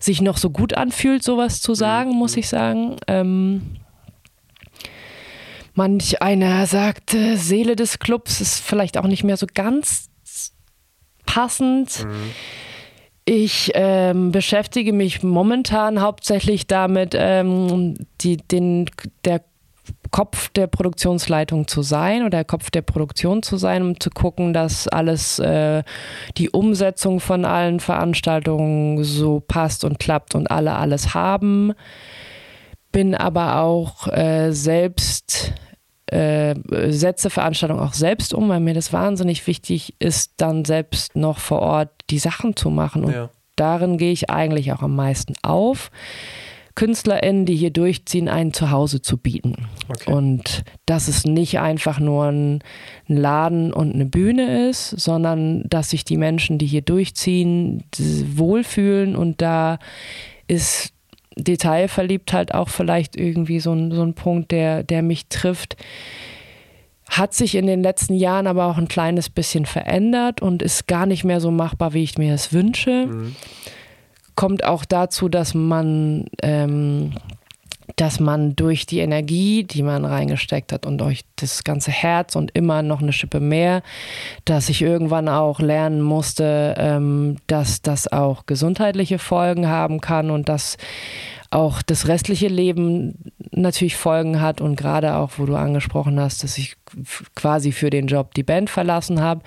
sich 0.00 0.22
noch 0.22 0.38
so 0.38 0.50
gut 0.50 0.74
anfühlt, 0.74 1.22
sowas 1.22 1.60
zu 1.60 1.74
sagen, 1.74 2.12
muss 2.12 2.36
ich 2.36 2.48
sagen. 2.48 2.96
Ähm, 3.06 3.76
manch 5.78 6.20
einer 6.20 6.66
sagt, 6.66 7.16
Seele 7.34 7.76
des 7.76 8.00
Clubs 8.00 8.40
ist 8.40 8.60
vielleicht 8.60 8.98
auch 8.98 9.06
nicht 9.06 9.22
mehr 9.22 9.36
so 9.36 9.46
ganz 9.52 10.10
passend. 11.24 12.04
Mhm. 12.04 12.30
Ich 13.24 13.70
ähm, 13.74 14.32
beschäftige 14.32 14.92
mich 14.92 15.22
momentan 15.22 16.00
hauptsächlich 16.00 16.66
damit, 16.66 17.14
ähm, 17.16 17.94
die, 18.20 18.38
den, 18.38 18.90
der 19.24 19.42
Kopf 20.10 20.48
der 20.48 20.66
Produktionsleitung 20.66 21.68
zu 21.68 21.82
sein 21.82 22.22
oder 22.22 22.38
der 22.38 22.44
Kopf 22.44 22.70
der 22.70 22.82
Produktion 22.82 23.42
zu 23.42 23.56
sein, 23.56 23.82
um 23.82 24.00
zu 24.00 24.10
gucken, 24.10 24.52
dass 24.52 24.88
alles, 24.88 25.38
äh, 25.38 25.84
die 26.38 26.50
Umsetzung 26.50 27.20
von 27.20 27.44
allen 27.44 27.78
Veranstaltungen 27.78 29.04
so 29.04 29.40
passt 29.40 29.84
und 29.84 30.00
klappt 30.00 30.34
und 30.34 30.50
alle 30.50 30.74
alles 30.74 31.14
haben. 31.14 31.72
Bin 32.90 33.14
aber 33.14 33.60
auch 33.60 34.08
äh, 34.08 34.50
selbst 34.52 35.52
äh, 36.12 36.54
setze 36.90 37.30
Veranstaltungen 37.30 37.80
auch 37.80 37.92
selbst 37.92 38.34
um, 38.34 38.48
weil 38.48 38.60
mir 38.60 38.74
das 38.74 38.92
wahnsinnig 38.92 39.46
wichtig 39.46 39.94
ist, 39.98 40.32
dann 40.38 40.64
selbst 40.64 41.16
noch 41.16 41.38
vor 41.38 41.60
Ort 41.60 41.90
die 42.10 42.18
Sachen 42.18 42.56
zu 42.56 42.70
machen. 42.70 43.04
Und 43.04 43.12
ja. 43.12 43.30
darin 43.56 43.98
gehe 43.98 44.12
ich 44.12 44.30
eigentlich 44.30 44.72
auch 44.72 44.82
am 44.82 44.96
meisten 44.96 45.34
auf. 45.42 45.90
KünstlerInnen, 46.78 47.44
die 47.44 47.56
hier 47.56 47.72
durchziehen, 47.72 48.28
ein 48.28 48.52
Zuhause 48.52 49.02
zu 49.02 49.16
bieten. 49.18 49.66
Okay. 49.88 50.12
Und 50.12 50.62
dass 50.86 51.08
es 51.08 51.24
nicht 51.24 51.58
einfach 51.58 51.98
nur 51.98 52.26
ein, 52.26 52.60
ein, 53.08 53.16
Laden 53.16 53.72
und 53.72 53.92
eine 53.92 54.06
Bühne 54.06 54.68
ist, 54.68 54.90
sondern 54.90 55.64
dass 55.68 55.90
sich 55.90 56.04
die 56.04 56.16
Menschen, 56.16 56.58
die 56.58 56.66
hier 56.66 56.82
durchziehen, 56.82 57.82
wohlfühlen 57.96 59.16
und 59.16 59.42
da 59.42 59.80
ist 60.46 60.92
Detailverliebt 61.38 62.32
halt 62.32 62.54
auch 62.54 62.68
vielleicht 62.68 63.16
irgendwie 63.16 63.60
so 63.60 63.72
ein, 63.72 63.92
so 63.92 64.02
ein 64.02 64.14
Punkt, 64.14 64.50
der, 64.50 64.82
der 64.82 65.02
mich 65.02 65.28
trifft. 65.28 65.76
Hat 67.08 67.32
sich 67.32 67.54
in 67.54 67.66
den 67.66 67.82
letzten 67.82 68.14
Jahren 68.14 68.46
aber 68.46 68.66
auch 68.66 68.76
ein 68.76 68.88
kleines 68.88 69.30
bisschen 69.30 69.64
verändert 69.64 70.42
und 70.42 70.62
ist 70.62 70.86
gar 70.86 71.06
nicht 71.06 71.24
mehr 71.24 71.40
so 71.40 71.50
machbar, 71.50 71.94
wie 71.94 72.02
ich 72.02 72.18
mir 72.18 72.34
es 72.34 72.52
wünsche. 72.52 73.06
Mhm. 73.06 73.36
Kommt 74.34 74.64
auch 74.64 74.84
dazu, 74.84 75.28
dass 75.28 75.54
man 75.54 76.26
ähm, 76.42 77.12
dass 77.96 78.20
man 78.20 78.54
durch 78.54 78.86
die 78.86 78.98
Energie, 78.98 79.64
die 79.64 79.82
man 79.82 80.04
reingesteckt 80.04 80.72
hat 80.72 80.86
und 80.86 80.98
durch 80.98 81.22
das 81.36 81.64
ganze 81.64 81.90
Herz 81.90 82.36
und 82.36 82.50
immer 82.54 82.82
noch 82.82 83.02
eine 83.02 83.12
Schippe 83.12 83.40
mehr, 83.40 83.82
dass 84.44 84.68
ich 84.68 84.82
irgendwann 84.82 85.28
auch 85.28 85.60
lernen 85.60 86.02
musste, 86.02 86.74
ähm, 86.78 87.36
dass 87.46 87.82
das 87.82 88.10
auch 88.10 88.46
gesundheitliche 88.46 89.18
Folgen 89.18 89.68
haben 89.68 90.00
kann 90.00 90.30
und 90.30 90.48
dass 90.48 90.76
auch 91.50 91.80
das 91.80 92.08
restliche 92.08 92.48
Leben 92.48 93.32
natürlich 93.50 93.96
Folgen 93.96 94.40
hat 94.40 94.60
und 94.60 94.76
gerade 94.76 95.16
auch, 95.16 95.32
wo 95.38 95.46
du 95.46 95.56
angesprochen 95.56 96.20
hast, 96.20 96.44
dass 96.44 96.58
ich 96.58 96.76
quasi 97.34 97.72
für 97.72 97.90
den 97.90 98.06
Job 98.06 98.34
die 98.34 98.42
Band 98.42 98.68
verlassen 98.68 99.20
habe. 99.20 99.40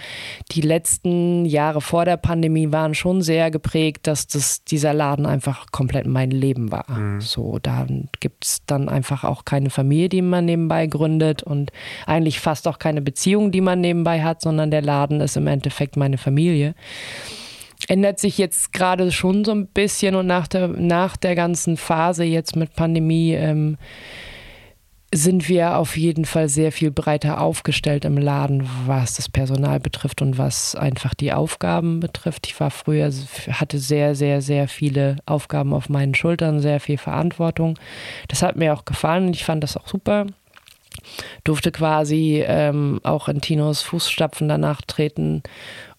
Die 0.52 0.62
letzten 0.62 1.46
Jahre 1.46 1.80
vor 1.80 2.06
der 2.06 2.18
Pandemie 2.18 2.72
waren 2.72 2.96
schon 2.96 3.22
sehr 3.22 3.52
geprägt, 3.52 4.08
dass 4.08 4.28
das, 4.28 4.64
dieser 4.64 4.94
Laden 4.94 5.26
einfach 5.26 5.68
komplett 5.72 6.08
mein 6.08 6.32
Leben 6.32 6.72
war. 6.72 6.90
Mhm. 6.90 7.22
So, 7.22 7.60
da 7.62 7.86
gibt 8.20 8.46
es 8.46 8.62
dann 8.66 8.90
einfach 8.90 9.24
auch 9.24 9.46
keine 9.46 9.70
Familie, 9.70 10.10
die 10.10 10.22
man 10.22 10.46
nebenbei 10.46 10.88
gründet 10.88 11.44
und 11.44 11.72
eigentlich 12.08 12.40
fast 12.40 12.68
auch 12.68 12.80
keine 12.80 13.02
Beziehung, 13.02 13.52
die 13.52 13.62
man 13.62 13.80
nebenbei 13.80 14.24
hat, 14.24 14.42
sondern 14.42 14.72
der 14.72 14.82
Laden 14.82 15.22
ist 15.22 15.38
im 15.38 15.48
Endeffekt 15.48 15.98
meine 15.98 16.18
Familie 16.18 16.74
ändert 17.90 18.20
sich 18.20 18.38
jetzt 18.38 18.74
gerade 18.74 19.12
schon 19.12 19.46
so 19.46 19.52
ein 19.52 19.68
bisschen 19.68 20.16
und 20.16 20.28
nach 20.28 20.48
der, 20.48 20.68
nach 20.68 21.18
der 21.18 21.36
ganzen 21.36 21.78
Phase 21.78 22.24
jetzt 22.24 22.56
mit 22.56 22.76
Pandemie 22.76 23.34
ähm, 23.34 23.78
sind 25.14 25.50
wir 25.50 25.78
auf 25.78 25.98
jeden 25.98 26.24
Fall 26.24 26.48
sehr 26.48 26.72
viel 26.72 26.90
breiter 26.90 27.42
aufgestellt 27.42 28.06
im 28.06 28.18
Laden, 28.18 28.68
was 28.86 29.16
das 29.16 29.28
Personal 29.28 29.82
betrifft 29.82 30.22
und 30.22 30.38
was 30.38 30.74
einfach 30.74 31.14
die 31.14 31.34
Aufgaben 31.34 32.00
betrifft. 32.00 32.48
Ich 32.48 32.58
war 32.62 32.72
früher, 32.72 33.12
hatte 33.50 33.78
sehr, 33.78 34.16
sehr, 34.16 34.42
sehr 34.42 34.70
viele 34.70 35.18
Aufgaben 35.26 35.74
auf 35.74 35.90
meinen 35.90 36.16
Schultern, 36.16 36.62
sehr 36.62 36.80
viel 36.80 36.98
Verantwortung. 36.98 37.78
Das 38.30 38.42
hat 38.42 38.56
mir 38.56 38.74
auch 38.74 38.86
gefallen 38.86 39.28
und 39.28 39.36
ich 39.36 39.44
fand 39.44 39.64
das 39.64 39.76
auch 39.76 39.88
super 39.88 40.28
durfte 41.44 41.72
quasi 41.72 42.44
ähm, 42.46 43.00
auch 43.04 43.28
in 43.28 43.42
Tinos 43.42 43.82
Fußstapfen 43.82 44.48
danach 44.48 44.82
treten 44.82 45.42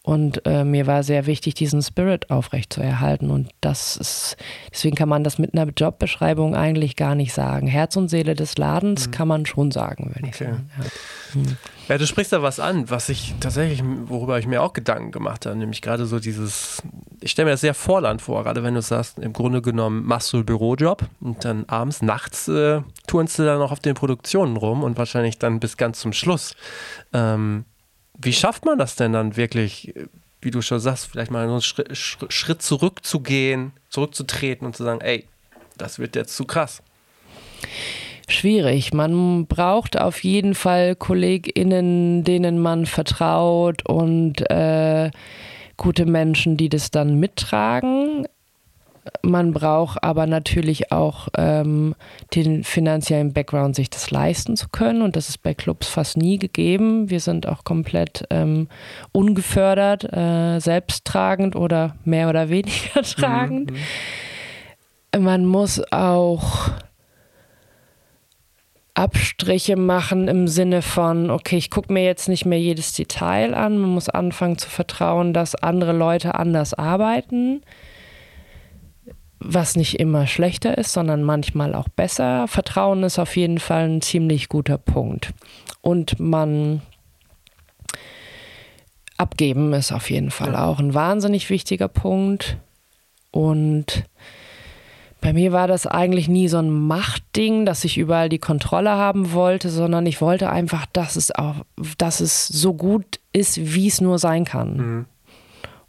und 0.05 0.45
äh, 0.47 0.65
mir 0.65 0.89
war 0.89 1.05
sehr 1.05 1.27
wichtig, 1.27 1.55
diesen 1.55 1.81
Spirit 1.81 2.29
aufrechtzuerhalten. 2.29 3.31
Und 3.31 3.51
das 3.61 3.97
ist, 3.97 4.37
deswegen 4.73 4.97
kann 4.97 5.09
man 5.09 5.23
das 5.23 5.39
mit 5.39 5.55
einer 5.55 5.71
Jobbeschreibung 5.71 6.57
eigentlich 6.57 6.97
gar 6.97 7.15
nicht 7.15 7.33
sagen. 7.33 7.69
Herz 7.69 7.95
und 7.95 8.09
Seele 8.09 8.35
des 8.35 8.59
Ladens 8.59 9.07
mhm. 9.07 9.11
kann 9.13 9.29
man 9.29 9.47
schon 9.47 9.71
sagen, 9.71 10.07
würde 10.07 10.29
ich 10.29 10.35
okay. 10.35 10.45
sagen. 10.45 10.71
Ja. 10.77 11.41
Mhm. 11.41 11.57
ja. 11.89 11.99
du 11.99 12.07
sprichst 12.09 12.33
da 12.33 12.43
was 12.43 12.59
an, 12.59 12.91
was 12.91 13.09
ich 13.11 13.33
tatsächlich, 13.39 13.85
worüber 14.07 14.41
ich 14.41 14.49
mir 14.49 14.63
auch 14.63 14.73
Gedanken 14.73 15.13
gemacht 15.13 15.47
habe, 15.47 15.57
nämlich 15.57 15.83
gerade 15.83 16.07
so 16.07 16.19
dieses, 16.19 16.83
ich 17.21 17.31
stelle 17.31 17.47
mir 17.47 17.53
das 17.53 17.61
sehr 17.61 17.75
vorland 17.75 18.23
vor, 18.23 18.43
gerade 18.43 18.65
wenn 18.65 18.75
du 18.75 18.83
sagst, 18.83 19.21
im 19.21 19.33
Grunde 19.33 19.63
genommen 19.63 20.05
machst 20.05 20.33
du 20.33 20.39
einen 20.39 20.47
Bürojob 20.47 21.05
und 21.21 21.45
dann 21.45 21.65
abends, 21.69 22.03
nachts 22.03 22.49
äh, 22.49 22.81
turnst 23.07 23.39
du 23.39 23.45
dann 23.45 23.61
noch 23.61 23.71
auf 23.71 23.79
den 23.79 23.95
Produktionen 23.95 24.57
rum 24.57 24.83
und 24.83 24.99
wahrscheinlich 24.99 25.39
dann 25.39 25.61
bis 25.61 25.77
ganz 25.77 26.01
zum 26.01 26.13
Schluss. 26.13 26.57
Ähm, 27.13 27.67
wie 28.19 28.33
schafft 28.33 28.65
man 28.65 28.79
das 28.79 28.97
denn 28.97 29.13
dann 29.13 29.37
wirklich, 29.37 29.95
wie 30.41 30.51
du 30.51 30.63
schon 30.63 30.81
sagst, 30.81 31.07
vielleicht 31.07 31.31
mal 31.31 31.47
einen 31.47 31.63
Schritt, 31.63 31.97
Schritt 31.97 32.63
zurückzugehen, 32.63 33.73
zurückzutreten 33.89 34.67
und 34.67 34.77
zu 34.77 34.85
sagen, 34.85 35.01
ey, 35.01 35.27
das 35.79 35.99
wird 35.99 36.17
jetzt 36.17 36.37
zu 36.37 36.45
krass? 36.45 36.83
Schwierig. 38.29 38.95
Man 38.95 39.47
braucht 39.47 39.99
auf 39.99 40.25
jeden 40.25 40.55
Fall 40.55 40.97
KollegInnen, 40.97 42.25
denen 42.25 42.59
man 42.59 42.87
vertraut 42.87 43.87
und 43.87 44.49
äh, 44.51 45.11
gute 45.77 46.07
Menschen, 46.07 46.57
die 46.57 46.69
das 46.69 46.91
dann 46.91 47.19
mittragen. 47.19 48.27
Man 49.23 49.53
braucht 49.53 50.05
aber 50.05 50.27
natürlich 50.27 50.93
auch 50.93 51.27
ähm, 51.37 51.97
den 52.35 52.63
finanziellen 52.63 53.33
Background, 53.33 53.75
sich 53.75 53.91
das 53.91 54.13
leisten 54.13 54.57
zu 54.57 54.69
können. 54.69 55.03
Und 55.03 55.17
das 55.17 55.29
ist 55.29 55.43
bei 55.43 55.55
Clubs 55.55 55.89
fast 55.89 56.17
nie 56.17 56.39
gegeben. 56.39 57.11
Wir 57.11 57.19
sind 57.19 57.49
auch 57.49 57.65
komplett 57.65 58.25
ähm, 58.31 58.69
ungefördert, 59.11 60.05
äh, 60.13 60.61
selbsttragend 60.61 61.57
oder 61.57 61.97
mehr 62.05 62.29
oder 62.29 62.49
weniger 62.49 63.03
tragend. 63.03 63.73
Mhm. 63.73 65.25
Man 65.25 65.47
muss 65.47 65.83
auch 65.91 66.71
Abstriche 68.95 69.77
machen 69.77 70.29
im 70.29 70.47
Sinne 70.47 70.81
von, 70.81 71.31
okay, 71.31 71.57
ich 71.57 71.71
gucke 71.71 71.93
mir 71.93 72.05
jetzt 72.05 72.29
nicht 72.29 72.45
mehr 72.45 72.61
jedes 72.61 72.93
Detail 72.93 73.55
an. 73.55 73.79
Man 73.79 73.91
muss 73.91 74.09
anfangen 74.09 74.59
zu 74.59 74.71
vertrauen, 74.71 75.35
dass 75.35 75.57
andere 75.57 75.93
Leute 75.93 76.37
anders 76.37 76.73
arbeiten 76.73 77.63
was 79.45 79.77
nicht 79.77 79.99
immer 79.99 80.27
schlechter 80.27 80.79
ist, 80.79 80.93
sondern 80.93 81.23
manchmal 81.23 81.75
auch 81.75 81.89
besser. 81.89 82.49
Vertrauen 82.49 83.03
ist 83.03 83.19
auf 83.19 83.37
jeden 83.37 83.59
Fall 83.59 83.89
ein 83.89 84.03
ziemlich 84.03 84.49
guter 84.49 84.79
Punkt. 84.79 85.33
Und 85.81 86.21
man 86.21 86.83
abgeben 89.17 89.73
ist 89.73 89.93
auf 89.93 90.11
jeden 90.11 90.31
Fall 90.31 90.57
auch 90.57 90.79
ein 90.79 90.95
wahnsinnig 90.95 91.49
wichtiger 91.51 91.89
Punkt. 91.89 92.57
Und 93.31 94.05
bei 95.21 95.33
mir 95.33 95.53
war 95.53 95.69
das 95.69 95.87
eigentlich 95.87 96.29
nie 96.29 96.49
so 96.49 96.59
ein 96.59 96.71
Machtding, 96.71 97.65
dass 97.65 97.85
ich 97.85 97.97
überall 97.97 98.29
die 98.29 98.41
Kontrolle 98.41 98.91
haben 98.91 99.33
wollte, 99.33 99.71
sondern 99.71 100.05
ich 100.07 100.21
wollte 100.21 100.51
einfach, 100.51 100.87
dass 100.93 101.15
es 101.17 101.33
auch, 101.33 101.65
dass 101.97 102.21
es 102.21 102.49
so 102.49 102.75
gut 102.75 103.21
ist, 103.33 103.75
wie 103.75 103.87
es 103.87 104.01
nur 104.01 104.19
sein 104.19 104.45
kann. 104.45 104.77
Mhm. 104.77 105.07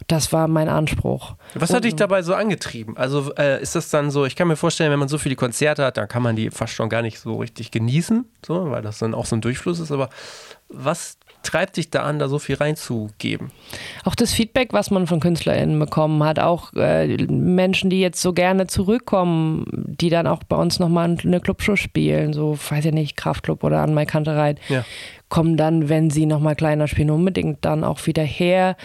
Das 0.07 0.33
war 0.33 0.47
mein 0.47 0.69
Anspruch. 0.69 1.35
Was 1.53 1.73
hat 1.73 1.83
dich 1.83 1.95
dabei 1.95 2.21
so 2.21 2.33
angetrieben? 2.33 2.97
Also 2.97 3.33
äh, 3.35 3.61
ist 3.61 3.75
das 3.75 3.89
dann 3.89 4.11
so, 4.11 4.25
ich 4.25 4.35
kann 4.35 4.47
mir 4.47 4.55
vorstellen, 4.55 4.91
wenn 4.91 4.99
man 4.99 5.07
so 5.07 5.17
viele 5.17 5.35
Konzerte 5.35 5.85
hat, 5.85 5.97
dann 5.97 6.07
kann 6.07 6.23
man 6.23 6.35
die 6.35 6.49
fast 6.49 6.73
schon 6.73 6.89
gar 6.89 7.01
nicht 7.01 7.19
so 7.19 7.37
richtig 7.37 7.71
genießen, 7.71 8.25
so, 8.45 8.71
weil 8.71 8.81
das 8.81 8.99
dann 8.99 9.13
auch 9.13 9.25
so 9.25 9.35
ein 9.35 9.41
Durchfluss 9.41 9.79
ist. 9.79 9.91
Aber 9.91 10.09
was 10.69 11.17
treibt 11.43 11.77
dich 11.77 11.89
da 11.89 12.03
an, 12.03 12.19
da 12.19 12.27
so 12.27 12.39
viel 12.39 12.55
reinzugeben? 12.55 13.51
Auch 14.03 14.15
das 14.15 14.33
Feedback, 14.33 14.73
was 14.73 14.91
man 14.91 15.07
von 15.07 15.19
KünstlerInnen 15.19 15.77
bekommen 15.77 16.23
hat, 16.23 16.39
auch 16.39 16.73
äh, 16.73 17.17
Menschen, 17.27 17.89
die 17.89 17.99
jetzt 17.99 18.21
so 18.21 18.33
gerne 18.33 18.67
zurückkommen, 18.67 19.65
die 19.71 20.09
dann 20.09 20.25
auch 20.25 20.43
bei 20.43 20.55
uns 20.55 20.79
nochmal 20.79 21.17
eine 21.23 21.41
Clubshow 21.41 21.75
spielen, 21.75 22.33
so, 22.33 22.57
weiß 22.69 22.85
ich 22.85 22.93
nicht, 22.93 23.17
Kraftclub 23.17 23.63
oder 23.63 23.81
an 23.81 23.93
Kantereit, 24.07 24.59
ja. 24.69 24.83
kommen 25.29 25.55
dann, 25.55 25.89
wenn 25.89 26.09
sie 26.09 26.25
nochmal 26.25 26.55
kleiner 26.55 26.87
spielen, 26.87 27.11
unbedingt 27.11 27.63
dann 27.63 27.83
auch 27.83 28.05
wieder 28.07 28.23
her. 28.23 28.75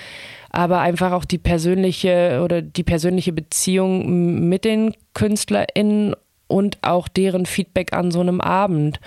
Aber 0.50 0.80
einfach 0.80 1.12
auch 1.12 1.24
die 1.24 1.38
persönliche 1.38 2.40
oder 2.42 2.62
die 2.62 2.82
persönliche 2.82 3.32
Beziehung 3.32 4.48
mit 4.48 4.64
den 4.64 4.94
KünstlerInnen 5.14 6.14
und 6.46 6.78
auch 6.82 7.08
deren 7.08 7.46
Feedback 7.46 7.92
an 7.92 8.10
so 8.10 8.20
einem 8.20 8.40
Abend. 8.40 9.00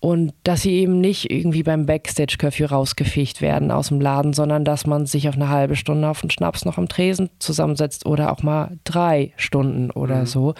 Und 0.00 0.32
dass 0.44 0.62
sie 0.62 0.74
eben 0.74 1.00
nicht 1.00 1.30
irgendwie 1.30 1.64
beim 1.64 1.86
Backstage-Curfew 1.86 2.66
rausgefegt 2.66 3.42
werden 3.42 3.72
aus 3.72 3.88
dem 3.88 4.00
Laden, 4.00 4.32
sondern 4.32 4.64
dass 4.64 4.86
man 4.86 5.06
sich 5.06 5.28
auf 5.28 5.34
eine 5.34 5.48
halbe 5.48 5.74
Stunde 5.74 6.08
auf 6.08 6.20
den 6.20 6.30
Schnaps 6.30 6.64
noch 6.64 6.78
am 6.78 6.88
Tresen 6.88 7.30
zusammensetzt 7.40 8.06
oder 8.06 8.30
auch 8.30 8.44
mal 8.44 8.78
drei 8.84 9.32
Stunden 9.36 9.90
oder 9.90 10.20
mhm. 10.20 10.26
so. 10.26 10.54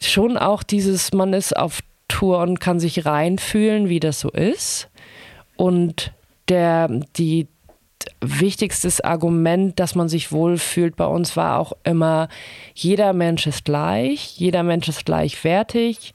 Schon 0.00 0.36
auch 0.36 0.62
dieses, 0.62 1.12
man 1.12 1.32
ist 1.32 1.56
auf 1.56 1.80
Tour 2.06 2.40
und 2.40 2.60
kann 2.60 2.78
sich 2.78 3.06
reinfühlen, 3.06 3.88
wie 3.88 3.98
das 3.98 4.20
so 4.20 4.30
ist. 4.30 4.88
Und 5.56 6.12
der, 6.48 6.88
die, 7.16 7.48
wichtigstes 8.20 9.00
Argument, 9.00 9.78
dass 9.78 9.94
man 9.94 10.08
sich 10.08 10.32
wohlfühlt 10.32 10.96
bei 10.96 11.06
uns 11.06 11.36
war 11.36 11.58
auch 11.58 11.72
immer, 11.84 12.28
jeder 12.74 13.12
Mensch 13.12 13.46
ist 13.46 13.64
gleich, 13.64 14.36
jeder 14.38 14.62
Mensch 14.62 14.88
ist 14.88 15.04
gleichwertig. 15.04 16.14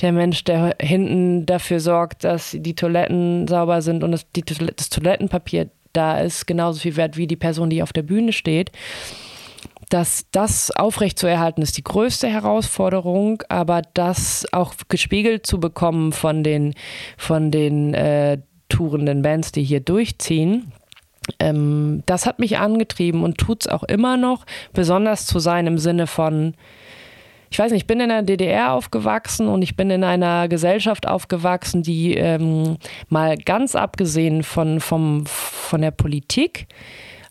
Der 0.00 0.12
Mensch, 0.12 0.44
der 0.44 0.76
hinten 0.80 1.46
dafür 1.46 1.80
sorgt, 1.80 2.24
dass 2.24 2.56
die 2.58 2.74
Toiletten 2.74 3.48
sauber 3.48 3.80
sind 3.82 4.04
und 4.04 4.12
das, 4.12 4.30
die, 4.32 4.42
das 4.42 4.90
Toilettenpapier 4.90 5.70
da 5.92 6.20
ist, 6.20 6.46
genauso 6.46 6.80
viel 6.80 6.96
wert 6.96 7.16
wie 7.16 7.26
die 7.26 7.36
Person, 7.36 7.70
die 7.70 7.82
auf 7.82 7.92
der 7.92 8.02
Bühne 8.02 8.32
steht. 8.32 8.70
Dass 9.88 10.26
das 10.32 10.70
aufrechtzuerhalten 10.72 11.62
ist 11.62 11.76
die 11.78 11.84
größte 11.84 12.28
Herausforderung, 12.28 13.42
aber 13.48 13.82
das 13.94 14.46
auch 14.52 14.74
gespiegelt 14.88 15.46
zu 15.46 15.60
bekommen 15.60 16.12
von 16.12 16.42
den, 16.42 16.74
von 17.16 17.50
den 17.50 17.94
äh, 17.94 18.38
tourenden 18.68 19.22
Bands, 19.22 19.52
die 19.52 19.62
hier 19.62 19.80
durchziehen, 19.80 20.72
ähm, 21.38 22.02
das 22.06 22.26
hat 22.26 22.38
mich 22.38 22.58
angetrieben 22.58 23.22
und 23.22 23.38
tut 23.38 23.62
es 23.62 23.68
auch 23.68 23.82
immer 23.82 24.16
noch, 24.16 24.44
besonders 24.72 25.26
zu 25.26 25.38
sein 25.38 25.66
im 25.66 25.78
Sinne 25.78 26.06
von, 26.06 26.54
ich 27.50 27.58
weiß 27.58 27.72
nicht, 27.72 27.82
ich 27.82 27.86
bin 27.86 28.00
in 28.00 28.08
der 28.08 28.22
DDR 28.22 28.72
aufgewachsen 28.72 29.48
und 29.48 29.62
ich 29.62 29.76
bin 29.76 29.90
in 29.90 30.04
einer 30.04 30.48
Gesellschaft 30.48 31.06
aufgewachsen, 31.06 31.82
die 31.82 32.14
ähm, 32.14 32.76
mal 33.08 33.36
ganz 33.36 33.74
abgesehen 33.74 34.42
von, 34.42 34.80
vom, 34.80 35.26
von 35.26 35.80
der 35.80 35.92
Politik, 35.92 36.66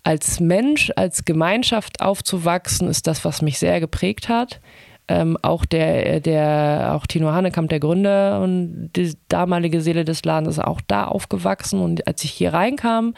als 0.04 0.40
Mensch, 0.40 0.92
als 0.96 1.26
Gemeinschaft 1.26 2.00
aufzuwachsen, 2.00 2.88
ist 2.88 3.08
das, 3.08 3.26
was 3.26 3.42
mich 3.42 3.58
sehr 3.58 3.80
geprägt 3.80 4.30
hat. 4.30 4.62
Ähm, 5.08 5.38
auch 5.42 5.66
der, 5.66 6.20
der, 6.20 6.94
auch 6.96 7.06
Tino 7.08 7.32
Hanekamp, 7.32 7.70
der 7.70 7.80
Gründer 7.80 8.42
und 8.42 8.92
die 8.96 9.16
damalige 9.30 9.82
Seele 9.82 10.06
des 10.06 10.24
Ladens, 10.24 10.58
ist 10.58 10.64
auch 10.64 10.82
da 10.88 11.06
aufgewachsen. 11.06 11.80
Und 11.80 12.08
als 12.08 12.24
ich 12.24 12.32
hier 12.32 12.54
reinkam, 12.54 13.16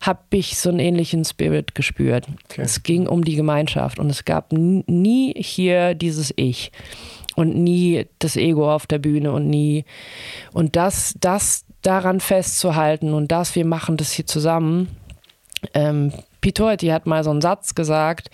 habe 0.00 0.20
ich 0.30 0.58
so 0.58 0.68
einen 0.68 0.78
ähnlichen 0.78 1.24
Spirit 1.24 1.74
gespürt. 1.74 2.26
Okay. 2.44 2.62
Es 2.62 2.82
ging 2.82 3.06
um 3.06 3.24
die 3.24 3.36
Gemeinschaft 3.36 3.98
und 3.98 4.10
es 4.10 4.24
gab 4.24 4.52
nie 4.52 5.34
hier 5.36 5.94
dieses 5.94 6.32
Ich 6.36 6.72
und 7.34 7.54
nie 7.54 8.06
das 8.18 8.36
Ego 8.36 8.72
auf 8.72 8.86
der 8.86 8.98
Bühne 8.98 9.32
und 9.32 9.48
nie 9.48 9.84
und 10.52 10.76
das, 10.76 11.14
das 11.20 11.64
daran 11.82 12.20
festzuhalten 12.20 13.12
und 13.14 13.30
das, 13.30 13.54
wir 13.54 13.64
machen 13.64 13.96
das 13.96 14.12
hier 14.12 14.26
zusammen. 14.26 14.88
Ähm, 15.74 16.12
Pitorti 16.40 16.88
hat 16.88 17.06
mal 17.06 17.24
so 17.24 17.30
einen 17.30 17.40
Satz 17.40 17.74
gesagt, 17.74 18.30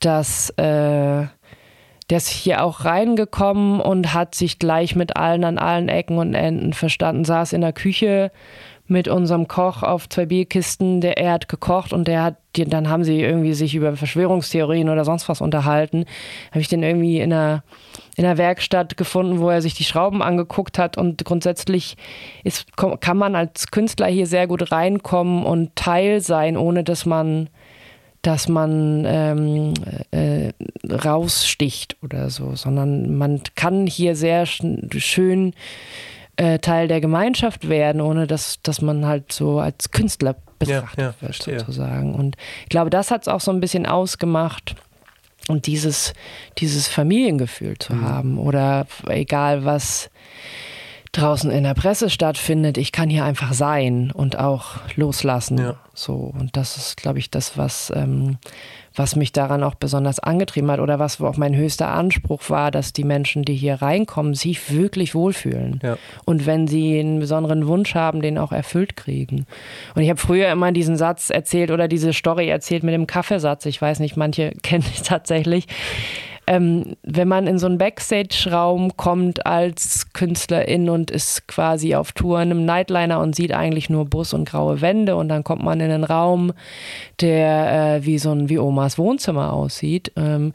dass 0.00 0.50
äh, 0.50 1.26
der 2.10 2.16
ist 2.16 2.28
hier 2.28 2.64
auch 2.64 2.84
reingekommen 2.84 3.80
und 3.80 4.12
hat 4.12 4.34
sich 4.34 4.58
gleich 4.58 4.96
mit 4.96 5.16
allen 5.16 5.44
an 5.44 5.58
allen 5.58 5.88
Ecken 5.88 6.18
und 6.18 6.34
Enden 6.34 6.72
verstanden, 6.72 7.24
saß 7.24 7.52
in 7.52 7.60
der 7.60 7.72
Küche 7.72 8.32
mit 8.90 9.08
unserem 9.08 9.48
Koch 9.48 9.82
auf 9.82 10.08
zwei 10.08 10.26
Bierkisten. 10.26 11.00
Der, 11.00 11.16
er 11.16 11.32
hat 11.32 11.48
gekocht 11.48 11.92
und 11.92 12.08
der 12.08 12.22
hat, 12.22 12.36
dann 12.54 12.88
haben 12.88 13.04
sie 13.04 13.20
irgendwie 13.20 13.54
sich 13.54 13.74
über 13.74 13.96
Verschwörungstheorien 13.96 14.88
oder 14.88 15.04
sonst 15.04 15.28
was 15.28 15.40
unterhalten. 15.40 16.04
Habe 16.50 16.60
ich 16.60 16.68
den 16.68 16.82
irgendwie 16.82 17.20
in 17.20 17.32
einer, 17.32 17.62
in 18.16 18.24
einer 18.24 18.38
Werkstatt 18.38 18.96
gefunden, 18.96 19.38
wo 19.38 19.48
er 19.48 19.62
sich 19.62 19.74
die 19.74 19.84
Schrauben 19.84 20.22
angeguckt 20.22 20.78
hat 20.78 20.98
und 20.98 21.24
grundsätzlich 21.24 21.96
ist, 22.44 22.76
kann 22.76 23.16
man 23.16 23.34
als 23.36 23.70
Künstler 23.70 24.08
hier 24.08 24.26
sehr 24.26 24.46
gut 24.46 24.72
reinkommen 24.72 25.44
und 25.44 25.76
Teil 25.76 26.20
sein, 26.20 26.56
ohne 26.56 26.84
dass 26.84 27.06
man 27.06 27.48
dass 28.22 28.48
man 28.48 29.04
ähm, 29.06 29.72
äh, 30.10 30.52
raussticht 30.86 31.96
oder 32.02 32.28
so, 32.28 32.54
sondern 32.54 33.16
man 33.16 33.40
kann 33.54 33.86
hier 33.86 34.14
sehr 34.14 34.44
schön 34.44 35.54
äh, 36.40 36.58
Teil 36.58 36.88
der 36.88 37.02
Gemeinschaft 37.02 37.68
werden, 37.68 38.00
ohne 38.00 38.26
dass, 38.26 38.62
dass 38.62 38.80
man 38.80 39.04
halt 39.04 39.30
so 39.30 39.60
als 39.60 39.90
Künstler 39.90 40.36
betrachtet 40.58 40.98
ja, 40.98 41.04
ja, 41.04 41.14
wird, 41.20 41.42
sozusagen. 41.42 42.14
Und 42.14 42.36
ich 42.62 42.70
glaube, 42.70 42.88
das 42.88 43.10
hat 43.10 43.22
es 43.22 43.28
auch 43.28 43.40
so 43.40 43.50
ein 43.50 43.60
bisschen 43.60 43.84
ausgemacht. 43.84 44.74
Und 45.48 45.66
dieses, 45.66 46.14
dieses 46.58 46.88
Familiengefühl 46.88 47.76
zu 47.78 47.92
mhm. 47.92 48.08
haben 48.08 48.38
oder 48.38 48.86
egal 49.06 49.66
was 49.66 50.10
draußen 51.12 51.50
in 51.50 51.64
der 51.64 51.74
Presse 51.74 52.08
stattfindet, 52.08 52.78
ich 52.78 52.92
kann 52.92 53.10
hier 53.10 53.24
einfach 53.24 53.52
sein 53.52 54.10
und 54.10 54.38
auch 54.38 54.76
loslassen. 54.96 55.58
Ja. 55.58 55.76
So. 56.00 56.32
Und 56.38 56.56
das 56.56 56.78
ist, 56.78 56.96
glaube 56.96 57.18
ich, 57.18 57.30
das, 57.30 57.58
was, 57.58 57.92
ähm, 57.94 58.38
was 58.94 59.16
mich 59.16 59.32
daran 59.32 59.62
auch 59.62 59.74
besonders 59.74 60.18
angetrieben 60.18 60.70
hat 60.70 60.80
oder 60.80 60.98
was 60.98 61.20
auch 61.20 61.36
mein 61.36 61.54
höchster 61.54 61.88
Anspruch 61.88 62.48
war, 62.48 62.70
dass 62.70 62.94
die 62.94 63.04
Menschen, 63.04 63.42
die 63.42 63.54
hier 63.54 63.82
reinkommen, 63.82 64.32
sich 64.32 64.72
wirklich 64.72 65.14
wohlfühlen. 65.14 65.78
Ja. 65.82 65.98
Und 66.24 66.46
wenn 66.46 66.66
sie 66.66 66.98
einen 66.98 67.20
besonderen 67.20 67.66
Wunsch 67.66 67.94
haben, 67.94 68.22
den 68.22 68.38
auch 68.38 68.50
erfüllt 68.50 68.96
kriegen. 68.96 69.44
Und 69.94 70.00
ich 70.00 70.08
habe 70.08 70.18
früher 70.18 70.50
immer 70.50 70.72
diesen 70.72 70.96
Satz 70.96 71.28
erzählt 71.28 71.70
oder 71.70 71.86
diese 71.86 72.14
Story 72.14 72.48
erzählt 72.48 72.82
mit 72.82 72.94
dem 72.94 73.06
Kaffeesatz. 73.06 73.66
Ich 73.66 73.80
weiß 73.80 74.00
nicht, 74.00 74.16
manche 74.16 74.50
kennen 74.62 74.84
es 74.94 75.02
tatsächlich 75.02 75.66
ähm, 76.50 76.96
wenn 77.04 77.28
man 77.28 77.46
in 77.46 77.60
so 77.60 77.66
einen 77.66 77.78
Backstage-Raum 77.78 78.96
kommt 78.96 79.46
als 79.46 80.12
Künstlerin 80.12 80.90
und 80.90 81.12
ist 81.12 81.46
quasi 81.46 81.94
auf 81.94 82.10
Tour 82.10 82.42
in 82.42 82.50
einem 82.50 82.64
Nightliner 82.64 83.20
und 83.20 83.36
sieht 83.36 83.52
eigentlich 83.54 83.88
nur 83.88 84.04
Bus 84.04 84.34
und 84.34 84.48
graue 84.48 84.80
Wände 84.80 85.14
und 85.14 85.28
dann 85.28 85.44
kommt 85.44 85.62
man 85.62 85.78
in 85.78 85.92
einen 85.92 86.02
Raum, 86.02 86.52
der 87.20 87.98
äh, 87.98 88.04
wie 88.04 88.18
so 88.18 88.32
ein 88.32 88.48
wie 88.48 88.58
Omas 88.58 88.98
Wohnzimmer 88.98 89.52
aussieht, 89.52 90.10
ähm, 90.16 90.52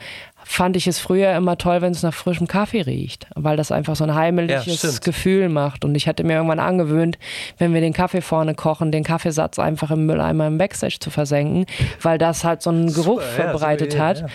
fand 0.48 0.78
ich 0.78 0.88
es 0.88 1.00
früher 1.00 1.36
immer 1.36 1.58
toll, 1.58 1.82
wenn 1.82 1.92
es 1.92 2.04
nach 2.04 2.14
frischem 2.14 2.48
Kaffee 2.48 2.82
riecht, 2.82 3.28
weil 3.36 3.58
das 3.58 3.72
einfach 3.72 3.96
so 3.96 4.04
ein 4.04 4.14
heimeliges 4.14 4.82
ja, 4.82 4.90
Gefühl 5.04 5.50
macht. 5.50 5.84
Und 5.84 5.96
ich 5.96 6.08
hatte 6.08 6.24
mir 6.24 6.34
irgendwann 6.34 6.60
angewöhnt, 6.60 7.18
wenn 7.58 7.74
wir 7.74 7.82
den 7.82 7.94
Kaffee 7.94 8.22
vorne 8.22 8.54
kochen, 8.54 8.92
den 8.92 9.04
Kaffeesatz 9.04 9.58
einfach 9.60 9.92
im 9.92 10.06
Mülleimer 10.06 10.48
im 10.48 10.58
Backstage 10.58 10.98
zu 11.00 11.10
versenken, 11.10 11.66
weil 12.02 12.20
das 12.20 12.44
halt 12.44 12.62
so 12.62 12.70
einen 12.70 12.94
Geruch 12.94 13.22
Super, 13.22 13.34
verbreitet 13.34 13.96
ja, 13.96 14.00
hat. 14.00 14.22
Ja 14.22 14.28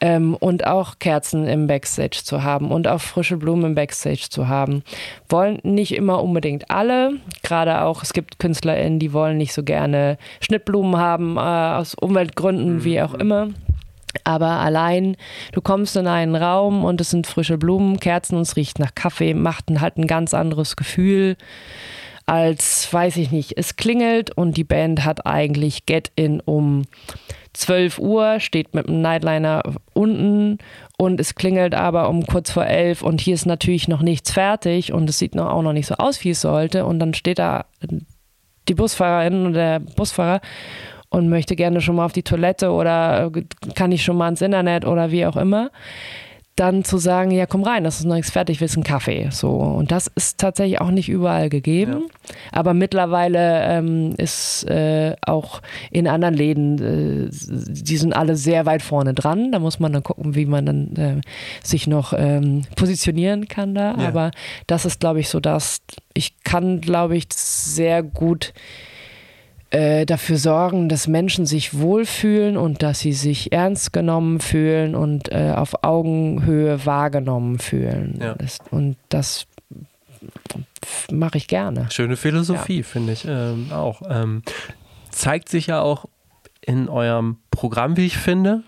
ähm, 0.00 0.36
und 0.36 0.66
auch 0.66 0.98
Kerzen 0.98 1.46
im 1.46 1.66
Backstage 1.66 2.20
zu 2.22 2.42
haben 2.42 2.70
und 2.70 2.86
auch 2.86 3.00
frische 3.00 3.36
Blumen 3.36 3.64
im 3.64 3.74
Backstage 3.74 4.28
zu 4.30 4.48
haben. 4.48 4.82
Wollen 5.28 5.58
nicht 5.62 5.94
immer 5.94 6.22
unbedingt 6.22 6.70
alle, 6.70 7.14
gerade 7.42 7.82
auch, 7.82 8.02
es 8.02 8.12
gibt 8.12 8.38
KünstlerInnen, 8.38 8.98
die 8.98 9.12
wollen 9.12 9.38
nicht 9.38 9.52
so 9.52 9.62
gerne 9.62 10.18
Schnittblumen 10.40 10.96
haben, 10.96 11.36
äh, 11.36 11.40
aus 11.40 11.94
Umweltgründen, 11.94 12.76
mhm. 12.76 12.84
wie 12.84 13.02
auch 13.02 13.14
immer. 13.14 13.48
Aber 14.24 14.60
allein, 14.60 15.16
du 15.52 15.60
kommst 15.60 15.96
in 15.96 16.06
einen 16.06 16.34
Raum 16.34 16.84
und 16.84 17.00
es 17.00 17.10
sind 17.10 17.26
frische 17.26 17.58
Blumen, 17.58 18.00
Kerzen 18.00 18.36
und 18.36 18.42
es 18.42 18.56
riecht 18.56 18.78
nach 18.78 18.94
Kaffee, 18.94 19.34
macht 19.34 19.66
halt 19.80 19.96
ein 19.96 20.06
ganz 20.06 20.34
anderes 20.34 20.76
Gefühl 20.76 21.36
als, 22.28 22.92
weiß 22.92 23.16
ich 23.16 23.30
nicht, 23.30 23.56
es 23.56 23.76
klingelt 23.76 24.36
und 24.36 24.58
die 24.58 24.64
Band 24.64 25.04
hat 25.06 25.26
eigentlich 25.26 25.86
Get 25.86 26.12
In 26.14 26.40
um 26.40 26.82
12 27.54 27.98
Uhr, 27.98 28.38
steht 28.38 28.74
mit 28.74 28.86
dem 28.86 29.00
Nightliner 29.00 29.62
unten 29.94 30.58
und 30.98 31.20
es 31.20 31.34
klingelt 31.34 31.74
aber 31.74 32.10
um 32.10 32.26
kurz 32.26 32.50
vor 32.50 32.66
11 32.66 33.02
und 33.02 33.22
hier 33.22 33.34
ist 33.34 33.46
natürlich 33.46 33.88
noch 33.88 34.02
nichts 34.02 34.30
fertig 34.30 34.92
und 34.92 35.08
es 35.08 35.18
sieht 35.18 35.38
auch 35.38 35.62
noch 35.62 35.72
nicht 35.72 35.86
so 35.86 35.94
aus, 35.94 36.22
wie 36.22 36.30
es 36.30 36.42
sollte 36.42 36.84
und 36.84 36.98
dann 36.98 37.14
steht 37.14 37.38
da 37.38 37.64
die 38.68 38.74
Busfahrerin 38.74 39.46
oder 39.46 39.52
der 39.52 39.78
Busfahrer 39.80 40.42
und 41.10 41.28
möchte 41.28 41.56
gerne 41.56 41.80
schon 41.80 41.96
mal 41.96 42.04
auf 42.04 42.12
die 42.12 42.22
Toilette 42.22 42.70
oder 42.70 43.30
kann 43.74 43.92
ich 43.92 44.04
schon 44.04 44.16
mal 44.16 44.28
ins 44.28 44.42
Internet 44.42 44.86
oder 44.86 45.10
wie 45.10 45.26
auch 45.26 45.36
immer 45.36 45.70
dann 46.58 46.82
zu 46.84 46.98
sagen, 46.98 47.30
ja, 47.30 47.46
komm 47.46 47.62
rein, 47.62 47.84
das 47.84 48.00
ist 48.00 48.06
noch 48.06 48.16
nichts 48.16 48.32
fertig, 48.32 48.60
willst 48.60 48.76
einen 48.76 48.82
Kaffee. 48.82 49.28
So. 49.30 49.50
Und 49.50 49.92
das 49.92 50.08
ist 50.08 50.38
tatsächlich 50.38 50.80
auch 50.80 50.90
nicht 50.90 51.08
überall 51.08 51.48
gegeben. 51.48 51.92
Ja. 51.92 52.34
Aber 52.50 52.74
mittlerweile 52.74 53.62
ähm, 53.64 54.14
ist 54.16 54.64
äh, 54.64 55.14
auch 55.24 55.62
in 55.90 56.08
anderen 56.08 56.34
Läden, 56.34 57.28
äh, 57.28 57.30
die 57.30 57.96
sind 57.96 58.12
alle 58.12 58.34
sehr 58.34 58.66
weit 58.66 58.82
vorne 58.82 59.14
dran. 59.14 59.52
Da 59.52 59.60
muss 59.60 59.78
man 59.78 59.92
dann 59.92 60.02
gucken, 60.02 60.34
wie 60.34 60.46
man 60.46 60.66
dann 60.66 60.96
äh, 60.96 61.20
sich 61.62 61.86
noch 61.86 62.12
ähm, 62.16 62.62
positionieren 62.74 63.46
kann 63.46 63.74
da. 63.74 63.94
Ja. 63.96 64.08
Aber 64.08 64.32
das 64.66 64.84
ist, 64.84 64.98
glaube 64.98 65.20
ich, 65.20 65.28
so, 65.28 65.38
dass 65.38 65.80
ich 66.12 66.42
kann, 66.42 66.80
glaube 66.80 67.16
ich, 67.16 67.26
sehr 67.32 68.02
gut 68.02 68.52
äh, 69.70 70.06
dafür 70.06 70.38
sorgen, 70.38 70.88
dass 70.88 71.08
Menschen 71.08 71.44
sich 71.44 71.78
wohlfühlen 71.78 72.56
und 72.56 72.82
dass 72.82 73.00
sie 73.00 73.12
sich 73.12 73.52
ernst 73.52 73.92
genommen 73.92 74.40
fühlen 74.40 74.94
und 74.94 75.30
äh, 75.30 75.52
auf 75.54 75.84
Augenhöhe 75.84 76.86
wahrgenommen 76.86 77.58
fühlen. 77.58 78.18
Ja. 78.20 78.36
und 78.70 78.96
das 79.08 79.46
mache 81.10 81.38
ich 81.38 81.48
gerne. 81.48 81.88
Schöne 81.90 82.16
Philosophie, 82.16 82.78
ja. 82.78 82.82
finde 82.82 83.12
ich 83.12 83.26
ähm, 83.28 83.68
auch. 83.72 84.02
Ähm, 84.08 84.42
zeigt 85.10 85.48
sich 85.48 85.66
ja 85.66 85.80
auch 85.80 86.06
in 86.60 86.88
eurem 86.88 87.38
Programm, 87.50 87.96
wie 87.96 88.06
ich 88.06 88.16
finde. 88.16 88.62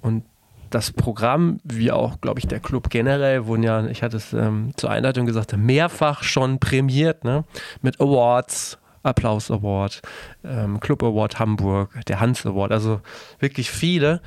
Und 0.00 0.24
das 0.70 0.92
Programm, 0.92 1.60
wie 1.64 1.90
auch, 1.92 2.20
glaube 2.20 2.40
ich, 2.40 2.46
der 2.46 2.60
Club 2.60 2.90
generell, 2.90 3.46
wurden 3.46 3.62
ja, 3.62 3.86
ich 3.86 4.02
hatte 4.02 4.16
es 4.16 4.32
ähm, 4.32 4.72
zur 4.76 4.90
Einleitung 4.90 5.26
gesagt, 5.26 5.56
mehrfach 5.56 6.22
schon 6.22 6.58
prämiert, 6.58 7.24
ne? 7.24 7.44
Mit 7.82 8.00
Awards, 8.00 8.78
Applaus 9.06 9.50
Award, 9.50 10.02
ähm, 10.44 10.80
Club 10.80 11.02
Award 11.02 11.38
Hamburg, 11.38 11.98
der 12.06 12.20
Hans 12.20 12.44
Award, 12.44 12.72
also 12.72 13.00
wirklich 13.38 13.70
viele. 13.70 14.20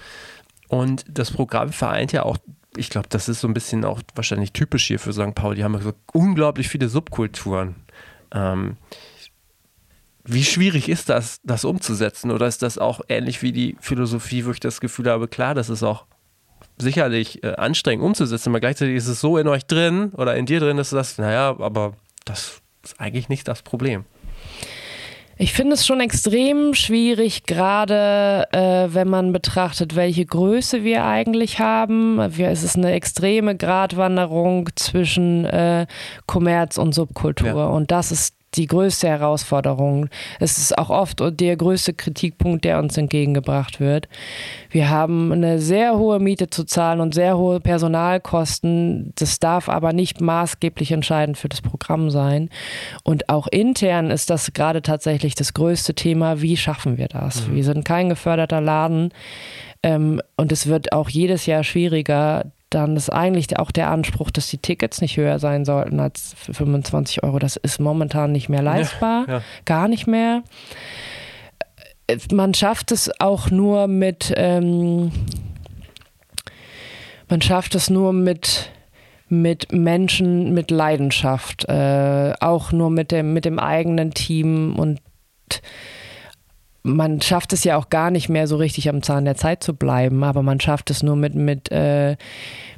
Und 0.68 1.06
das 1.08 1.32
Programm 1.32 1.72
vereint 1.72 2.12
ja 2.12 2.24
auch, 2.24 2.38
ich 2.78 2.90
glaube, 2.90 3.08
das 3.10 3.28
ist 3.30 3.42
so 3.42 3.48
ein 3.48 3.54
bisschen 3.54 3.84
auch 3.84 4.02
wahrscheinlich 4.16 4.54
typisch 4.54 4.86
hier 4.86 5.00
für 5.00 5.14
St. 5.14 5.36
Pauli, 5.36 5.58
die 5.58 5.64
haben 5.64 5.80
so 5.82 5.94
unglaublich 6.14 6.70
viele 6.70 6.90
Subkulturen. 6.90 7.76
Ähm, 8.32 8.78
wie 10.24 10.44
schwierig 10.44 10.90
ist 10.90 11.10
das, 11.10 11.40
das 11.44 11.66
umzusetzen? 11.66 12.30
Oder 12.30 12.48
ist 12.48 12.62
das 12.62 12.78
auch 12.78 13.02
ähnlich 13.10 13.42
wie 13.42 13.52
die 13.52 13.76
Philosophie, 13.80 14.46
wo 14.46 14.52
ich 14.52 14.60
das 14.60 14.80
Gefühl 14.80 15.10
habe, 15.10 15.28
klar, 15.28 15.56
das 15.56 15.70
ist 15.70 15.82
auch 15.82 16.06
sicherlich 16.78 17.44
äh, 17.44 17.56
anstrengend 17.56 18.06
umzusetzen, 18.06 18.50
aber 18.50 18.60
gleichzeitig 18.60 18.96
ist 18.96 19.08
es 19.08 19.20
so 19.20 19.38
in 19.38 19.48
euch 19.48 19.66
drin 19.66 20.12
oder 20.16 20.36
in 20.36 20.46
dir 20.46 20.60
drin, 20.60 20.78
dass 20.78 20.92
du 20.92 20.96
das, 20.96 21.18
naja, 21.18 21.56
aber 21.60 21.94
das 22.26 22.62
ist 22.84 23.00
eigentlich 23.00 23.28
nicht 23.28 23.48
das 23.48 23.64
Problem. 23.64 24.06
Ich 25.42 25.54
finde 25.54 25.76
es 25.76 25.88
schon 25.88 26.02
extrem 26.02 26.74
schwierig, 26.74 27.46
gerade 27.46 28.46
äh, 28.52 28.94
wenn 28.94 29.08
man 29.08 29.32
betrachtet, 29.32 29.96
welche 29.96 30.26
Größe 30.26 30.84
wir 30.84 31.06
eigentlich 31.06 31.60
haben. 31.60 32.20
es 32.20 32.62
ist 32.62 32.76
eine 32.76 32.92
extreme 32.92 33.56
Gratwanderung 33.56 34.68
zwischen 34.76 35.46
äh, 35.46 35.88
Kommerz 36.26 36.78
und 36.78 36.94
Subkultur. 36.94 37.48
Ja. 37.48 37.68
Und 37.68 37.90
das 37.90 38.12
ist 38.12 38.36
die 38.56 38.68
größte 38.68 39.08
Herausforderung. 39.08 40.10
Es 40.39 40.58
ist 40.58 40.78
auch 40.78 40.89
oft 40.89 41.22
der 41.39 41.56
größte 41.56 41.93
Kritikpunkt, 41.93 42.66
der 42.66 42.80
uns 42.80 42.97
entgegengebracht 42.97 43.80
wird. 43.80 44.08
Wir 44.70 44.89
haben 44.89 45.32
eine 45.32 45.60
sehr 45.60 45.97
hohe 45.97 46.20
Miete 46.20 46.50
zu 46.50 46.64
zahlen 46.64 47.00
und 47.00 47.14
sehr 47.14 47.38
hohe 47.38 47.60
Personalkosten. 47.60 49.14
Das 49.16 49.39
darf 49.39 49.70
aber 49.70 49.93
nicht 49.93 50.22
maßgeblich 50.22 50.91
entscheidend 50.91 51.38
für 51.38 51.50
das 51.50 51.62
Programm 51.62 52.10
sein. 52.10 52.50
Und 53.04 53.30
auch 53.30 53.47
intern 53.47 54.12
ist 54.12 54.30
das 54.30 54.54
gerade 54.54 54.82
tatsächlich 54.82 55.36
das 55.36 55.54
größte 55.54 55.93
Thema. 55.93 56.41
Wie 56.41 56.58
schaffen 56.58 56.97
wir 56.97 57.08
das? 57.08 57.47
Mhm. 57.47 57.56
Wir 57.56 57.64
sind 57.64 57.86
kein 57.86 58.10
geförderter 58.10 58.62
Laden. 58.62 59.12
Ähm, 59.82 60.22
und 60.36 60.52
es 60.52 60.68
wird 60.68 60.91
auch 60.91 61.10
jedes 61.10 61.45
Jahr 61.45 61.64
schwieriger, 61.64 62.52
dann 62.70 62.95
ist 62.95 63.09
eigentlich 63.09 63.57
auch 63.57 63.72
der 63.72 63.89
Anspruch, 63.89 64.32
dass 64.32 64.47
die 64.47 64.59
Tickets 64.59 65.01
nicht 65.01 65.17
höher 65.17 65.39
sein 65.39 65.65
sollten 65.65 65.99
als 65.99 66.36
25 66.51 67.24
Euro. 67.24 67.39
Das 67.39 67.55
ist 67.55 67.80
momentan 67.80 68.32
nicht 68.32 68.49
mehr 68.49 68.61
leistbar, 68.61 69.26
ja, 69.28 69.34
ja. 69.36 69.41
gar 69.65 69.88
nicht 69.88 70.07
mehr. 70.07 70.43
Man 72.32 72.53
schafft 72.53 72.91
es 72.91 73.11
auch 73.20 73.49
nur 73.51 73.88
mit, 73.88 74.34
ähm, 74.36 75.11
man 77.28 77.41
schafft 77.41 77.76
es 77.76 77.89
nur 77.89 78.13
mit 78.13 78.72
mit 79.32 79.72
Menschen 79.72 80.53
mit 80.53 80.72
Leidenschaft, 80.72 81.65
äh, 81.70 82.34
auch 82.39 82.72
nur 82.72 82.89
mit 82.89 83.11
dem, 83.11 83.34
mit 83.34 83.45
dem 83.45 83.59
eigenen 83.59 84.11
Team 84.11 84.76
und 84.76 84.99
man 86.84 87.22
schafft 87.22 87.54
es 87.54 87.64
ja 87.64 87.78
auch 87.78 87.90
gar 87.90 88.12
nicht 88.12 88.30
mehr 88.30 88.48
so 88.48 88.56
richtig 88.56 88.90
am 88.90 89.02
Zahn 89.02 89.26
der 89.26 89.36
Zeit 89.36 89.64
zu 89.64 89.76
bleiben, 89.76 90.24
aber 90.24 90.44
man 90.44 90.60
schafft 90.60 90.90
es 90.90 91.04
nur 91.04 91.16
mit, 91.16 91.36
mit, 91.36 91.72
äh, 91.72 92.16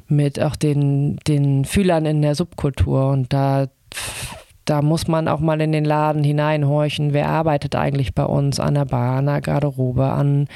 mit 0.08 0.40
auch 0.40 0.56
den, 0.56 1.16
den 1.28 1.64
Fühlern 1.64 2.06
in 2.06 2.22
der 2.22 2.34
Subkultur. 2.34 3.10
Und 3.10 3.32
da, 3.32 3.68
da 4.64 4.82
muss 4.82 5.06
man 5.06 5.28
auch 5.28 5.40
mal 5.40 5.60
in 5.60 5.72
den 5.72 5.84
Laden 5.84 6.24
hineinhorchen, 6.24 7.12
wer 7.12 7.28
arbeitet 7.28 7.76
eigentlich 7.76 8.14
bei 8.14 8.24
uns? 8.24 8.58
An 8.58 8.74
der 8.74 8.84
Bar, 8.86 9.18
an 9.18 9.26
der 9.26 9.40
Garderobe, 9.40 10.06
an 10.06 10.48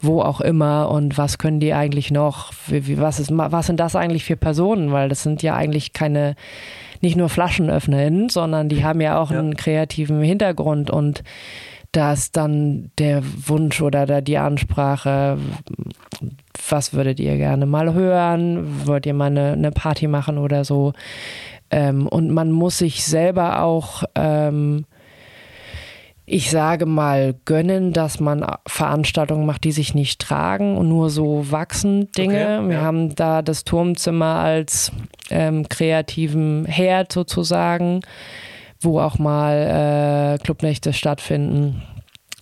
wo 0.00 0.22
auch 0.22 0.40
immer. 0.40 0.90
Und 0.90 1.18
was 1.18 1.38
können 1.38 1.60
die 1.60 1.74
eigentlich 1.74 2.10
noch, 2.10 2.52
was, 2.68 3.20
ist, 3.20 3.30
was 3.32 3.66
sind 3.66 3.78
das 3.78 3.94
eigentlich 3.94 4.24
für 4.24 4.36
Personen, 4.36 4.90
weil 4.92 5.08
das 5.10 5.22
sind 5.22 5.42
ja 5.42 5.54
eigentlich 5.54 5.92
keine 5.92 6.34
nicht 7.02 7.16
nur 7.16 7.28
FlaschenöffnerInnen, 7.28 8.30
sondern 8.30 8.70
die 8.70 8.82
haben 8.82 9.02
ja 9.02 9.18
auch 9.18 9.30
ja. 9.30 9.38
einen 9.38 9.54
kreativen 9.54 10.22
Hintergrund. 10.22 10.90
Und 10.90 11.22
dass 11.96 12.30
dann 12.30 12.90
der 12.98 13.22
Wunsch 13.48 13.80
oder 13.80 14.20
die 14.20 14.36
Ansprache, 14.36 15.38
was 16.68 16.92
würdet 16.92 17.18
ihr 17.20 17.38
gerne 17.38 17.64
mal 17.64 17.94
hören? 17.94 18.86
Wollt 18.86 19.06
ihr 19.06 19.14
mal 19.14 19.26
eine, 19.26 19.52
eine 19.52 19.70
Party 19.70 20.06
machen 20.06 20.36
oder 20.36 20.66
so? 20.66 20.92
Ähm, 21.70 22.06
und 22.06 22.30
man 22.30 22.52
muss 22.52 22.76
sich 22.78 23.02
selber 23.02 23.62
auch, 23.62 24.04
ähm, 24.14 24.84
ich 26.26 26.50
sage 26.50 26.84
mal, 26.84 27.34
gönnen, 27.46 27.94
dass 27.94 28.20
man 28.20 28.44
Veranstaltungen 28.66 29.46
macht, 29.46 29.64
die 29.64 29.72
sich 29.72 29.94
nicht 29.94 30.20
tragen 30.20 30.76
und 30.76 30.90
nur 30.90 31.08
so 31.08 31.50
wachsen 31.50 32.12
Dinge. 32.12 32.58
Okay, 32.60 32.68
Wir 32.68 32.82
haben 32.82 33.14
da 33.14 33.40
das 33.40 33.64
Turmzimmer 33.64 34.40
als 34.40 34.92
ähm, 35.30 35.66
kreativen 35.66 36.66
Herd 36.66 37.10
sozusagen 37.10 38.02
wo 38.80 39.00
auch 39.00 39.18
mal 39.18 40.36
äh, 40.36 40.42
Clubnächte 40.42 40.92
stattfinden 40.92 41.82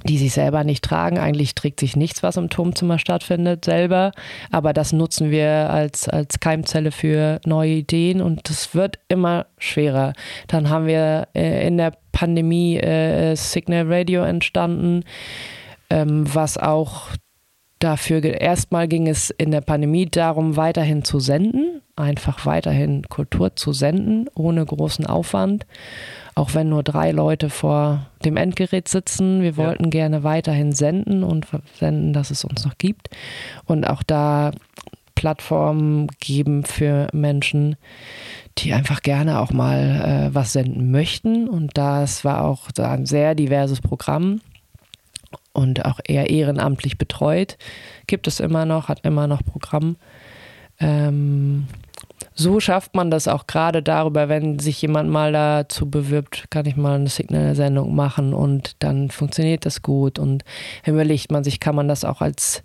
die 0.04 0.18
sich 0.18 0.32
selber 0.32 0.64
nicht 0.64 0.84
tragen. 0.84 1.18
Eigentlich 1.18 1.54
trägt 1.54 1.80
sich 1.80 1.96
nichts, 1.96 2.22
was 2.22 2.36
im 2.36 2.50
Turmzimmer 2.50 2.98
stattfindet, 2.98 3.64
selber. 3.64 4.12
Aber 4.50 4.72
das 4.72 4.92
nutzen 4.92 5.30
wir 5.30 5.70
als, 5.70 6.08
als 6.08 6.40
Keimzelle 6.40 6.92
für 6.92 7.40
neue 7.46 7.72
Ideen 7.72 8.20
und 8.20 8.48
das 8.48 8.74
wird 8.74 8.98
immer 9.08 9.46
schwerer. 9.58 10.12
Dann 10.46 10.68
haben 10.68 10.86
wir 10.86 11.28
äh, 11.34 11.66
in 11.66 11.78
der 11.78 11.94
Pandemie 12.12 12.76
äh, 12.76 13.34
Signal 13.34 13.90
Radio 13.90 14.22
entstanden, 14.22 15.04
ähm, 15.88 16.32
was 16.32 16.58
auch 16.58 17.08
dafür, 17.78 18.22
erstmal 18.22 18.88
ging 18.88 19.08
es 19.08 19.30
in 19.30 19.50
der 19.50 19.62
Pandemie 19.62 20.06
darum, 20.06 20.56
weiterhin 20.56 21.02
zu 21.04 21.18
senden, 21.18 21.80
einfach 21.96 22.46
weiterhin 22.46 23.02
Kultur 23.08 23.56
zu 23.56 23.72
senden, 23.72 24.28
ohne 24.34 24.64
großen 24.64 25.06
Aufwand 25.06 25.66
auch 26.34 26.54
wenn 26.54 26.68
nur 26.68 26.82
drei 26.82 27.12
Leute 27.12 27.48
vor 27.48 28.06
dem 28.24 28.36
Endgerät 28.36 28.88
sitzen. 28.88 29.42
Wir 29.42 29.56
wollten 29.56 29.84
ja. 29.84 29.90
gerne 29.90 30.24
weiterhin 30.24 30.72
senden 30.72 31.22
und 31.22 31.46
senden, 31.78 32.12
dass 32.12 32.30
es 32.30 32.44
uns 32.44 32.64
noch 32.64 32.76
gibt. 32.78 33.08
Und 33.66 33.88
auch 33.88 34.02
da 34.02 34.50
Plattformen 35.14 36.08
geben 36.20 36.64
für 36.64 37.08
Menschen, 37.12 37.76
die 38.58 38.72
einfach 38.72 39.02
gerne 39.02 39.40
auch 39.40 39.52
mal 39.52 40.28
äh, 40.30 40.34
was 40.34 40.52
senden 40.52 40.90
möchten. 40.90 41.48
Und 41.48 41.78
das 41.78 42.24
war 42.24 42.44
auch 42.44 42.68
ein 42.78 43.06
sehr 43.06 43.34
diverses 43.34 43.80
Programm 43.80 44.40
und 45.52 45.84
auch 45.84 46.00
eher 46.04 46.30
ehrenamtlich 46.30 46.98
betreut. 46.98 47.56
Gibt 48.06 48.26
es 48.26 48.40
immer 48.40 48.64
noch, 48.64 48.88
hat 48.88 49.04
immer 49.04 49.26
noch 49.26 49.44
Programm. 49.44 49.96
Ähm, 50.80 51.68
so 52.34 52.58
schafft 52.58 52.94
man 52.94 53.10
das 53.10 53.28
auch 53.28 53.46
gerade 53.46 53.82
darüber, 53.82 54.28
wenn 54.28 54.58
sich 54.58 54.82
jemand 54.82 55.08
mal 55.08 55.32
dazu 55.32 55.88
bewirbt, 55.88 56.46
kann 56.50 56.66
ich 56.66 56.76
mal 56.76 56.96
eine 56.96 57.08
Signal-Sendung 57.08 57.94
machen 57.94 58.34
und 58.34 58.76
dann 58.80 59.10
funktioniert 59.10 59.66
das 59.66 59.82
gut 59.82 60.18
und 60.18 60.42
überlegt 60.84 61.30
man 61.30 61.44
sich, 61.44 61.60
kann 61.60 61.76
man 61.76 61.86
das 61.86 62.04
auch 62.04 62.20
als 62.20 62.64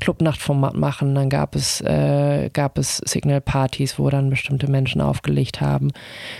Clubnachtformat 0.00 0.74
machen. 0.74 1.14
Dann 1.14 1.30
gab 1.30 1.54
es, 1.54 1.80
äh, 1.80 2.50
gab 2.52 2.78
es 2.78 2.98
Signal-Partys, 2.98 3.98
wo 3.98 4.10
dann 4.10 4.28
bestimmte 4.28 4.70
Menschen 4.70 5.00
aufgelegt 5.00 5.60
haben. 5.60 5.92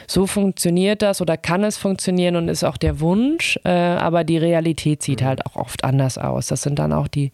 So 0.07 0.27
funktioniert 0.27 1.01
das 1.01 1.23
oder 1.23 1.37
kann 1.37 1.65
es 1.65 1.79
funktionieren 1.79 2.37
und 2.37 2.49
ist 2.49 2.65
auch 2.65 2.77
der 2.77 3.01
Wunsch, 3.01 3.59
äh, 3.65 3.71
aber 3.71 4.25
die 4.25 4.39
Realität 4.39 5.03
sieht 5.03 5.23
mhm. 5.23 5.27
halt 5.27 5.47
auch 5.47 5.57
oft 5.57 5.85
anders 5.85 6.19
aus. 6.19 6.49
Das 6.49 6.63
sind 6.63 6.79
dann 6.79 6.93
auch 6.93 7.09
die, 7.09 7.33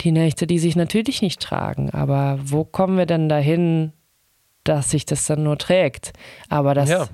die 0.00 0.12
Nächte, 0.12 0.46
die 0.46 0.58
sich 0.58 0.74
natürlich 0.74 1.20
nicht 1.20 1.40
tragen. 1.40 1.90
Aber 1.90 2.38
wo 2.42 2.64
kommen 2.64 2.96
wir 2.96 3.06
denn 3.06 3.28
dahin? 3.28 3.92
Dass 4.64 4.90
sich 4.90 5.06
das 5.06 5.26
dann 5.26 5.42
nur 5.42 5.58
trägt. 5.58 6.12
Aber 6.48 6.74
das, 6.74 6.88
ja. 6.90 7.06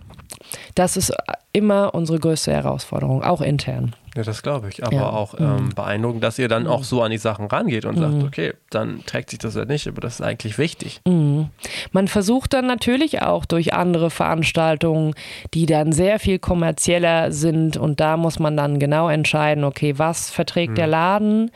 das 0.75 0.97
ist 0.97 1.13
immer 1.53 1.95
unsere 1.95 2.19
größte 2.19 2.53
Herausforderung, 2.53 3.23
auch 3.23 3.41
intern. 3.41 3.95
Ja, 4.17 4.23
das 4.23 4.43
glaube 4.43 4.71
ich. 4.71 4.83
Aber 4.83 4.95
Ja. 4.97 5.11
auch 5.11 5.35
ähm, 5.39 5.71
beeindruckend, 5.75 6.25
dass 6.25 6.39
ihr 6.39 6.49
dann 6.49 6.67
auch 6.67 6.85
so 6.85 7.03
an 7.03 7.11
die 7.11 7.19
Sachen 7.19 7.47
rangeht 7.47 7.85
und 7.85 7.99
sagt, 7.99 8.23
okay, 8.25 8.55
dann 8.71 9.05
trägt 9.05 9.29
sich 9.29 9.39
das 9.39 9.55
ja 9.55 9.67
nicht, 9.67 9.87
aber 9.89 10.01
das 10.01 10.15
ist 10.15 10.21
eigentlich 10.23 10.57
wichtig. 10.57 11.03
Man 11.05 12.09
versucht 12.09 12.55
dann 12.55 12.67
natürlich 12.67 13.21
auch 13.21 13.45
durch 13.45 13.75
andere 13.75 14.11
Veranstaltungen, 14.11 15.15
die 15.53 15.67
dann 15.67 15.93
sehr 15.93 16.19
viel 16.19 16.39
kommerzieller 16.39 17.31
sind 17.31 17.77
und 17.77 18.01
da 18.01 18.17
muss 18.17 18.39
man 18.39 18.57
dann 18.57 18.79
genau 18.79 19.11
entscheiden, 19.11 19.65
okay, 19.65 19.99
was 19.99 20.31
verträgt 20.31 20.79
der 20.79 20.87
Laden 20.87 21.51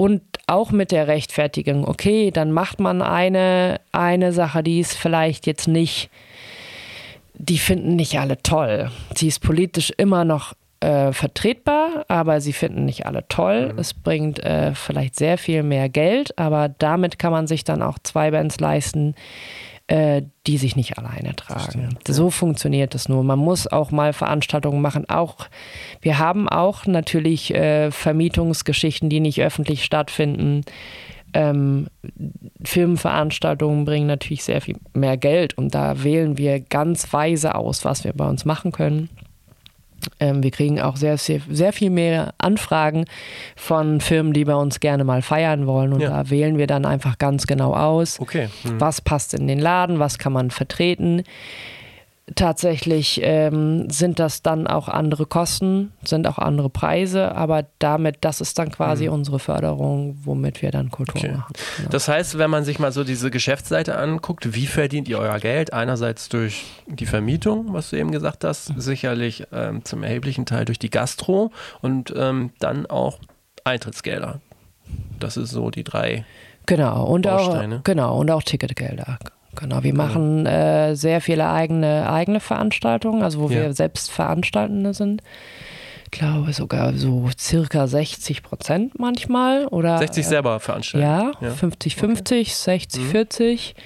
und 0.00 0.22
auch 0.46 0.70
mit 0.70 0.92
der 0.92 1.08
Rechtfertigung, 1.08 1.86
okay, 1.86 2.30
dann 2.30 2.52
macht 2.52 2.80
man 2.80 3.02
eine, 3.02 3.82
eine 3.92 4.32
Sache, 4.32 4.62
die 4.62 4.80
ist 4.80 4.94
vielleicht 4.96 5.46
jetzt 5.46 5.68
nicht, 5.68 6.08
die 7.34 7.58
finden 7.58 7.96
nicht 7.96 8.18
alle 8.18 8.42
toll. 8.42 8.90
Sie 9.14 9.28
ist 9.28 9.40
politisch 9.40 9.92
immer 9.98 10.24
noch 10.24 10.54
äh, 10.80 11.12
vertretbar, 11.12 12.06
aber 12.08 12.40
sie 12.40 12.54
finden 12.54 12.86
nicht 12.86 13.04
alle 13.04 13.28
toll. 13.28 13.74
Es 13.76 13.92
bringt 13.92 14.42
äh, 14.42 14.74
vielleicht 14.74 15.16
sehr 15.16 15.36
viel 15.36 15.62
mehr 15.62 15.90
Geld, 15.90 16.38
aber 16.38 16.70
damit 16.70 17.18
kann 17.18 17.32
man 17.32 17.46
sich 17.46 17.64
dann 17.64 17.82
auch 17.82 17.98
zwei 18.02 18.30
Bands 18.30 18.58
leisten, 18.58 19.14
äh, 19.90 20.22
die 20.46 20.56
sich 20.56 20.76
nicht 20.76 20.98
alleine 20.98 21.34
tragen. 21.34 21.98
So 22.06 22.30
funktioniert 22.30 22.94
es 22.94 23.08
nur. 23.08 23.24
Man 23.24 23.40
muss 23.40 23.66
auch 23.66 23.90
mal 23.90 24.12
Veranstaltungen 24.12 24.80
machen. 24.80 25.10
Auch 25.10 25.48
wir 26.00 26.20
haben 26.20 26.48
auch 26.48 26.86
natürlich 26.86 27.52
äh, 27.52 27.90
Vermietungsgeschichten, 27.90 29.10
die 29.10 29.18
nicht 29.18 29.42
öffentlich 29.42 29.84
stattfinden. 29.84 30.62
Ähm, 31.34 31.88
Filmveranstaltungen 32.62 33.84
bringen 33.84 34.06
natürlich 34.06 34.44
sehr 34.44 34.60
viel 34.60 34.76
mehr 34.94 35.16
Geld 35.16 35.58
und 35.58 35.74
da 35.74 36.04
wählen 36.04 36.38
wir 36.38 36.60
ganz 36.60 37.12
weise 37.12 37.56
aus, 37.56 37.84
was 37.84 38.04
wir 38.04 38.12
bei 38.12 38.28
uns 38.28 38.44
machen 38.44 38.70
können. 38.70 39.08
Ähm, 40.20 40.42
wir 40.42 40.50
kriegen 40.50 40.80
auch 40.80 40.96
sehr, 40.96 41.16
sehr, 41.18 41.40
sehr 41.50 41.72
viel 41.72 41.90
mehr 41.90 42.34
Anfragen 42.38 43.04
von 43.56 44.00
Firmen, 44.00 44.32
die 44.32 44.44
bei 44.44 44.54
uns 44.54 44.80
gerne 44.80 45.04
mal 45.04 45.22
feiern 45.22 45.66
wollen. 45.66 45.92
Und 45.92 46.00
Ja. 46.00 46.10
da 46.10 46.30
wählen 46.30 46.58
wir 46.58 46.66
dann 46.66 46.84
einfach 46.86 47.18
ganz 47.18 47.46
genau 47.46 47.74
aus, 47.74 48.20
Okay. 48.20 48.48
Hm. 48.62 48.80
was 48.80 49.00
passt 49.00 49.34
in 49.34 49.46
den 49.46 49.58
Laden, 49.58 49.98
was 49.98 50.18
kann 50.18 50.32
man 50.32 50.50
vertreten. 50.50 51.22
Tatsächlich 52.36 53.20
ähm, 53.22 53.90
sind 53.90 54.18
das 54.18 54.42
dann 54.42 54.66
auch 54.66 54.88
andere 54.88 55.26
Kosten, 55.26 55.92
sind 56.04 56.26
auch 56.26 56.38
andere 56.38 56.70
Preise, 56.70 57.34
aber 57.34 57.64
damit, 57.78 58.18
das 58.20 58.40
ist 58.40 58.58
dann 58.58 58.70
quasi 58.70 59.08
unsere 59.08 59.38
Förderung, 59.38 60.16
womit 60.22 60.62
wir 60.62 60.70
dann 60.70 60.90
Kultur 60.90 61.20
Mhm. 61.20 61.26
Okay. 61.28 61.36
machen. 61.36 61.52
Genau. 61.78 61.88
Das 61.90 62.08
heißt, 62.08 62.38
wenn 62.38 62.50
man 62.50 62.64
sich 62.64 62.78
mal 62.78 62.92
so 62.92 63.04
diese 63.04 63.30
Geschäftsseite 63.30 63.96
anguckt, 63.98 64.54
wie 64.54 64.66
verdient 64.66 65.08
ihr 65.08 65.18
euer 65.18 65.38
Geld? 65.38 65.72
Einerseits 65.72 66.28
durch 66.28 66.64
die 66.86 67.06
Vermietung, 67.06 67.72
was 67.72 67.90
du 67.90 67.96
eben 67.96 68.12
gesagt 68.12 68.44
hast, 68.44 68.72
sicherlich 68.76 69.44
ähm, 69.52 69.84
zum 69.84 70.02
erheblichen 70.02 70.46
Teil 70.46 70.64
durch 70.64 70.78
die 70.78 70.90
Gastro 70.90 71.50
und 71.80 72.12
ähm, 72.16 72.50
dann 72.60 72.86
auch 72.86 73.18
Eintrittsgelder. 73.64 74.40
Das 75.18 75.36
ist 75.36 75.50
so 75.50 75.70
die 75.70 75.84
drei. 75.84 76.24
Genau, 76.66 77.04
und 77.06 77.22
Bausteine. 77.22 77.78
auch, 77.78 77.84
genau, 77.84 78.18
und 78.18 78.30
auch 78.30 78.42
Ticketgelder. 78.42 79.18
Genau, 79.56 79.82
wir 79.82 79.94
machen 79.94 80.46
äh, 80.46 80.94
sehr 80.94 81.20
viele 81.20 81.48
eigene, 81.48 82.08
eigene 82.10 82.40
Veranstaltungen, 82.40 83.22
also 83.22 83.40
wo 83.40 83.48
Ja. 83.48 83.62
wir 83.62 83.72
selbst 83.74 84.10
Veranstaltende 84.10 84.94
sind. 84.94 85.22
Ich 86.12 86.18
glaube 86.18 86.52
sogar 86.52 86.92
so 86.94 87.28
circa 87.38 87.86
60 87.86 88.42
Prozent 88.42 88.98
manchmal. 88.98 89.66
Oder, 89.66 89.98
60 89.98 90.26
selber 90.26 90.58
veranstalten. 90.60 91.06
Ja, 91.06 91.32
Ja. 91.40 91.52
50-50, 91.52 92.52
60-40. 92.52 93.74
Mhm. 93.76 93.80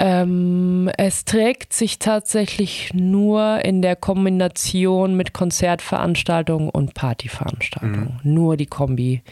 Ähm, 0.00 0.90
es 0.98 1.24
trägt 1.24 1.72
sich 1.72 2.00
tatsächlich 2.00 2.92
nur 2.94 3.64
in 3.64 3.80
der 3.80 3.94
Kombination 3.94 5.16
mit 5.16 5.32
Konzertveranstaltungen 5.32 6.68
und 6.68 6.94
Partyveranstaltungen. 6.94 8.18
Mhm. 8.24 8.34
Nur 8.34 8.56
die 8.56 8.66
Kombi. 8.66 9.22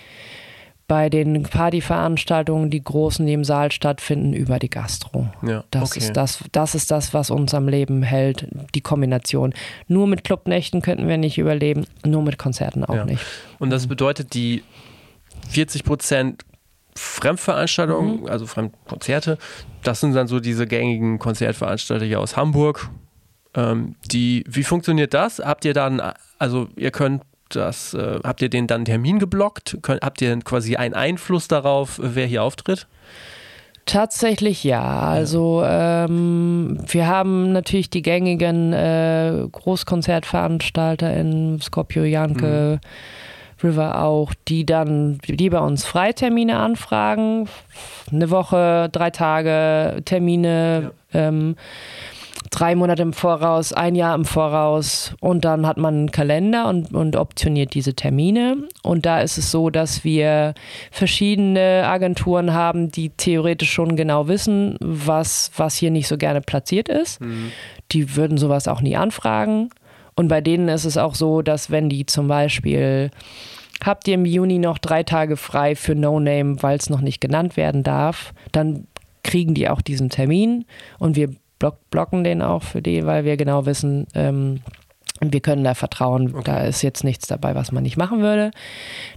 Bei 0.93 1.09
den 1.09 1.45
Partyveranstaltungen, 1.45 2.68
die 2.68 2.84
großen, 2.84 3.24
die 3.24 3.32
im 3.32 3.45
Saal 3.45 3.72
stattfinden, 3.72 4.34
über 4.34 4.59
die 4.59 4.68
Gastro. 4.68 5.28
Ja, 5.40 5.64
Das, 5.70 5.90
okay. 5.93 6.01
ist 6.01 6.12
das, 6.18 6.45
das 6.53 6.74
ist 6.74 6.90
das, 6.90 7.14
was 7.14 7.30
uns 7.30 7.55
am 7.55 7.66
Leben 7.66 8.03
hält, 8.03 8.47
die 8.74 8.82
Kombination. 8.82 9.55
Nur 9.88 10.07
mit 10.07 10.22
Clubnächten 10.22 10.82
könnten 10.82 11.09
wir 11.09 11.16
nicht 11.16 11.38
überleben, 11.38 11.86
nur 12.05 12.20
mit 12.20 12.36
Konzerten 12.36 12.84
auch 12.84 12.95
Ja. 12.95 13.05
nicht. 13.07 13.24
Und 13.59 13.70
das 13.70 13.86
bedeutet, 13.86 14.34
die 14.34 14.64
40 15.49 15.82
Prozent 15.84 16.45
Fremdveranstaltungen, 16.95 18.20
Mhm. 18.20 18.26
also 18.26 18.47
Fremdkonzerte, 18.47 19.38
das 19.82 20.01
sind 20.01 20.12
dann 20.14 20.26
so 20.26 20.40
diese 20.40 20.66
gängigen 20.66 21.18
Konzertveranstalter 21.18 22.05
hier 22.05 22.20
aus 22.20 22.36
Hamburg. 22.36 22.90
Ähm, 23.55 23.95
die, 24.11 24.45
wie 24.47 24.62
funktioniert 24.62 25.14
das? 25.14 25.38
Habt 25.38 25.64
ihr 25.64 25.72
dann, 25.72 26.03
also 26.38 26.68
ihr 26.76 26.90
könnt 26.90 27.22
das, 27.57 27.94
äh, 27.94 28.18
habt 28.24 28.42
ihr 28.42 28.48
den 28.48 28.66
dann 28.66 28.78
einen 28.78 28.84
Termin 28.84 29.18
geblockt? 29.18 29.78
Könnt, 29.82 30.03
habt 30.03 30.20
ihr 30.22 30.38
quasi 30.40 30.76
einen 30.76 30.94
Einfluss 30.94 31.48
darauf, 31.48 31.98
wer 32.03 32.26
hier 32.26 32.42
auftritt? 32.42 32.86
Tatsächlich 33.84 34.62
ja. 34.62 34.82
Also 34.82 35.62
ähm, 35.66 36.78
wir 36.86 37.07
haben 37.09 37.53
natürlich 37.53 37.90
die 37.90 38.03
gängigen 38.03 38.72
äh, 38.72 39.46
Großkonzertveranstalter 39.50 41.14
in 41.14 41.61
Skopje, 41.61 42.07
Janke, 42.07 42.80
River 43.62 44.03
auch, 44.03 44.34
die 44.48 44.64
dann, 44.66 45.18
die 45.26 45.50
bei 45.50 45.59
uns 45.59 45.84
Freitermine 45.84 46.59
anfragen. 46.59 47.48
Eine 48.11 48.30
Woche, 48.30 48.88
drei 48.92 49.11
Tage 49.11 50.00
Termine, 50.05 50.92
ähm, 51.12 51.57
drei 52.53 52.74
Monate 52.74 53.03
im 53.03 53.12
Voraus, 53.12 53.72
ein 53.72 53.94
Jahr 53.94 54.14
im 54.14 54.24
Voraus 54.24 55.14
und 55.20 55.44
dann 55.44 55.66
hat 55.66 55.78
man 55.78 55.94
einen 55.94 56.11
Kalender 56.12 56.68
und, 56.68 56.94
und 56.94 57.16
optioniert 57.16 57.74
diese 57.74 57.94
Termine. 57.94 58.68
Und 58.82 59.07
da 59.07 59.20
ist 59.20 59.38
es 59.38 59.50
so, 59.50 59.70
dass 59.70 60.05
wir 60.05 60.55
verschiedene 60.90 61.84
Agenturen 61.86 62.53
haben, 62.53 62.90
die 62.90 63.09
theoretisch 63.11 63.72
schon 63.72 63.96
genau 63.96 64.28
wissen, 64.28 64.76
was, 64.80 65.50
was 65.57 65.76
hier 65.76 65.90
nicht 65.90 66.07
so 66.07 66.16
gerne 66.18 66.42
platziert 66.42 66.88
ist. 66.88 67.20
Die 67.90 68.16
würden 68.16 68.36
sowas 68.38 68.68
auch 68.68 68.82
nie 68.82 68.96
anfragen. 68.96 69.70
Und 70.14 70.28
bei 70.28 70.42
denen 70.42 70.68
ist 70.68 70.84
es 70.84 70.98
auch 70.98 71.14
so, 71.14 71.40
dass 71.40 71.70
wenn 71.70 71.88
die 71.88 72.05
zum 72.05 72.28
Beispiel 72.28 73.11
habt 73.82 74.07
ihr 74.07 74.14
im 74.14 74.26
Juni 74.26 74.59
noch 74.59 74.78
drei 74.78 75.03
Tage 75.03 75.36
frei 75.36 75.74
für 75.74 75.94
No 75.94 76.20
Name, 76.20 76.62
weil 76.62 76.76
es 76.76 76.90
noch 76.90 77.00
nicht 77.00 77.20
genannt 77.20 77.57
werden 77.57 77.82
darf, 77.82 78.34
dann 78.53 78.86
kriegen 79.24 79.55
die 79.55 79.68
auch 79.68 79.80
diesen 79.80 80.11
Termin 80.11 80.66
und 80.98 81.16
wir 81.16 81.30
blocken 81.91 82.25
den 82.25 82.43
auch 82.43 82.63
für 82.63 82.83
die, 82.83 83.07
weil 83.07 83.25
wir 83.25 83.37
genau 83.37 83.67
wissen, 83.67 84.07
ähm, 84.15 84.61
wir 85.21 85.41
können 85.41 85.63
da 85.63 85.75
vertrauen, 85.75 86.35
da 86.43 86.65
ist 86.65 86.83
jetzt 86.83 87.05
nichts 87.05 87.29
dabei, 87.29 87.55
was 87.55 87.71
man 87.71 87.85
nicht 87.85 87.97
machen 87.97 88.23
würde. 88.23 88.51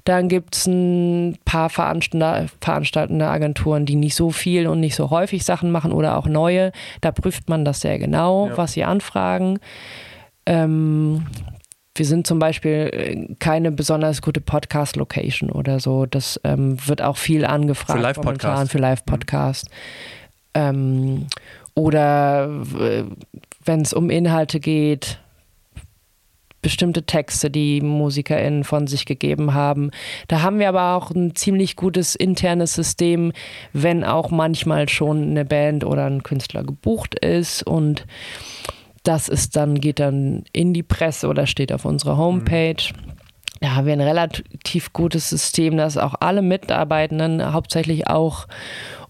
Dann 0.03 0.29
gibt 0.29 0.55
es 0.55 0.67
ein 0.67 1.37
paar 1.45 1.69
veranstaltende, 1.71 2.47
veranstaltende 2.61 3.27
Agenturen, 3.27 3.87
die 3.87 3.95
nicht 3.95 4.13
so 4.13 4.29
viel 4.29 4.67
und 4.67 4.79
nicht 4.79 4.95
so 4.95 5.09
häufig 5.09 5.43
Sachen 5.43 5.71
machen 5.71 5.91
oder 5.91 6.17
auch 6.17 6.27
neue. 6.27 6.71
Da 7.01 7.11
prüft 7.11 7.49
man 7.49 7.65
das 7.65 7.81
sehr 7.81 7.97
genau, 7.97 8.49
Ja. 8.49 8.57
was 8.57 8.73
sie 8.73 8.83
anfragen. 8.83 9.57
Ähm, 10.45 11.25
wir 11.95 12.05
sind 12.05 12.27
zum 12.27 12.37
Beispiel 12.39 12.89
äh, 12.93 13.35
keine 13.39 13.71
besonders 13.71 14.21
gute 14.21 14.41
Podcast-Location 14.41 15.49
oder 15.49 15.79
so. 15.79 16.05
Das 16.05 16.39
ähm, 16.43 16.77
wird 16.87 17.01
auch 17.01 17.17
viel 17.17 17.45
angefragt. 17.45 17.97
Für 17.97 18.03
Live-Podcast. 18.03 18.71
Für 18.71 18.77
Live-Podcast. 18.77 19.69
Ähm, 20.53 21.27
oder 21.75 22.49
wenn 23.63 23.81
es 23.81 23.93
um 23.93 24.09
Inhalte 24.09 24.59
geht, 24.59 25.19
bestimmte 26.61 27.03
Texte, 27.03 27.51
die 27.51 27.79
MusikerInnen 27.79 28.63
von 28.63 28.87
sich 28.87 29.05
gegeben 29.05 29.53
haben. 29.53 29.91
Da 30.27 30.41
haben 30.41 30.57
wir 30.57 30.67
aber 30.67 30.95
auch 30.95 31.11
ein 31.11 31.35
ziemlich 31.35 31.75
gutes 31.75 32.15
internes 32.15 32.73
System, 32.73 33.33
wenn 33.71 34.03
auch 34.03 34.31
manchmal 34.31 34.89
schon 34.89 35.29
eine 35.29 35.45
Band 35.45 35.83
oder 35.83 36.07
ein 36.07 36.23
Künstler 36.23 36.63
gebucht 36.63 37.19
ist 37.19 37.61
und 37.61 38.07
das 39.03 39.29
ist 39.29 39.55
dann, 39.55 39.79
geht 39.79 39.99
dann 39.99 40.45
in 40.53 40.73
die 40.73 40.81
Presse 40.81 41.27
oder 41.27 41.45
steht 41.45 41.71
auf 41.71 41.85
unserer 41.85 42.17
Homepage. 42.17 42.81
Da 43.61 43.75
haben 43.75 43.85
wir 43.85 43.93
ein 43.93 44.01
relativ 44.01 44.91
gutes 44.91 45.29
System, 45.29 45.77
dass 45.77 45.97
auch 45.97 46.15
alle 46.19 46.41
Mitarbeitenden, 46.41 47.53
hauptsächlich 47.53 48.07
auch 48.07 48.47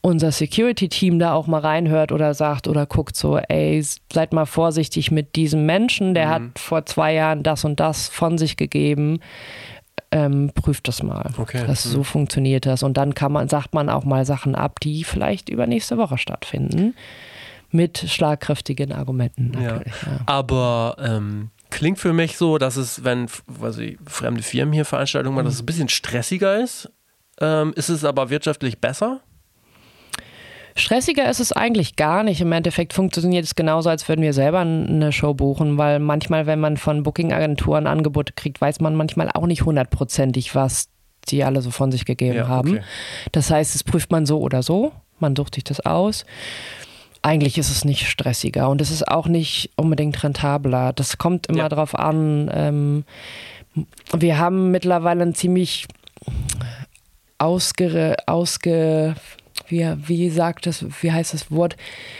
unser 0.05 0.31
Security-Team 0.31 1.17
da 1.17 1.33
auch 1.33 1.47
mal 1.47 1.61
reinhört 1.61 2.11
oder 2.11 2.35
sagt 2.35 2.67
oder 2.67 2.85
guckt 2.85 3.15
so, 3.15 3.39
ey, 3.39 3.83
seid 4.13 4.33
mal 4.33 4.45
vorsichtig 4.45 5.09
mit 5.09 5.35
diesem 5.35 5.65
Menschen, 5.65 6.13
der 6.13 6.29
hat 6.29 6.59
vor 6.59 6.85
zwei 6.85 7.15
Jahren 7.15 7.41
das 7.41 7.65
und 7.65 7.79
das 7.79 8.07
von 8.07 8.37
sich 8.37 8.55
gegeben. 8.55 9.19
Ähm, 10.11 10.51
prüft 10.53 10.87
das 10.87 11.01
mal. 11.01 11.31
Okay. 11.39 11.63
Das, 11.65 11.81
so 11.81 12.03
funktioniert 12.03 12.67
das. 12.67 12.83
Und 12.83 12.97
dann 12.97 13.15
kann 13.15 13.31
man, 13.31 13.49
sagt 13.49 13.73
man 13.73 13.89
auch 13.89 14.05
mal 14.05 14.25
Sachen 14.25 14.53
ab, 14.53 14.79
die 14.79 15.03
vielleicht 15.03 15.49
übernächste 15.49 15.97
Woche 15.97 16.19
stattfinden. 16.19 16.93
Mit 17.71 17.97
schlagkräftigen 17.97 18.91
Argumenten 18.91 19.51
natürlich. 19.51 19.93
Ja. 20.05 20.19
Aber 20.27 20.97
ähm, 20.99 21.49
klingt 21.71 21.97
für 21.97 22.13
mich 22.13 22.37
so, 22.37 22.59
dass 22.59 22.75
es, 22.75 23.03
wenn 23.03 23.25
weiß 23.47 23.79
ich, 23.79 23.97
fremde 24.05 24.43
Firmen 24.43 24.71
hier 24.71 24.85
Veranstaltungen 24.85 25.35
machen, 25.35 25.45
dass 25.45 25.55
es 25.55 25.63
ein 25.63 25.65
bisschen 25.65 25.89
stressiger 25.89 26.61
ist. 26.61 26.91
Ähm, 27.41 27.73
ist 27.75 27.89
es 27.89 28.05
aber 28.05 28.29
wirtschaftlich 28.29 28.79
besser? 28.79 29.21
Stressiger 30.77 31.29
ist 31.29 31.39
es 31.39 31.53
eigentlich 31.53 31.95
gar 31.95 32.23
nicht. 32.23 32.41
Im 32.41 32.51
Endeffekt 32.51 32.91
funktioniert 32.91 33.45
es 33.45 33.55
genauso, 33.55 33.89
als 33.89 34.09
würden 34.09 34.21
wir 34.21 34.33
selber 34.33 34.59
eine 34.59 35.13
Show 35.13 35.33
buchen, 35.33 35.77
weil 35.77 35.99
manchmal, 35.99 36.47
wenn 36.47 36.59
man 36.59 36.75
von 36.75 37.03
Booking-Agenturen 37.03 37.87
Angebote 37.87 38.33
kriegt, 38.33 38.59
weiß 38.59 38.81
man 38.81 38.93
manchmal 38.93 39.29
auch 39.33 39.45
nicht 39.47 39.63
hundertprozentig, 39.63 40.53
was 40.53 40.89
die 41.29 41.45
alle 41.45 41.61
so 41.61 41.71
von 41.71 41.93
sich 41.93 42.03
gegeben 42.03 42.35
ja, 42.35 42.47
haben. 42.49 42.71
Okay. 42.71 42.81
Das 43.31 43.49
heißt, 43.49 43.73
es 43.73 43.85
prüft 43.85 44.11
man 44.11 44.25
so 44.25 44.39
oder 44.39 44.63
so. 44.63 44.91
Man 45.19 45.33
sucht 45.35 45.55
sich 45.55 45.63
das 45.63 45.79
aus. 45.79 46.25
Eigentlich 47.21 47.57
ist 47.57 47.71
es 47.71 47.85
nicht 47.85 48.07
stressiger 48.07 48.69
und 48.69 48.81
es 48.81 48.91
ist 48.91 49.07
auch 49.07 49.27
nicht 49.27 49.71
unbedingt 49.77 50.21
rentabler. 50.23 50.91
Das 50.91 51.17
kommt 51.17 51.47
immer 51.47 51.59
ja. 51.59 51.69
darauf 51.69 51.95
an. 51.95 52.51
Ähm, 52.53 53.03
wir 54.15 54.37
haben 54.37 54.71
mittlerweile 54.71 55.23
ein 55.23 55.33
ziemlich 55.33 55.87
ausge, 57.37 58.17
ausge 58.27 59.15
wie, 59.67 59.85
wie 60.05 60.29
sagt 60.29 60.65
das, 60.65 60.85
wie 61.01 61.11
heißt 61.11 61.33
das 61.33 61.51
Wort, 61.51 61.75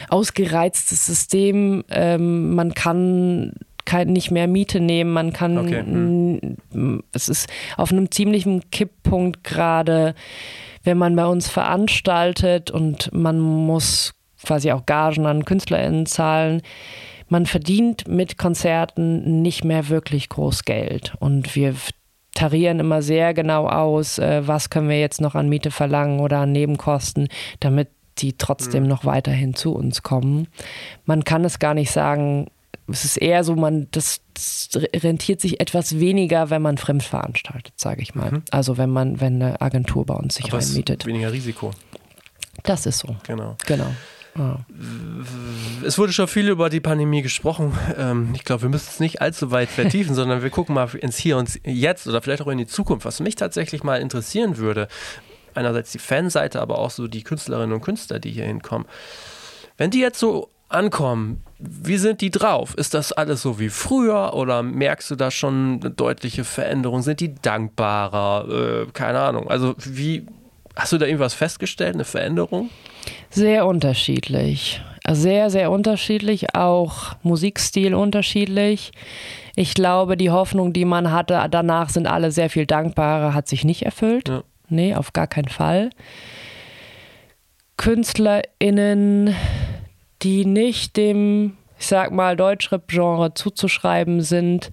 ausgereiztes 0.10 1.06
System. 1.06 1.84
Ähm, 1.90 2.56
man 2.56 2.74
kann 2.74 3.54
kein, 3.86 4.08
nicht 4.10 4.32
mehr 4.32 4.48
Miete 4.48 4.80
nehmen, 4.80 5.14
man 5.14 5.32
kann, 5.32 5.58
okay. 5.58 5.82
hm. 5.82 7.04
es 7.14 7.30
ist 7.30 7.48
auf 7.78 7.92
einem 7.92 8.12
ziemlichen 8.12 8.70
Kipppunkt 8.72 9.44
gerade, 9.44 10.16
wenn 10.84 10.98
man 10.98 11.16
bei 11.16 11.26
uns 11.26 11.48
veranstaltet 11.48 12.72
und 12.72 13.14
man 13.14 13.40
muss 13.40 14.14
quasi 14.44 14.72
auch 14.72 14.86
Gagen 14.86 15.26
an 15.26 15.46
KünstlerInnen 15.46 16.06
zahlen. 16.06 16.62
Man 17.28 17.46
verdient 17.46 18.08
mit 18.08 18.38
Konzerten 18.38 19.42
nicht 19.42 19.64
mehr 19.64 19.90
wirklich 19.90 20.30
groß 20.30 20.64
Geld 20.64 21.14
und 21.20 21.56
wir 21.56 21.76
tarieren 22.36 22.80
immer 22.80 23.02
sehr 23.02 23.34
genau 23.34 23.68
aus, 23.68 24.20
äh, 24.20 24.48
was 24.48 24.70
können 24.70 24.90
wir 24.90 25.00
jetzt 25.00 25.22
noch 25.22 25.34
an 25.34 25.50
Miete 25.50 25.72
verlangen 25.72 26.20
oder 26.20 26.40
an 26.42 26.52
Nebenkosten, 26.52 27.30
damit 27.60 27.90
die 28.20 28.38
trotzdem 28.38 28.84
mhm. 28.84 28.90
noch 28.90 29.06
weiterhin 29.06 29.56
zu 29.56 29.74
uns 29.74 30.04
kommen. 30.04 30.48
Man 31.06 31.24
kann 31.24 31.44
es 31.44 31.58
gar 31.60 31.74
nicht 31.74 31.92
sagen, 31.92 32.48
es 32.88 33.04
ist 33.04 33.18
eher 33.18 33.44
so, 33.44 33.56
man, 33.56 33.88
das, 33.92 34.22
das 34.34 34.70
rentiert 34.96 35.42
sich 35.42 35.60
etwas 35.60 36.00
weniger, 36.00 36.50
wenn 36.50 36.62
man 36.62 36.78
fremd 36.78 37.04
veranstaltet, 37.04 37.74
sage 37.78 38.02
ich 38.02 38.14
mal. 38.14 38.32
Mhm. 38.32 38.44
Also 38.52 38.78
wenn 38.78 38.90
man, 38.90 39.20
wenn 39.20 39.42
eine 39.42 39.60
Agentur 39.62 40.06
bei 40.06 40.14
uns 40.14 40.36
sich 40.36 40.46
Aber 40.46 40.60
reinmietet. 40.60 41.06
Weniger 41.06 41.32
Risiko. 41.32 41.72
Das 42.64 42.86
ist 42.86 43.00
so. 43.00 43.16
Genau. 43.24 43.58
Genau. 43.66 43.88
Es 45.86 45.98
wurde 45.98 46.12
schon 46.12 46.28
viel 46.28 46.50
über 46.50 46.70
die 46.70 46.82
Pandemie 46.82 47.22
gesprochen. 47.22 47.78
Ähm, 47.98 48.32
ich 48.36 48.44
glaube, 48.44 48.64
wir 48.64 48.70
müssen 48.70 48.90
es 48.90 49.00
nicht 49.00 49.22
allzu 49.22 49.52
weit 49.52 49.70
vertiefen, 49.70 50.14
sondern 50.16 50.44
wir 50.44 50.50
gucken 50.50 50.76
mal 50.76 50.90
ins 50.96 51.18
Hier 51.18 51.38
und 51.38 51.60
Jetzt 51.66 52.08
oder 52.08 52.22
vielleicht 52.22 52.42
auch 52.42 52.48
in 52.48 52.58
die 52.58 52.68
Zukunft. 52.68 53.06
Was 53.06 53.20
mich 53.22 53.36
tatsächlich 53.36 53.84
mal 53.84 54.02
interessieren 54.02 54.58
würde, 54.58 54.88
einerseits 55.54 55.92
die 55.92 56.00
Fanseite, 56.00 56.62
aber 56.62 56.80
auch 56.80 56.92
so 56.92 57.08
die 57.08 57.24
Künstlerinnen 57.24 57.74
und 57.74 57.82
Künstler, 57.82 58.20
die 58.20 58.32
hier 58.32 58.46
hinkommen. 58.46 58.88
Wenn 59.78 59.92
die 59.92 60.00
jetzt 60.00 60.20
so 60.20 60.50
ankommen, 60.68 61.44
wie 61.60 61.98
sind 61.98 62.22
die 62.22 62.32
drauf? 62.32 62.76
Ist 62.76 62.94
das 62.94 63.14
alles 63.14 63.42
so 63.42 63.60
wie 63.60 63.70
früher 63.70 64.34
oder 64.34 64.64
merkst 64.64 65.12
du 65.12 65.16
da 65.16 65.32
schon 65.32 65.80
eine 65.82 65.92
deutliche 65.92 66.44
Veränderung? 66.44 67.02
Sind 67.02 67.22
die 67.22 67.36
dankbarer? 67.36 68.50
Äh, 68.50 68.92
keine 68.92 69.20
Ahnung. 69.20 69.50
Also 69.50 69.76
wie 69.78 70.28
hast 70.76 70.94
du 70.94 70.98
da 70.98 71.06
irgendwas 71.06 71.34
festgestellt, 71.34 71.96
eine 71.96 72.06
Veränderung? 72.06 72.70
Sehr 73.30 73.66
unterschiedlich. 73.66 74.82
Sehr, 75.08 75.50
sehr 75.52 75.70
unterschiedlich, 75.70 76.56
auch 76.56 77.14
Musikstil 77.22 77.94
unterschiedlich. 77.94 78.92
Ich 79.56 79.76
glaube, 79.76 80.18
die 80.18 80.32
Hoffnung, 80.32 80.74
die 80.74 80.86
man 80.86 81.12
hatte, 81.12 81.46
danach 81.52 81.90
sind 81.90 82.08
alle 82.08 82.32
sehr 82.32 82.50
viel 82.50 82.66
dankbarer, 82.66 83.34
hat 83.34 83.48
sich 83.48 83.64
nicht 83.64 83.84
erfüllt. 83.84 84.30
Ja. 84.30 84.44
Nee, 84.68 84.96
auf 84.96 85.14
gar 85.14 85.28
keinen 85.28 85.48
Fall. 85.48 85.92
KünstlerInnen, 87.78 89.36
die 90.24 90.46
nicht 90.46 90.98
dem, 90.98 91.58
ich 91.78 91.86
sag 91.86 92.12
mal, 92.12 92.36
Deutschrap-Genre 92.36 93.36
zuzuschreiben 93.36 94.22
sind, 94.22 94.72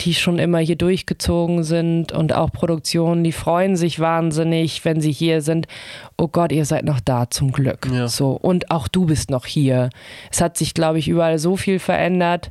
die 0.00 0.14
schon 0.14 0.38
immer 0.38 0.58
hier 0.58 0.76
durchgezogen 0.76 1.62
sind 1.62 2.12
und 2.12 2.32
auch 2.32 2.50
Produktionen, 2.50 3.22
die 3.24 3.32
freuen 3.32 3.76
sich 3.76 4.00
wahnsinnig, 4.00 4.84
wenn 4.84 5.00
sie 5.00 5.12
hier 5.12 5.42
sind. 5.42 5.66
Oh 6.16 6.28
Gott, 6.28 6.52
ihr 6.52 6.64
seid 6.64 6.84
noch 6.84 7.00
da, 7.00 7.30
zum 7.30 7.52
Glück. 7.52 7.88
Ja. 7.92 8.08
So. 8.08 8.32
Und 8.32 8.70
auch 8.70 8.88
du 8.88 9.06
bist 9.06 9.30
noch 9.30 9.46
hier. 9.46 9.90
Es 10.30 10.40
hat 10.40 10.56
sich, 10.56 10.74
glaube 10.74 10.98
ich, 10.98 11.08
überall 11.08 11.38
so 11.38 11.56
viel 11.56 11.78
verändert, 11.78 12.50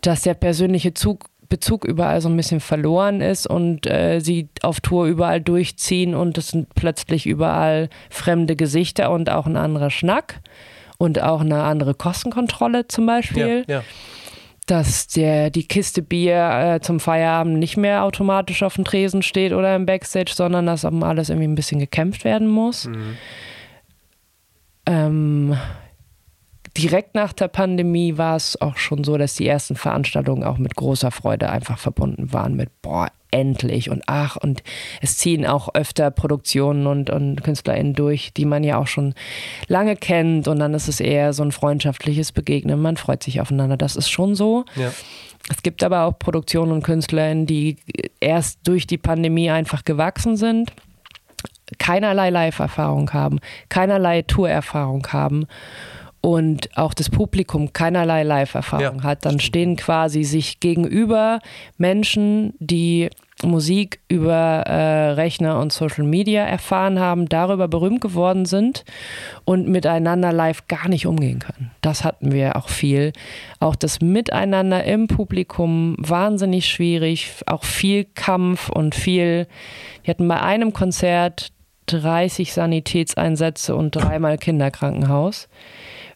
dass 0.00 0.22
der 0.22 0.34
persönliche 0.34 0.94
Zug 0.94 1.26
Bezug 1.48 1.84
überall 1.84 2.20
so 2.20 2.28
ein 2.28 2.36
bisschen 2.36 2.60
verloren 2.60 3.20
ist 3.20 3.44
und 3.44 3.84
äh, 3.84 4.20
sie 4.20 4.48
auf 4.62 4.80
Tour 4.80 5.06
überall 5.06 5.40
durchziehen 5.40 6.14
und 6.14 6.38
es 6.38 6.48
sind 6.48 6.72
plötzlich 6.76 7.26
überall 7.26 7.88
fremde 8.08 8.54
Gesichter 8.54 9.10
und 9.10 9.28
auch 9.30 9.46
ein 9.46 9.56
anderer 9.56 9.90
Schnack 9.90 10.42
und 10.96 11.20
auch 11.20 11.40
eine 11.40 11.64
andere 11.64 11.94
Kostenkontrolle 11.94 12.86
zum 12.86 13.04
Beispiel. 13.04 13.64
Ja, 13.66 13.78
ja 13.78 13.84
dass 14.66 15.08
der, 15.08 15.50
die 15.50 15.66
Kiste 15.66 16.02
Bier 16.02 16.76
äh, 16.76 16.80
zum 16.80 17.00
Feierabend 17.00 17.58
nicht 17.58 17.76
mehr 17.76 18.04
automatisch 18.04 18.62
auf 18.62 18.74
dem 18.74 18.84
Tresen 18.84 19.22
steht 19.22 19.52
oder 19.52 19.74
im 19.74 19.86
Backstage, 19.86 20.32
sondern 20.34 20.66
dass 20.66 20.84
um 20.84 21.02
alles 21.02 21.28
irgendwie 21.28 21.48
ein 21.48 21.54
bisschen 21.54 21.80
gekämpft 21.80 22.24
werden 22.24 22.48
muss. 22.48 22.86
Mhm. 22.86 23.16
Ähm, 24.86 25.56
direkt 26.76 27.14
nach 27.14 27.32
der 27.32 27.48
Pandemie 27.48 28.16
war 28.16 28.36
es 28.36 28.60
auch 28.60 28.76
schon 28.76 29.04
so, 29.04 29.16
dass 29.18 29.34
die 29.34 29.46
ersten 29.46 29.76
Veranstaltungen 29.76 30.44
auch 30.44 30.58
mit 30.58 30.76
großer 30.76 31.10
Freude 31.10 31.50
einfach 31.50 31.78
verbunden 31.78 32.32
waren 32.32 32.54
mit, 32.54 32.70
boah, 32.82 33.08
endlich 33.30 33.90
und 33.90 34.02
ach, 34.06 34.36
und 34.36 34.62
es 35.00 35.18
ziehen 35.18 35.46
auch 35.46 35.74
öfter 35.74 36.10
Produktionen 36.10 36.86
und, 36.86 37.10
und 37.10 37.42
KünstlerInnen 37.42 37.94
durch, 37.94 38.32
die 38.32 38.44
man 38.44 38.64
ja 38.64 38.78
auch 38.78 38.86
schon 38.86 39.14
lange 39.68 39.96
kennt 39.96 40.48
und 40.48 40.58
dann 40.58 40.74
ist 40.74 40.88
es 40.88 41.00
eher 41.00 41.32
so 41.32 41.42
ein 41.42 41.52
freundschaftliches 41.52 42.32
Begegnen, 42.32 42.80
man 42.80 42.96
freut 42.96 43.22
sich 43.22 43.40
aufeinander, 43.40 43.76
das 43.76 43.96
ist 43.96 44.10
schon 44.10 44.34
so. 44.34 44.64
Ja. 44.76 44.92
Es 45.48 45.62
gibt 45.62 45.82
aber 45.82 46.04
auch 46.04 46.18
Produktionen 46.18 46.72
und 46.72 46.82
KünstlerInnen, 46.82 47.46
die 47.46 47.76
erst 48.20 48.60
durch 48.64 48.86
die 48.86 48.98
Pandemie 48.98 49.50
einfach 49.50 49.84
gewachsen 49.84 50.36
sind, 50.36 50.72
keinerlei 51.78 52.30
Live-Erfahrung 52.30 53.12
haben, 53.12 53.40
keinerlei 53.68 54.22
Tour-Erfahrung 54.22 55.06
haben 55.12 55.46
und 56.20 56.76
auch 56.76 56.92
das 56.92 57.08
Publikum 57.08 57.72
keinerlei 57.72 58.22
Live-Erfahrung 58.24 58.98
ja, 58.98 59.02
hat, 59.02 59.24
dann 59.24 59.40
stehen 59.40 59.76
quasi 59.76 60.22
sich 60.24 60.60
gegenüber 60.60 61.40
Menschen, 61.78 62.52
die 62.58 63.08
Musik 63.42 64.00
über 64.08 64.64
äh, 64.66 65.12
Rechner 65.12 65.58
und 65.60 65.72
Social 65.72 66.04
Media 66.04 66.42
erfahren 66.42 66.98
haben, 66.98 67.26
darüber 67.26 67.68
berühmt 67.68 68.02
geworden 68.02 68.44
sind 68.44 68.84
und 69.46 69.68
miteinander 69.68 70.30
live 70.30 70.68
gar 70.68 70.88
nicht 70.88 71.06
umgehen 71.06 71.38
können. 71.38 71.70
Das 71.80 72.04
hatten 72.04 72.32
wir 72.32 72.56
auch 72.56 72.68
viel. 72.68 73.14
Auch 73.58 73.76
das 73.76 74.00
Miteinander 74.00 74.84
im 74.84 75.06
Publikum 75.06 75.96
wahnsinnig 75.98 76.68
schwierig, 76.68 77.32
auch 77.46 77.64
viel 77.64 78.04
Kampf 78.04 78.68
und 78.68 78.94
viel. 78.94 79.46
Wir 80.04 80.12
hatten 80.12 80.28
bei 80.28 80.40
einem 80.40 80.74
Konzert 80.74 81.52
30 81.86 82.52
Sanitätseinsätze 82.52 83.74
und 83.74 83.96
dreimal 83.96 84.38
Kinderkrankenhaus 84.38 85.48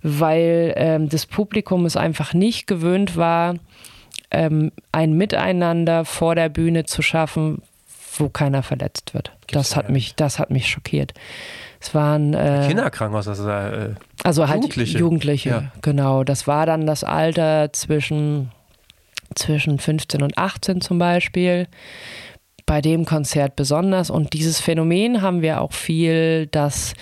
weil 0.05 0.75
ähm, 0.77 1.09
das 1.09 1.27
Publikum 1.27 1.87
es 1.87 1.97
einfach 1.97 2.35
nicht 2.35 2.67
gewöhnt 2.67 3.17
war, 3.17 3.55
ähm, 4.31 4.71
ein 4.93 5.15
Miteinander 5.15 6.05
vor 6.05 6.35
der 6.35 6.51
Bühne 6.51 6.85
zu 6.85 7.01
schaffen, 7.03 7.63
wo 8.19 8.29
keiner 8.29 8.63
verletzt 8.63 9.15
wird. 9.15 9.33
das 9.51 9.75
hat 9.75 9.89
mich, 9.89 10.15
das 10.15 10.39
hat 10.39 10.51
mich 10.51 10.69
schockiert. 10.69 11.15
Es 11.81 11.95
waren 11.95 12.35
äh, 12.35 12.65
Kinderkrankenhaus, 12.69 13.27
also, 13.27 13.49
äh, 13.49 13.95
also 14.23 14.47
halt 14.47 14.63
Jugendliche. 14.63 14.99
Jugendliche, 14.99 15.49
ja. 15.49 15.73
genau. 15.83 16.23
Das 16.23 16.47
war 16.47 16.67
dann 16.67 16.87
das 16.87 17.03
Alter 17.03 17.73
zwischen 17.73 18.53
zwischen 19.35 19.79
15 19.79 20.23
und 20.23 20.39
18 20.39 20.81
zum 20.81 20.99
Beispiel. 20.99 21.67
Bei 22.67 22.81
dem 22.81 23.05
Konzert 23.05 23.57
besonders. 23.57 24.11
Und 24.11 24.33
dieses 24.33 24.61
Phänomen 24.61 25.23
haben 25.23 25.43
wir 25.43 25.61
auch 25.61 25.73
viel, 25.73 26.47
dass 26.47 26.95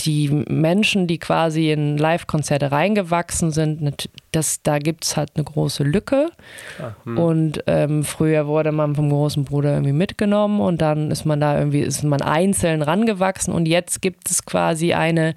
die 0.00 0.28
Menschen, 0.48 1.06
die 1.06 1.18
quasi 1.18 1.70
in 1.70 1.98
Live-Konzerte 1.98 2.72
reingewachsen 2.72 3.50
sind, 3.50 4.08
das, 4.32 4.62
da 4.62 4.78
gibt 4.78 5.04
es 5.04 5.16
halt 5.16 5.30
eine 5.34 5.44
große 5.44 5.82
Lücke. 5.82 6.30
Ah, 6.80 6.94
hm. 7.04 7.18
Und 7.18 7.64
ähm, 7.66 8.04
früher 8.04 8.46
wurde 8.46 8.72
man 8.72 8.94
vom 8.94 9.10
großen 9.10 9.44
Bruder 9.44 9.72
irgendwie 9.72 9.92
mitgenommen 9.92 10.60
und 10.60 10.80
dann 10.80 11.10
ist 11.10 11.24
man 11.24 11.40
da 11.40 11.58
irgendwie, 11.58 11.80
ist 11.80 12.04
man 12.04 12.22
einzeln 12.22 12.82
rangewachsen 12.82 13.52
und 13.52 13.66
jetzt 13.66 14.02
gibt 14.02 14.30
es 14.30 14.44
quasi 14.44 14.92
eine 14.92 15.34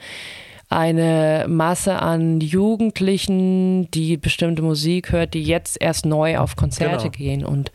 eine 0.73 1.45
Masse 1.47 2.01
an 2.01 2.41
Jugendlichen, 2.41 3.89
die 3.91 4.17
bestimmte 4.17 4.61
Musik 4.61 5.11
hört, 5.11 5.33
die 5.33 5.43
jetzt 5.43 5.77
erst 5.79 6.05
neu 6.05 6.37
auf 6.39 6.55
Konzerte 6.55 7.09
genau. 7.09 7.17
gehen. 7.17 7.45
Und 7.45 7.71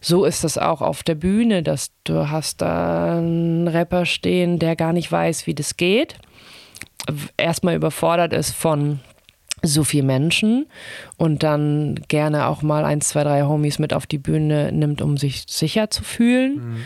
so 0.00 0.24
ist 0.24 0.42
das 0.42 0.56
auch 0.56 0.80
auf 0.80 1.02
der 1.02 1.16
Bühne, 1.16 1.62
dass 1.62 1.90
du 2.04 2.30
hast 2.30 2.62
da 2.62 3.18
einen 3.18 3.68
Rapper 3.68 4.06
stehen, 4.06 4.58
der 4.58 4.74
gar 4.74 4.92
nicht 4.92 5.12
weiß, 5.12 5.46
wie 5.46 5.54
das 5.54 5.76
geht. 5.76 6.16
Erstmal 7.36 7.76
überfordert 7.76 8.32
ist 8.32 8.52
von 8.52 9.00
so 9.62 9.84
viel 9.84 10.02
Menschen 10.02 10.66
und 11.18 11.42
dann 11.42 11.96
gerne 12.08 12.46
auch 12.46 12.62
mal 12.62 12.84
eins, 12.84 13.08
zwei, 13.08 13.24
drei 13.24 13.42
Homies 13.42 13.78
mit 13.78 13.92
auf 13.92 14.06
die 14.06 14.18
Bühne 14.18 14.72
nimmt, 14.72 15.02
um 15.02 15.18
sich 15.18 15.44
sicher 15.46 15.90
zu 15.90 16.02
fühlen. 16.02 16.54
Mhm. 16.54 16.76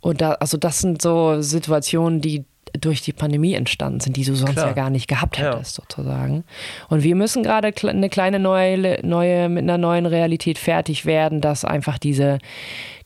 Und 0.00 0.20
da, 0.20 0.32
also 0.32 0.56
das 0.56 0.80
sind 0.80 1.00
so 1.00 1.40
Situationen, 1.40 2.20
die 2.20 2.44
durch 2.80 3.02
die 3.02 3.12
Pandemie 3.12 3.54
entstanden 3.54 4.00
sind, 4.00 4.16
die 4.16 4.24
du 4.24 4.34
sonst 4.34 4.52
Klar. 4.54 4.68
ja 4.68 4.72
gar 4.72 4.90
nicht 4.90 5.08
gehabt 5.08 5.38
Ja. 5.38 5.54
hättest, 5.54 5.74
sozusagen. 5.74 6.44
Und 6.88 7.02
wir 7.02 7.14
müssen 7.14 7.42
gerade 7.42 7.72
eine 7.88 8.08
kleine 8.08 8.38
neue, 8.38 8.98
neue, 9.06 9.48
mit 9.48 9.62
einer 9.62 9.78
neuen 9.78 10.06
Realität 10.06 10.58
fertig 10.58 11.06
werden, 11.06 11.40
dass 11.40 11.64
einfach 11.64 11.98
diese, 11.98 12.38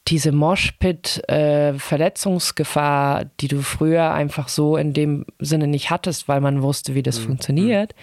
diese 0.08 0.32
Moshpit-Verletzungsgefahr, 0.32 3.24
die 3.40 3.48
du 3.48 3.62
früher 3.62 4.12
einfach 4.12 4.48
so 4.48 4.76
in 4.76 4.92
dem 4.92 5.24
Sinne 5.38 5.66
nicht 5.66 5.90
hattest, 5.90 6.28
weil 6.28 6.40
man 6.40 6.62
wusste, 6.62 6.94
wie 6.94 7.02
das 7.02 7.20
Mhm. 7.20 7.24
funktioniert, 7.24 7.94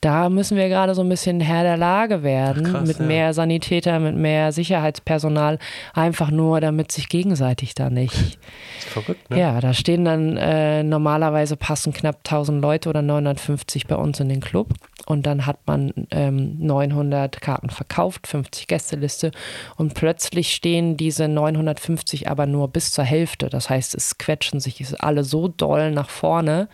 da 0.00 0.30
müssen 0.30 0.56
wir 0.56 0.68
gerade 0.68 0.94
so 0.94 1.02
ein 1.02 1.08
bisschen 1.08 1.40
Herr 1.40 1.62
der 1.62 1.76
Lage 1.76 2.22
werden, 2.22 2.66
Ach, 2.66 2.72
krass, 2.72 2.88
mit 2.88 2.98
ja. 2.98 3.04
mehr 3.04 3.34
Sanitäter, 3.34 3.98
mit 4.00 4.16
mehr 4.16 4.50
Sicherheitspersonal, 4.52 5.58
einfach 5.92 6.30
nur, 6.30 6.60
damit 6.60 6.90
sich 6.90 7.08
gegenseitig 7.08 7.74
da 7.74 7.90
nicht. 7.90 8.14
Ist 8.78 8.88
verrückt, 8.88 9.28
ne? 9.30 9.38
Ja, 9.38 9.60
da 9.60 9.74
stehen 9.74 10.04
dann 10.04 10.36
äh, 10.36 10.82
normalerweise 10.82 11.56
passen 11.56 11.92
knapp 11.92 12.16
1000 12.24 12.62
Leute 12.62 12.88
oder 12.88 13.02
950 13.02 13.86
bei 13.86 13.96
uns 13.96 14.20
in 14.20 14.28
den 14.28 14.40
Club. 14.40 14.68
Und 15.10 15.26
dann 15.26 15.44
hat 15.44 15.66
man 15.66 15.92
ähm, 16.12 16.56
900 16.60 17.40
Karten 17.40 17.68
verkauft, 17.68 18.28
50 18.28 18.68
Gästeliste. 18.68 19.32
Und 19.74 19.94
plötzlich 19.94 20.54
stehen 20.54 20.96
diese 20.96 21.26
950 21.26 22.30
aber 22.30 22.46
nur 22.46 22.68
bis 22.68 22.92
zur 22.92 23.02
Hälfte. 23.02 23.48
Das 23.48 23.68
heißt, 23.68 23.96
es 23.96 24.18
quetschen 24.18 24.60
sich 24.60 25.02
alle 25.02 25.24
so 25.24 25.48
doll 25.48 25.90
nach 25.90 26.08
vorne, 26.08 26.68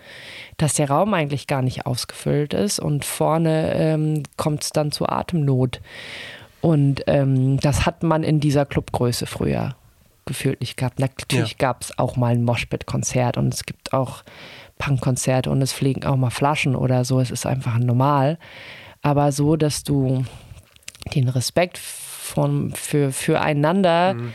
dass 0.59 0.75
der 0.75 0.91
Raum 0.91 1.15
eigentlich 1.15 1.47
gar 1.47 1.63
nicht 1.63 1.87
ausgefüllt 1.87 2.53
ist. 2.53 2.79
Und 2.79 3.07
vorne 3.07 3.73
ähm, 3.73 4.23
kommt 4.37 4.65
es 4.65 4.71
dann 4.71 4.93
zu 4.93 5.09
Atemnot. 5.09 5.81
Und 6.61 7.05
ähm, 7.07 7.59
das 7.61 7.87
hat 7.87 8.03
man 8.03 8.23
in 8.23 8.39
dieser 8.39 8.67
Clubgröße 8.67 9.25
früher 9.25 9.77
gefühlt 10.27 10.61
nicht 10.61 10.77
gehabt. 10.77 10.99
Natürlich 10.99 11.53
Ja. 11.53 11.57
gab 11.59 11.83
es 11.83 11.99
auch 11.99 12.17
mal 12.17 12.35
ein 12.35 12.45
Moshpit-Konzert 12.45 13.39
und 13.39 13.55
es 13.55 13.65
gibt 13.65 13.95
auch 13.95 14.25
Punkkonzerte 14.79 15.51
und 15.51 15.63
es 15.63 15.73
fliegen 15.73 16.05
auch 16.05 16.17
mal 16.17 16.31
Flaschen 16.31 16.77
oder 16.77 17.05
so. 17.05 17.21
Es 17.21 17.31
ist 17.31 17.47
einfach 17.47 17.79
normal. 17.79 18.39
Aber 19.03 19.33
so, 19.33 19.57
dass 19.57 19.83
du 19.85 20.25
den 21.15 21.29
Respekt 21.29 21.79
von, 21.79 22.73
für, 22.73 23.13
füreinander 23.13 24.15
Mhm. 24.15 24.33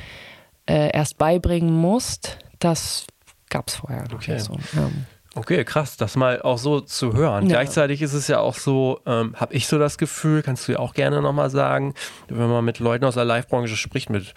äh, 0.67 0.91
erst 0.93 1.17
beibringen 1.17 1.73
musst, 1.73 2.37
das 2.59 3.05
gab 3.49 3.67
es 3.67 3.75
vorher 3.75 4.05
Okay. 4.13 4.39
so. 4.39 4.53
Ja. 4.73 4.89
Okay, 5.33 5.63
krass, 5.63 5.95
das 5.95 6.17
mal 6.17 6.41
auch 6.41 6.57
so 6.57 6.81
zu 6.81 7.13
hören. 7.13 7.45
Ja. 7.45 7.51
Gleichzeitig 7.51 8.01
ist 8.01 8.13
es 8.13 8.27
ja 8.27 8.39
auch 8.41 8.55
so, 8.55 8.99
ähm, 9.05 9.33
habe 9.37 9.53
ich 9.53 9.65
so 9.65 9.79
das 9.79 9.97
Gefühl, 9.97 10.41
kannst 10.41 10.67
du 10.67 10.73
ja 10.73 10.79
auch 10.79 10.93
gerne 10.93 11.21
nochmal 11.21 11.49
sagen, 11.49 11.93
wenn 12.27 12.49
man 12.49 12.65
mit 12.65 12.79
Leuten 12.79 13.05
aus 13.05 13.13
der 13.13 13.23
Live-Branche 13.23 13.77
spricht, 13.77 14.09
mit 14.09 14.33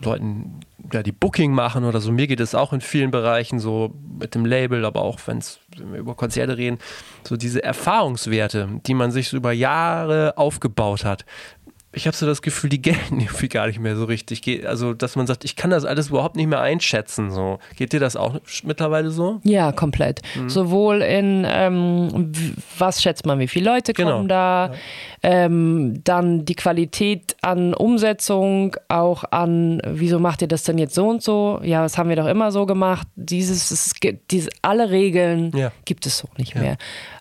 Leuten, 0.00 0.60
ja, 0.92 1.02
die 1.02 1.10
Booking 1.10 1.52
machen 1.52 1.84
oder 1.84 2.00
so, 2.00 2.12
mir 2.12 2.28
geht 2.28 2.38
es 2.38 2.54
auch 2.54 2.72
in 2.72 2.80
vielen 2.80 3.10
Bereichen 3.10 3.58
so 3.58 3.92
mit 4.20 4.36
dem 4.36 4.44
Label, 4.44 4.84
aber 4.84 5.02
auch 5.02 5.18
wenn's, 5.26 5.58
wenn 5.76 5.92
wir 5.92 5.98
über 5.98 6.14
Konzerte 6.14 6.56
reden, 6.56 6.78
so 7.24 7.36
diese 7.36 7.64
Erfahrungswerte, 7.64 8.68
die 8.86 8.94
man 8.94 9.10
sich 9.10 9.28
so 9.30 9.36
über 9.36 9.50
Jahre 9.50 10.38
aufgebaut 10.38 11.04
hat. 11.04 11.24
Ich 11.96 12.06
habe 12.06 12.16
so 12.16 12.26
das 12.26 12.42
Gefühl, 12.42 12.68
die 12.70 12.80
gelten 12.82 13.18
irgendwie 13.20 13.48
gar 13.48 13.66
nicht 13.66 13.80
mehr 13.80 13.96
so 13.96 14.04
richtig. 14.04 14.66
Also, 14.68 14.92
dass 14.94 15.16
man 15.16 15.26
sagt, 15.26 15.44
ich 15.44 15.56
kann 15.56 15.70
das 15.70 15.84
alles 15.84 16.08
überhaupt 16.10 16.36
nicht 16.36 16.46
mehr 16.46 16.60
einschätzen. 16.60 17.30
So. 17.30 17.58
Geht 17.76 17.92
dir 17.92 18.00
das 18.00 18.16
auch 18.16 18.38
mittlerweile 18.64 19.10
so? 19.10 19.40
Ja, 19.44 19.72
komplett. 19.72 20.20
Mhm. 20.36 20.48
Sowohl 20.50 21.00
in, 21.02 21.46
ähm, 21.48 22.32
was 22.78 23.02
schätzt 23.02 23.24
man, 23.26 23.38
wie 23.38 23.48
viele 23.48 23.70
Leute 23.70 23.92
Genau. 23.94 24.16
kommen 24.16 24.28
da, 24.28 24.72
ähm, 25.22 26.00
dann 26.04 26.44
die 26.44 26.54
Qualität 26.54 27.34
an 27.42 27.72
Umsetzung, 27.74 28.76
auch 28.88 29.24
an, 29.30 29.80
wieso 29.86 30.18
macht 30.18 30.42
ihr 30.42 30.48
das 30.48 30.62
denn 30.64 30.78
jetzt 30.78 30.94
so 30.94 31.08
und 31.08 31.22
so? 31.22 31.60
Ja, 31.62 31.82
das 31.82 31.96
haben 31.98 32.08
wir 32.10 32.16
doch 32.16 32.26
immer 32.26 32.52
so 32.52 32.66
gemacht. 32.66 33.08
Dieses, 33.16 33.70
es 33.70 33.94
gibt, 33.94 34.30
diese, 34.30 34.50
alle 34.62 34.90
Regeln 34.90 35.50
Ja. 35.56 35.72
gibt 35.86 36.06
es 36.06 36.18
so 36.18 36.28
nicht 36.36 36.54
Ja. 36.54 36.60
mehr. 36.60 36.76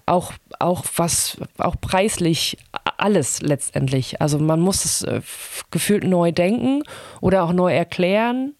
Auch, 0.05 0.33
auch 0.59 0.83
was, 0.97 1.37
auch 1.57 1.75
preislich, 1.81 2.57
alles 2.97 3.41
letztendlich. 3.41 4.21
Also 4.21 4.37
man 4.37 4.59
muss 4.65 4.83
es 4.83 5.03
äh, 5.03 5.21
gefühlt 5.71 6.03
neu 6.03 6.31
denken 6.31 6.83
oder 7.21 7.43
auch 7.43 7.53
neu 7.53 7.73
erklären. 7.73 8.53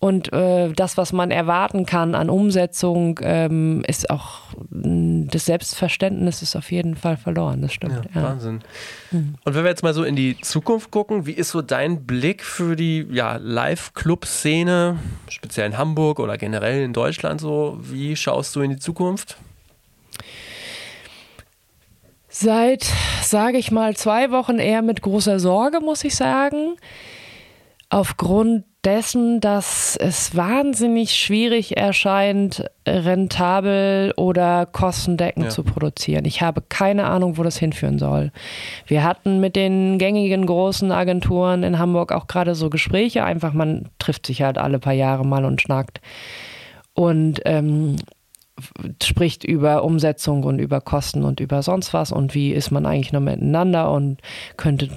Und 0.00 0.32
äh, 0.32 0.72
das, 0.72 0.96
was 0.96 1.12
man 1.12 1.30
erwarten 1.30 1.84
kann 1.84 2.14
an 2.14 2.30
Umsetzung, 2.30 3.20
ähm, 3.22 3.82
ist 3.86 4.08
auch 4.08 4.40
das 4.70 5.44
Selbstverständnis 5.44 6.40
ist 6.40 6.56
auf 6.56 6.72
jeden 6.72 6.96
Fall 6.96 7.18
verloren. 7.18 7.60
Das 7.60 7.74
stimmt. 7.74 8.06
Ja, 8.14 8.20
Ja. 8.20 8.28
Wahnsinn. 8.30 8.60
Und 9.10 9.54
wenn 9.54 9.62
wir 9.62 9.68
jetzt 9.68 9.82
mal 9.82 9.92
so 9.92 10.02
in 10.02 10.16
die 10.16 10.40
Zukunft 10.40 10.90
gucken, 10.90 11.26
wie 11.26 11.32
ist 11.32 11.50
so 11.50 11.60
dein 11.60 12.06
Blick 12.06 12.42
für 12.42 12.76
die 12.76 13.06
ja, 13.10 13.36
Live-Club-Szene, 13.36 14.98
speziell 15.28 15.66
in 15.66 15.76
Hamburg 15.76 16.18
oder 16.18 16.38
generell 16.38 16.82
in 16.82 16.94
Deutschland 16.94 17.42
so? 17.42 17.76
Wie 17.82 18.16
schaust 18.16 18.56
du 18.56 18.62
in 18.62 18.70
die 18.70 18.78
Zukunft? 18.78 19.36
Seit, 22.32 22.84
sage 23.22 23.58
ich 23.58 23.70
mal, 23.72 23.96
zwei 23.96 24.30
Wochen 24.30 24.58
eher 24.58 24.82
mit 24.82 25.02
großer 25.02 25.40
Sorge, 25.40 25.80
muss 25.80 26.04
ich 26.04 26.14
sagen. 26.14 26.76
Aufgrund 27.88 28.64
dessen, 28.84 29.40
dass 29.40 29.96
es 29.96 30.34
wahnsinnig 30.36 31.10
schwierig 31.14 31.76
erscheint, 31.76 32.64
rentabel 32.86 34.14
oder 34.16 34.64
kostendeckend 34.64 35.46
Ja. 35.46 35.50
zu 35.50 35.64
produzieren. 35.64 36.24
Ich 36.24 36.40
habe 36.40 36.62
keine 36.66 37.04
Ahnung, 37.06 37.36
wo 37.36 37.42
das 37.42 37.58
hinführen 37.58 37.98
soll. 37.98 38.30
Wir 38.86 39.02
hatten 39.02 39.40
mit 39.40 39.56
den 39.56 39.98
gängigen 39.98 40.46
großen 40.46 40.92
Agenturen 40.92 41.62
in 41.64 41.78
Hamburg 41.78 42.12
auch 42.12 42.26
gerade 42.28 42.54
so 42.54 42.70
Gespräche. 42.70 43.24
Einfach, 43.24 43.52
man 43.52 43.88
trifft 43.98 44.26
sich 44.26 44.40
halt 44.42 44.56
alle 44.56 44.78
paar 44.78 44.94
Jahre 44.94 45.26
mal 45.26 45.44
und 45.44 45.60
schnackt. 45.60 46.00
Und 46.94 47.40
ähm, 47.44 47.96
spricht 49.02 49.44
über 49.44 49.84
Umsetzung 49.84 50.44
und 50.44 50.58
über 50.58 50.80
Kosten 50.80 51.24
und 51.24 51.40
über 51.40 51.62
sonst 51.62 51.92
was 51.92 52.12
und 52.12 52.34
wie 52.34 52.52
ist 52.52 52.70
man 52.70 52.86
eigentlich 52.86 53.12
noch 53.12 53.20
miteinander 53.20 53.90
und 53.90 54.20
könntet, 54.56 54.90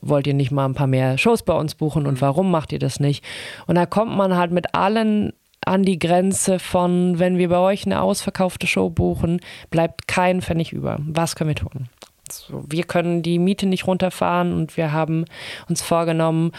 wollt 0.00 0.26
ihr 0.26 0.34
nicht 0.34 0.50
mal 0.50 0.64
ein 0.64 0.74
paar 0.74 0.86
mehr 0.86 1.18
Shows 1.18 1.42
bei 1.42 1.54
uns 1.54 1.74
buchen 1.74 2.06
und 2.06 2.20
warum 2.20 2.50
macht 2.50 2.72
ihr 2.72 2.78
das 2.78 3.00
nicht? 3.00 3.24
Und 3.66 3.76
da 3.76 3.86
kommt 3.86 4.16
man 4.16 4.36
halt 4.36 4.52
mit 4.52 4.74
allen 4.74 5.32
an 5.66 5.82
die 5.82 5.98
Grenze 5.98 6.58
von, 6.58 7.18
wenn 7.18 7.38
wir 7.38 7.48
bei 7.48 7.58
euch 7.58 7.86
eine 7.86 8.02
ausverkaufte 8.02 8.66
Show 8.66 8.90
buchen, 8.90 9.40
bleibt 9.70 10.06
kein 10.06 10.42
Pfennig 10.42 10.72
über. 10.72 10.98
Was 11.00 11.36
können 11.36 11.48
wir 11.48 11.54
tun? 11.54 11.88
So, 12.30 12.64
wir 12.66 12.84
können 12.84 13.22
die 13.22 13.38
Miete 13.38 13.66
nicht 13.66 13.86
runterfahren 13.86 14.52
und 14.52 14.76
wir 14.76 14.92
haben 14.92 15.24
uns 15.68 15.82
vorgenommen, 15.82 16.52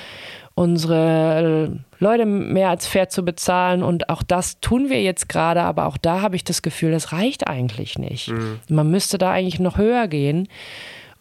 unsere 0.55 1.69
äh, 1.69 2.03
Leute 2.03 2.25
mehr 2.25 2.69
als 2.69 2.87
fair 2.87 3.09
zu 3.09 3.23
bezahlen. 3.23 3.83
Und 3.83 4.09
auch 4.09 4.23
das 4.23 4.59
tun 4.61 4.89
wir 4.89 5.03
jetzt 5.03 5.29
gerade, 5.29 5.61
aber 5.61 5.85
auch 5.85 5.97
da 5.97 6.21
habe 6.21 6.35
ich 6.35 6.43
das 6.43 6.61
Gefühl, 6.61 6.91
das 6.91 7.11
reicht 7.11 7.47
eigentlich 7.47 7.99
nicht. 7.99 8.29
Man 8.69 8.89
müsste 8.89 9.17
da 9.17 9.31
eigentlich 9.31 9.59
noch 9.59 9.77
höher 9.77 10.07
gehen. 10.07 10.47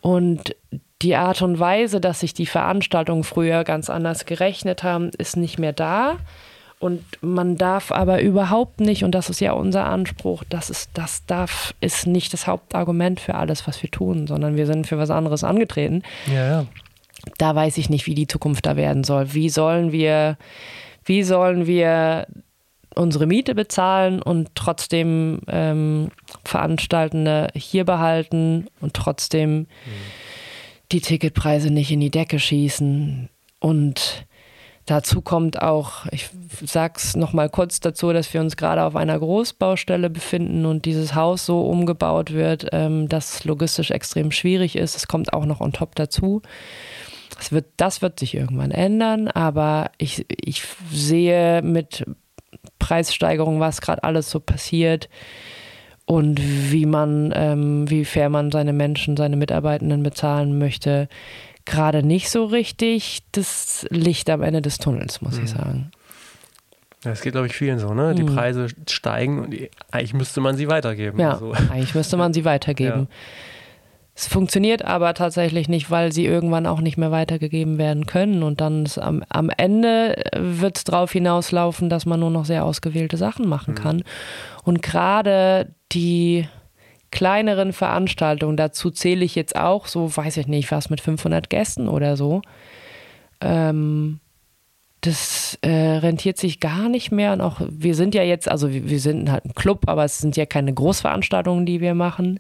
Und 0.01 0.55
die 1.03 1.17
Art 1.17 1.43
und 1.43 1.59
Weise, 1.59 2.01
dass 2.01 2.21
sich 2.21 2.33
die 2.35 2.47
Veranstaltungen 2.47 3.25
früher 3.25 3.65
ganz 3.65 3.91
anders 3.91 4.25
gerechnet 4.25 4.83
haben, 4.83 5.11
ist 5.19 5.37
nicht 5.37 5.59
mehr 5.59 5.73
da. 5.73 6.17
Und 6.79 7.03
man 7.23 7.57
darf 7.57 7.93
aber 7.93 8.21
überhaupt 8.21 8.81
nicht, 8.81 9.05
und 9.05 9.13
das 9.13 9.31
ist 9.31 9.41
ja 9.41 9.53
unser 9.53 9.87
Anspruch, 9.87 10.45
das 10.49 10.71
ist, 10.71 10.91
das 10.95 11.25
darf, 11.25 11.75
ist 11.81 12.07
nicht 12.07 12.33
das 12.33 12.47
Hauptargument 12.47 13.21
für 13.21 13.37
alles, 13.37 13.67
was 13.67 13.83
wir 13.83 13.91
tun, 13.91 14.27
sondern 14.27 14.57
wir 14.57 14.67
sind 14.67 14.87
für 14.87 14.99
was 14.99 15.11
anderes 15.11 15.45
angetreten 15.45 16.03
Ja, 16.27 16.47
ja. 16.47 16.67
Da 17.39 17.55
weiß 17.55 17.79
ich 17.79 17.91
nicht, 17.91 18.07
wie 18.07 18.15
die 18.15 18.27
Zukunft 18.27 18.67
da 18.67 18.77
werden 18.77 19.05
soll. 19.05 19.35
Wie 19.35 19.49
sollen 19.49 19.93
wir, 19.93 20.37
wie 21.05 21.23
sollen 21.23 21.67
wir 21.67 22.27
unsere 22.95 23.27
Miete 23.27 23.55
bezahlen 23.55 24.23
und 24.23 24.51
trotzdem 24.55 25.41
ähm, 25.49 26.11
Veranstaltende 26.45 27.49
hier 27.55 27.85
behalten 27.85 28.69
und 28.81 28.95
trotzdem 28.95 29.67
die 30.93 31.01
Ticketpreise 31.01 31.71
nicht 31.71 31.91
in 31.91 32.01
die 32.01 32.11
Decke 32.11 32.39
schießen. 32.39 33.29
Und 33.59 34.27
dazu 34.87 35.23
kommt 35.23 35.61
auch, 35.61 36.07
ich 36.13 36.29
sag's 36.65 37.17
noch 37.17 37.33
mal 37.33 37.49
kurz 37.49 37.81
dazu, 37.81 38.13
dass 38.13 38.33
wir 38.33 38.41
uns 38.41 38.57
gerade 38.57 38.85
auf 38.85 38.95
einer 38.95 39.19
Großbaustelle 39.19 40.11
befinden 40.11 40.67
und 40.67 40.85
dieses 40.85 41.15
Haus 41.15 41.47
so 41.47 41.63
umgebaut 41.63 42.33
wird, 42.33 42.69
ähm, 42.73 43.09
dass 43.09 43.35
es 43.35 43.45
logistisch 43.45 43.91
extrem 43.91 44.31
schwierig 44.31 44.77
ist. 44.77 44.95
Es 44.95 45.09
kommt 45.09 45.33
auch 45.33 45.47
noch 45.47 45.61
on 45.61 45.73
top 45.73 45.95
dazu. 45.95 46.43
Das 47.37 47.53
wird, 47.53 47.67
das 47.77 48.03
wird 48.03 48.19
sich 48.21 48.35
irgendwann 48.35 48.71
ändern, 48.71 49.29
aber 49.29 49.91
ich, 49.99 50.25
ich 50.29 50.63
sehe 50.93 51.63
mit 51.63 52.05
Preissteigerungen, 52.79 53.61
was 53.61 53.81
gerade 53.81 54.05
alles 54.05 54.31
so 54.31 54.41
passiert 54.41 55.09
und 56.07 56.41
wie 56.41 56.87
man, 56.87 57.33
ähm, 57.35 57.91
wie 57.91 58.05
fair 58.05 58.29
man 58.29 58.51
seine 58.51 58.73
Menschen, 58.73 59.17
seine 59.17 59.37
Mitarbeitenden 59.37 60.03
bezahlen 60.03 60.59
möchte, 60.59 61.09
gerade 61.65 62.03
nicht 62.03 62.31
so 62.31 62.45
richtig 62.45 63.23
das 63.33 63.87
Licht 63.91 64.29
am 64.31 64.43
Ende 64.43 64.61
des 64.63 64.79
Tunnels, 64.79 65.23
muss 65.23 65.39
ich 65.39 65.49
sagen. 65.51 65.91
Ja, 67.05 67.13
Es 67.13 67.23
geht, 67.23 67.33
glaube 67.33 67.47
ich, 67.47 67.55
vielen 67.55 67.79
so, 67.79 67.93
ne? 67.95 68.15
Die 68.15 68.25
Preise 68.25 68.69
steigen 68.89 69.39
und 69.41 69.51
die, 69.51 69.71
eigentlich 69.91 70.15
müsste 70.15 70.41
man 70.41 70.57
sie 70.57 70.69
weitergeben. 70.69 71.19
Ja, 71.19 71.33
Also, 71.33 71.53
eigentlich 71.53 71.95
müsste 71.95 72.17
man 72.17 72.33
sie 72.33 72.45
weitergeben. 72.47 73.09
Es 74.17 74.29
funktioniert 74.29 74.85
aber 74.85 75.13
tatsächlich 75.15 75.69
nicht, 75.69 75.91
weil 75.91 76.13
sie 76.13 76.25
irgendwann 76.25 76.67
auch 76.67 76.81
nicht 76.81 76.97
mehr 76.97 77.11
weitergegeben 77.11 77.79
werden 77.79 78.07
können. 78.07 78.45
Und 78.45 78.61
dann 78.61 78.87
am, 79.01 79.25
am 79.29 79.51
Ende 79.51 80.23
wird 80.37 80.77
es 80.77 80.85
darauf 80.85 81.11
hinauslaufen, 81.11 81.89
dass 81.89 82.07
man 82.07 82.21
nur 82.21 82.31
noch 82.31 82.45
sehr 82.45 82.65
ausgewählte 82.65 83.17
Sachen 83.17 83.49
machen 83.49 83.75
kann. 83.75 84.05
Und 84.63 84.83
gerade 84.83 85.75
die 85.91 86.47
kleineren 87.11 87.73
Veranstaltungen, 87.73 88.57
dazu 88.57 88.91
zähle 88.91 89.25
ich 89.25 89.35
jetzt 89.35 89.57
auch 89.57 89.87
so, 89.87 90.17
weiß 90.17 90.37
ich 90.37 90.47
nicht, 90.47 90.71
was 90.71 90.91
mit 90.91 91.01
500 91.01 91.51
Gästen 91.51 91.89
oder 91.89 92.17
so. 92.17 92.43
Ähm, 93.41 94.21
das 95.01 95.59
äh, 95.63 95.69
rentiert 95.71 96.39
sich 96.39 96.61
gar 96.61 96.89
nicht 96.89 97.11
mehr. 97.11 97.33
Und 97.33 97.41
auch 97.41 97.61
wir 97.69 97.95
sind 97.95 98.15
ja 98.15 98.23
jetzt, 98.23 98.49
also 98.49 98.73
wir, 98.73 98.89
wir 98.89 99.01
sind 99.01 99.31
halt 99.31 99.45
ein 99.45 99.55
Club, 99.55 99.89
aber 99.89 100.05
es 100.05 100.19
sind 100.19 100.37
ja 100.37 100.47
keine 100.47 100.73
Großveranstaltungen, 100.73 101.67
die 101.67 101.81
wir 101.81 101.95
machen. 101.95 102.39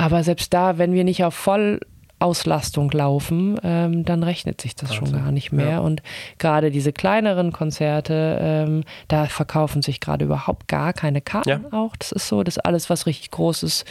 Aber 0.00 0.22
selbst 0.24 0.54
da, 0.54 0.78
wenn 0.78 0.92
wir 0.94 1.04
nicht 1.04 1.24
auf 1.24 1.34
Vollauslastung 1.34 2.90
laufen, 2.90 3.58
ähm, 3.62 4.04
dann 4.04 4.22
rechnet 4.22 4.60
sich 4.60 4.74
das 4.74 4.94
schon 4.94 5.12
gar 5.12 5.30
nicht 5.30 5.52
mehr. 5.52 5.68
Ja. 5.70 5.78
Und 5.80 6.02
gerade 6.38 6.70
diese 6.70 6.92
kleineren 6.92 7.52
Konzerte, 7.52 8.38
ähm, 8.40 8.84
da 9.08 9.26
verkaufen 9.26 9.82
sich 9.82 10.00
gerade 10.00 10.24
überhaupt 10.24 10.68
gar 10.68 10.92
keine 10.92 11.20
Karten 11.20 11.48
Ja. 11.48 11.60
auch. 11.72 11.94
Das 11.96 12.12
ist 12.12 12.28
so, 12.28 12.42
das 12.42 12.56
ist 12.56 12.64
alles, 12.64 12.88
was 12.88 13.06
richtig 13.06 13.30
groß 13.30 13.62
ist. 13.62 13.84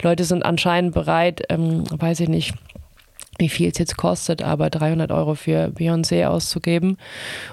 Die 0.00 0.06
Leute 0.06 0.24
sind 0.24 0.44
anscheinend 0.44 0.92
bereit, 0.94 1.42
ähm, 1.48 1.84
weiß 1.90 2.20
ich 2.20 2.28
nicht, 2.28 2.54
wie 3.38 3.48
viel 3.48 3.70
es 3.70 3.78
jetzt 3.78 3.96
kostet, 3.96 4.42
aber 4.42 4.70
300 4.70 5.10
Euro 5.10 5.34
für 5.34 5.66
Beyoncé 5.68 6.26
auszugeben. 6.26 6.98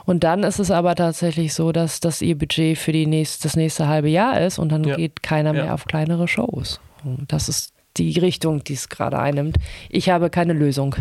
Und 0.05 0.24
dann 0.24 0.43
ist 0.43 0.59
es 0.59 0.70
aber 0.70 0.95
tatsächlich 0.95 1.53
so, 1.53 1.72
dass 1.72 1.99
das 2.01 2.22
ihr 2.22 2.38
Budget 2.38 2.78
für 2.78 2.91
die 2.91 3.07
nächst, 3.07 3.45
das 3.45 3.55
nächste 3.55 3.88
halbe 3.88 4.09
Jahr 4.09 4.39
ist 4.41 4.59
und 4.59 4.70
dann 4.72 4.84
Ja. 4.84 4.95
geht 4.95 5.24
keiner 5.24 5.53
mehr 5.53 5.66
Ja. 5.68 5.74
auf 5.74 5.86
kleinere 5.86 6.28
Shows. 6.28 6.80
Und 7.03 7.32
das 7.34 7.49
ist 7.49 7.74
die 8.02 8.20
Richtung, 8.20 8.64
die 8.64 8.74
es 8.74 8.89
gerade 8.89 9.20
einnimmt. 9.20 9.58
Ich 9.89 10.10
habe 10.10 10.30
keine 10.30 10.54
Lösung. 10.54 10.95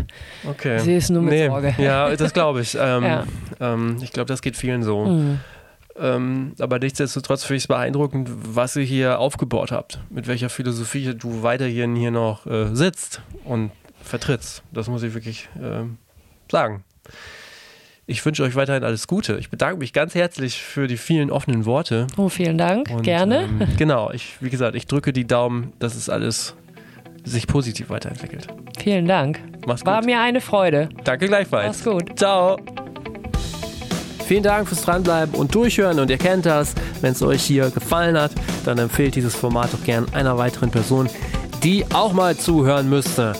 Okay. 0.47 0.77
Ich 0.77 0.83
sehe 0.83 0.97
es 0.97 1.09
nur 1.09 1.21
mit 1.21 1.33
nee, 1.33 1.47
Sorge. 1.47 1.75
Ja, 1.77 2.15
das 2.15 2.33
glaube 2.33 2.61
ich. 2.61 2.71
Ähm, 2.81 3.03
Ja. 3.03 3.25
ähm, 3.59 3.97
ich 4.01 4.11
glaube, 4.11 4.27
das 4.27 4.41
geht 4.41 4.57
vielen 4.57 4.81
so. 4.81 5.05
Mhm. 5.05 5.39
Ähm, 5.99 6.53
aber 6.59 6.79
nichtsdestotrotz 6.79 7.43
finde 7.43 7.57
ich 7.57 7.63
es 7.63 7.67
beeindruckend, 7.67 8.29
was 8.31 8.75
ihr 8.75 8.83
hier 8.83 9.19
aufgebaut 9.19 9.71
habt. 9.71 9.99
Mit 10.09 10.27
welcher 10.27 10.49
Philosophie 10.49 11.13
du 11.13 11.43
weiterhin 11.43 11.95
hier 11.95 12.11
noch 12.11 12.45
äh, 12.47 12.73
sitzt 12.73 13.21
und 13.43 13.71
vertrittst. 14.01 14.63
Das 14.71 14.87
muss 14.87 15.03
ich 15.03 15.13
wirklich 15.13 15.47
ähm, 15.61 15.97
sagen. 16.49 16.83
Ich 18.07 18.25
wünsche 18.25 18.43
euch 18.43 18.55
weiterhin 18.55 18.83
alles 18.83 19.07
Gute. 19.07 19.37
Ich 19.37 19.49
bedanke 19.49 19.77
mich 19.77 19.93
ganz 19.93 20.15
herzlich 20.15 20.61
für 20.61 20.87
die 20.87 20.97
vielen 20.97 21.29
offenen 21.29 21.65
Worte. 21.65 22.07
Oh, 22.17 22.29
vielen 22.29 22.57
Dank. 22.57 22.89
Und, 22.89 23.03
Gerne. 23.03 23.43
Ähm, 23.43 23.67
genau, 23.77 24.11
ich, 24.11 24.37
wie 24.41 24.49
gesagt, 24.49 24.75
ich 24.75 24.87
drücke 24.87 25.13
die 25.13 25.25
Daumen, 25.27 25.73
dass 25.79 25.95
es 25.95 26.09
alles 26.09 26.55
sich 27.23 27.47
positiv 27.47 27.89
weiterentwickelt. 27.89 28.47
vielen 28.79 29.07
Dank. 29.07 29.39
Mach's 29.65 29.85
War 29.85 29.97
gut. 29.99 30.05
mir 30.05 30.19
eine 30.19 30.41
Freude. 30.41 30.89
Danke 31.03 31.27
gleichfalls. 31.27 31.67
Mach's 31.67 31.83
gut. 31.83 32.17
Ciao. 32.17 32.57
Vielen 34.25 34.43
Dank 34.43 34.67
fürs 34.67 34.81
Dranbleiben 34.83 35.35
und 35.35 35.53
Durchhören 35.53 35.99
und 35.99 36.09
ihr 36.09 36.17
kennt 36.17 36.45
das. 36.45 36.73
Wenn 37.01 37.11
es 37.11 37.21
euch 37.21 37.41
hier 37.43 37.69
gefallen 37.69 38.17
hat, 38.17 38.31
dann 38.65 38.77
empfehlt 38.77 39.15
dieses 39.15 39.35
Format 39.35 39.73
doch 39.73 39.83
gern 39.83 40.05
einer 40.13 40.37
weiteren 40.37 40.71
Person, 40.71 41.09
die 41.63 41.85
auch 41.93 42.13
mal 42.13 42.37
zuhören 42.37 42.89
müsste. 42.89 43.33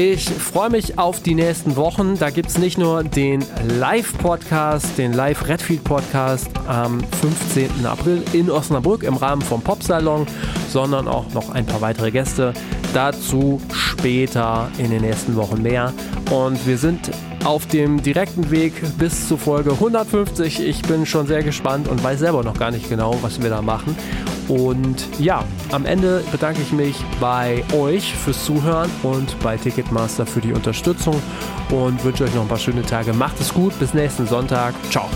Ich 0.00 0.30
freue 0.30 0.70
mich 0.70 0.96
auf 0.96 1.24
die 1.24 1.34
nächsten 1.34 1.74
Wochen. 1.74 2.16
Da 2.16 2.30
gibt 2.30 2.50
es 2.50 2.56
nicht 2.56 2.78
nur 2.78 3.02
den 3.02 3.44
Live-Podcast, 3.80 4.96
den 4.96 5.12
Live-Redfield-Podcast 5.12 6.48
am 6.68 7.00
15. 7.20 7.84
April 7.84 8.22
in 8.32 8.48
Osnabrück 8.48 9.02
im 9.02 9.16
Rahmen 9.16 9.42
vom 9.42 9.60
Popsalon, 9.60 10.28
sondern 10.68 11.08
auch 11.08 11.34
noch 11.34 11.50
ein 11.50 11.66
paar 11.66 11.80
weitere 11.80 12.12
Gäste. 12.12 12.54
Dazu 12.94 13.60
später 13.72 14.70
in 14.78 14.92
den 14.92 15.00
nächsten 15.00 15.34
Wochen 15.34 15.62
mehr. 15.62 15.92
Und 16.30 16.64
wir 16.64 16.78
sind 16.78 17.10
auf 17.44 17.66
dem 17.66 18.02
direkten 18.02 18.50
Weg 18.50 18.72
bis 18.98 19.28
zur 19.28 19.38
Folge 19.38 19.72
150. 19.72 20.60
Ich 20.60 20.82
bin 20.82 21.06
schon 21.06 21.26
sehr 21.26 21.42
gespannt 21.42 21.88
und 21.88 22.02
weiß 22.02 22.18
selber 22.18 22.42
noch 22.42 22.58
gar 22.58 22.70
nicht 22.70 22.88
genau, 22.88 23.16
was 23.22 23.42
wir 23.42 23.50
da 23.50 23.62
machen. 23.62 23.96
Und 24.48 25.06
ja, 25.18 25.44
am 25.72 25.84
Ende 25.84 26.24
bedanke 26.32 26.62
ich 26.62 26.72
mich 26.72 26.96
bei 27.20 27.62
euch 27.74 28.14
fürs 28.14 28.44
Zuhören 28.44 28.90
und 29.02 29.38
bei 29.40 29.56
Ticketmaster 29.56 30.24
für 30.26 30.40
die 30.40 30.52
Unterstützung 30.52 31.20
und 31.70 32.02
wünsche 32.04 32.24
euch 32.24 32.34
noch 32.34 32.42
ein 32.42 32.48
paar 32.48 32.58
schöne 32.58 32.82
Tage. 32.82 33.12
Macht 33.12 33.40
es 33.40 33.52
gut, 33.52 33.78
bis 33.78 33.94
nächsten 33.94 34.26
Sonntag. 34.26 34.74
Ciao. 34.90 35.08